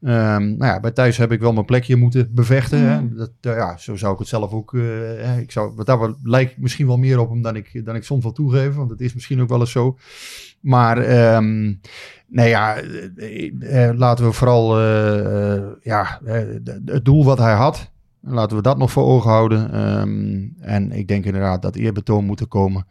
Ehm, 0.03 0.57
nou 0.57 0.64
ja, 0.72 0.80
bij 0.80 0.90
Thijs 0.90 1.16
heb 1.16 1.32
ik 1.32 1.40
wel 1.40 1.53
mijn 1.53 1.64
plekje 1.64 1.96
moeten 1.96 2.34
bevechten. 2.34 2.80
Mhm. 2.80 2.88
Hè. 2.90 3.14
Dat, 3.14 3.30
eh, 3.40 3.55
ja, 3.57 3.76
zo 3.76 3.96
zou 3.96 4.12
ik 4.12 4.18
het 4.18 4.28
zelf 4.28 4.53
ook. 4.53 4.72
hè. 4.72 5.38
ik 5.40 5.50
zou, 5.50 5.72
wat 5.76 5.86
daar 5.86 5.98
wel- 5.98 6.16
lijkt 6.22 6.59
misschien 6.59 6.86
wel 6.86 6.96
meer 6.96 7.18
op 7.18 7.30
hem 7.30 7.42
dan 7.42 7.57
ik, 7.57 7.84
dan 7.84 7.94
ik 7.94 8.05
soms 8.05 8.22
wil 8.22 8.32
toegeven. 8.32 8.76
Want 8.76 8.90
het 8.90 9.00
is 9.00 9.14
misschien 9.14 9.40
ook 9.40 9.48
wel 9.48 9.61
eens 9.61 9.70
zo. 9.70 9.98
Maar 10.61 10.96
nee, 12.28 12.48
ja, 12.48 12.76
eh, 12.76 13.86
eh, 13.88 13.96
laten 13.96 14.24
we 14.24 14.32
vooral 14.32 14.80
ja, 15.82 16.20
het 16.84 17.05
doel 17.05 17.24
wat 17.24 17.38
hij 17.38 17.55
had. 17.55 17.90
Laten 18.20 18.57
we 18.57 18.62
dat 18.62 18.78
nog 18.78 18.90
voor 18.90 19.05
ogen 19.05 19.30
houden. 19.30 19.72
Ehm, 19.72 20.48
en 20.61 20.92
ik 20.92 21.09
denk 21.09 21.24
inderdaad 21.24 21.62
dat 21.62 21.76
eerbetoon 21.76 22.24
moet 22.24 22.40
er 22.40 22.46
komen. 22.46 22.86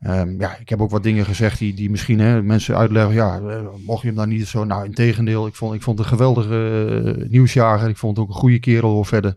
Ehm, 0.00 0.40
ja, 0.40 0.56
ik 0.60 0.68
heb 0.68 0.80
ook 0.80 0.90
wat 0.90 1.02
dingen 1.02 1.24
gezegd 1.24 1.58
die, 1.58 1.74
die 1.74 1.90
misschien 1.90 2.18
hè, 2.18 2.42
mensen 2.42 2.76
uitleggen. 2.76 3.14
Ja, 3.14 3.40
eh, 3.40 3.60
mocht 3.86 4.00
je 4.00 4.06
hem 4.06 4.16
dan 4.16 4.28
niet 4.28 4.46
zo. 4.46 4.64
Nou, 4.64 4.84
in 4.84 4.94
tegendeel, 4.94 5.46
ik 5.46 5.54
vond, 5.54 5.74
ik 5.74 5.82
vond 5.82 5.98
het 5.98 6.06
een 6.06 6.12
geweldige 6.12 7.14
eh, 7.16 7.28
nieuwsjager. 7.30 7.88
Ik 7.88 7.96
vond 7.96 8.16
het 8.16 8.26
ook 8.26 8.32
een 8.32 8.40
goede 8.40 8.58
kerel 8.58 8.90
hoor 8.90 9.06
verder. 9.06 9.36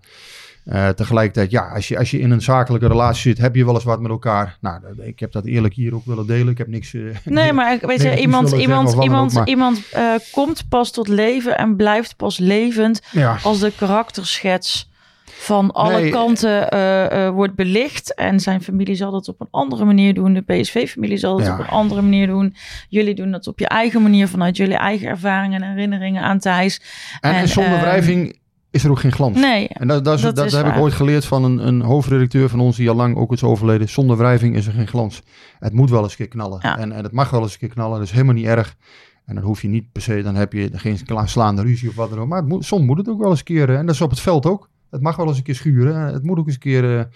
Eh, 0.66 0.89
tegelijkertijd, 0.89 1.51
ja, 1.51 1.68
als 1.74 1.88
je, 1.88 1.97
als 1.97 2.12
je 2.12 2.20
in 2.20 2.32
een 2.32 2.41
zakelijke 2.41 2.88
relatie 2.88 3.22
zit, 3.22 3.38
heb 3.38 3.55
je 3.55 3.66
wel 3.66 3.74
eens 3.74 3.84
wat 3.84 4.01
met 4.01 4.12
elkaar. 4.12 4.57
Nou, 4.62 4.82
ik 4.97 5.20
heb 5.20 5.32
dat 5.32 5.45
eerlijk 5.45 5.74
hier 5.74 5.95
ook 5.95 6.05
willen 6.05 6.28
delen. 6.28 6.47
Ik 6.47 6.57
heb 6.57 6.68
niks. 6.68 6.93
Nee, 7.24 7.53
maar 7.53 7.78
weet 7.82 8.01
je, 8.01 8.20
iemand, 8.20 8.51
iemand, 8.51 8.95
iemand, 9.03 9.38
ook, 9.38 9.47
iemand 9.47 9.82
komt 10.32 10.66
pas 10.70 10.91
tot 10.91 11.07
leven 11.07 11.57
en 11.57 11.76
blijft 11.76 12.16
pas 12.16 12.38
levend 12.38 13.01
Ja, 13.12 13.38
als 13.43 13.60
de 13.60 13.72
karakterschets 13.78 14.89
van 15.40 15.72
alle 15.72 16.00
Nee. 16.02 16.10
kanten 16.10 16.70
eh, 16.72 17.26
eh, 17.26 17.34
wordt 17.34 17.56
belicht. 17.56 18.16
En 18.16 18.40
zijn 18.40 18.62
familie 18.62 18.96
zal 18.96 19.12
dat 19.12 19.28
op 19.28 19.42
een 19.42 19.48
andere 19.52 19.86
manier 19.86 20.14
doen. 20.14 20.34
De 20.34 20.42
PSV-familie 20.42 21.18
zal 21.18 21.38
dat 21.38 21.46
Ja. 21.46 21.54
op 21.54 21.60
een 21.60 21.68
andere 21.68 22.02
manier 22.02 22.28
doen. 22.28 22.56
Jullie 22.90 23.16
doen 23.16 23.32
dat 23.32 23.48
op 23.48 23.60
je 23.60 23.68
eigen 23.68 24.02
manier 24.02 24.28
vanuit 24.28 24.58
jullie 24.58 24.76
eigen 24.76 25.08
ervaringen 25.08 25.62
en 25.62 25.70
herinneringen 25.70 26.24
aan 26.24 26.40
Thijs. 26.40 26.82
en, 27.22 27.34
en, 27.34 27.48
zonder 27.48 27.74
ehm, 27.74 27.82
wrijving 27.82 28.38
is 28.72 28.84
er 28.84 28.90
ook 28.92 29.00
geen 29.00 29.12
glans. 29.12 29.38
Nee, 29.40 29.68
En 29.68 29.88
dat, 29.88 30.04
dat, 30.06 30.16
is, 30.16 30.22
Dat 30.22 30.36
dat, 30.36 30.46
is 30.46 30.54
heb 30.54 30.68
ik 30.68 30.78
ooit 30.78 30.94
geleerd 30.94 31.26
van 31.26 31.44
een, 31.44 31.68
een 31.68 31.82
hoofdredacteur 31.82 32.50
van 32.50 32.60
ons 32.60 32.76
die 32.78 32.90
al 32.90 32.96
lang 32.96 33.16
ook 33.18 33.32
is 33.32 33.44
overleden. 33.44 33.90
Zonder 33.90 34.18
wrijving 34.18 34.56
is 34.56 34.68
er 34.68 34.74
geen 34.74 34.88
glans. 34.88 35.22
Het 35.60 35.74
moet 35.74 35.90
wel 35.90 36.02
eens 36.02 36.12
een 36.12 36.18
keer 36.18 36.28
knallen. 36.28 36.60
Ja. 36.62 36.78
En, 36.78 36.92
en 36.92 37.04
het 37.04 37.12
mag 37.12 37.30
wel 37.30 37.42
eens 37.42 37.54
een 37.54 37.60
keer 37.60 37.70
knallen. 37.70 37.98
Dat 37.98 38.08
is 38.08 38.12
helemaal 38.12 38.34
niet 38.34 38.46
erg. 38.46 38.76
En 39.26 39.36
dan 39.36 39.44
hoef 39.44 39.62
je 39.62 39.68
niet 39.68 39.92
per 39.92 40.02
se, 40.02 40.22
dan 40.22 40.36
heb 40.36 40.54
je 40.54 40.70
geen 40.74 40.98
slaande 41.26 41.62
ruzie 41.62 41.90
of 41.90 41.96
wat 41.96 42.10
dan 42.10 42.20
ook. 42.20 42.28
Maar 42.28 42.40
het 42.40 42.48
moet, 42.48 42.66
soms 42.66 42.86
moet 42.86 42.98
het 42.98 43.10
ook 43.10 43.20
wel 43.20 43.30
eens 43.30 43.44
eh, 43.44 43.78
En 43.78 43.86
dat 43.86 43.96
is 43.96 44.02
op 44.02 44.10
het 44.10 44.20
veld 44.20 44.46
ook. 44.46 44.69
Het 44.92 45.02
mag 45.02 45.16
wel 45.16 45.28
eens 45.28 45.38
een 45.38 45.44
keer 45.44 45.56
schuren. 45.56 46.08
Eh, 46.08 46.14
Het 46.14 46.24
moet 46.24 46.38
ook 46.38 46.46
eens 46.46 46.56
een 46.56 46.62
keer. 46.62 47.10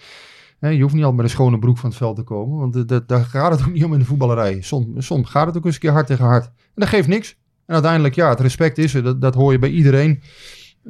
eh, 0.58 0.72
je 0.72 0.82
hoeft 0.82 0.94
niet 0.94 1.02
altijd 1.04 1.22
met 1.22 1.24
een 1.24 1.36
schone 1.36 1.58
broek 1.58 1.78
van 1.78 1.88
het 1.88 1.98
veld 1.98 2.16
te 2.16 2.22
komen. 2.22 2.58
Want 2.58 2.76
eh, 2.76 2.82
dat, 2.86 3.08
daar 3.08 3.24
gaat 3.24 3.50
het 3.50 3.60
ook 3.60 3.72
niet 3.74 3.84
om 3.84 3.92
in 3.92 3.98
de 3.98 4.04
voetballerij. 4.04 4.60
Soms, 4.60 5.06
soms 5.06 5.30
gaat 5.30 5.46
het 5.46 5.56
ook 5.56 5.64
eens 5.64 5.74
een 5.74 5.80
keer 5.80 5.90
hard 5.90 6.06
tegen 6.06 6.24
hard. 6.24 6.44
En 6.44 6.52
dat 6.74 6.88
geeft 6.88 7.08
niks. 7.08 7.36
En 7.66 7.74
uiteindelijk, 7.74 8.14
ja, 8.14 8.28
het 8.28 8.40
respect 8.40 8.78
is 8.78 8.94
er. 8.94 9.02
Dat, 9.02 9.20
dat 9.20 9.34
hoor 9.34 9.52
je 9.52 9.58
bij 9.58 9.70
iedereen. 9.70 10.22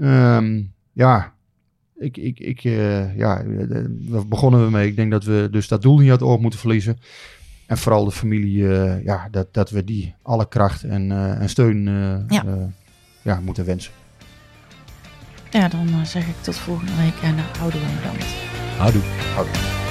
Ehm, 0.01 0.62
ja, 0.93 1.32
ik, 1.99 2.16
ik, 2.16 2.41
ik, 2.41 2.61
ja, 3.16 3.43
daar 3.89 4.26
begonnen 4.26 4.64
we 4.64 4.70
mee. 4.70 4.87
Ik 4.89 4.97
denk 4.97 5.11
dat 5.11 5.24
we 5.24 5.49
dus 5.51 5.68
dat 5.68 5.82
doel 5.82 5.99
niet 5.99 6.11
uit 6.11 6.20
het 6.20 6.28
oog 6.28 6.41
moeten 6.41 6.59
verliezen. 6.61 6.99
En 7.66 7.78
vooral 7.78 8.05
de 8.05 8.11
familie, 8.11 8.62
ja, 9.05 9.28
dat, 9.30 9.55
dat 9.55 9.70
we 9.70 9.85
die 9.85 10.14
alle 10.22 10.49
kracht 10.49 10.82
en, 10.85 11.12
en 11.41 11.49
steun 11.49 11.85
Ja. 12.28 12.45
ja, 13.22 13.41
moeten 13.41 13.64
wensen. 13.64 13.93
Ja, 15.55 15.68
dan 15.68 15.88
eh, 15.88 16.05
zeg 16.05 16.26
ik 16.26 16.34
tot 16.40 16.57
volgende 16.57 16.96
week 16.96 17.22
en 17.22 17.36
uh, 17.36 17.44
houden 17.59 17.80
we 17.80 17.86
dan. 18.02 18.16
Houdoe. 18.78 19.02
Houdoe. 19.34 19.84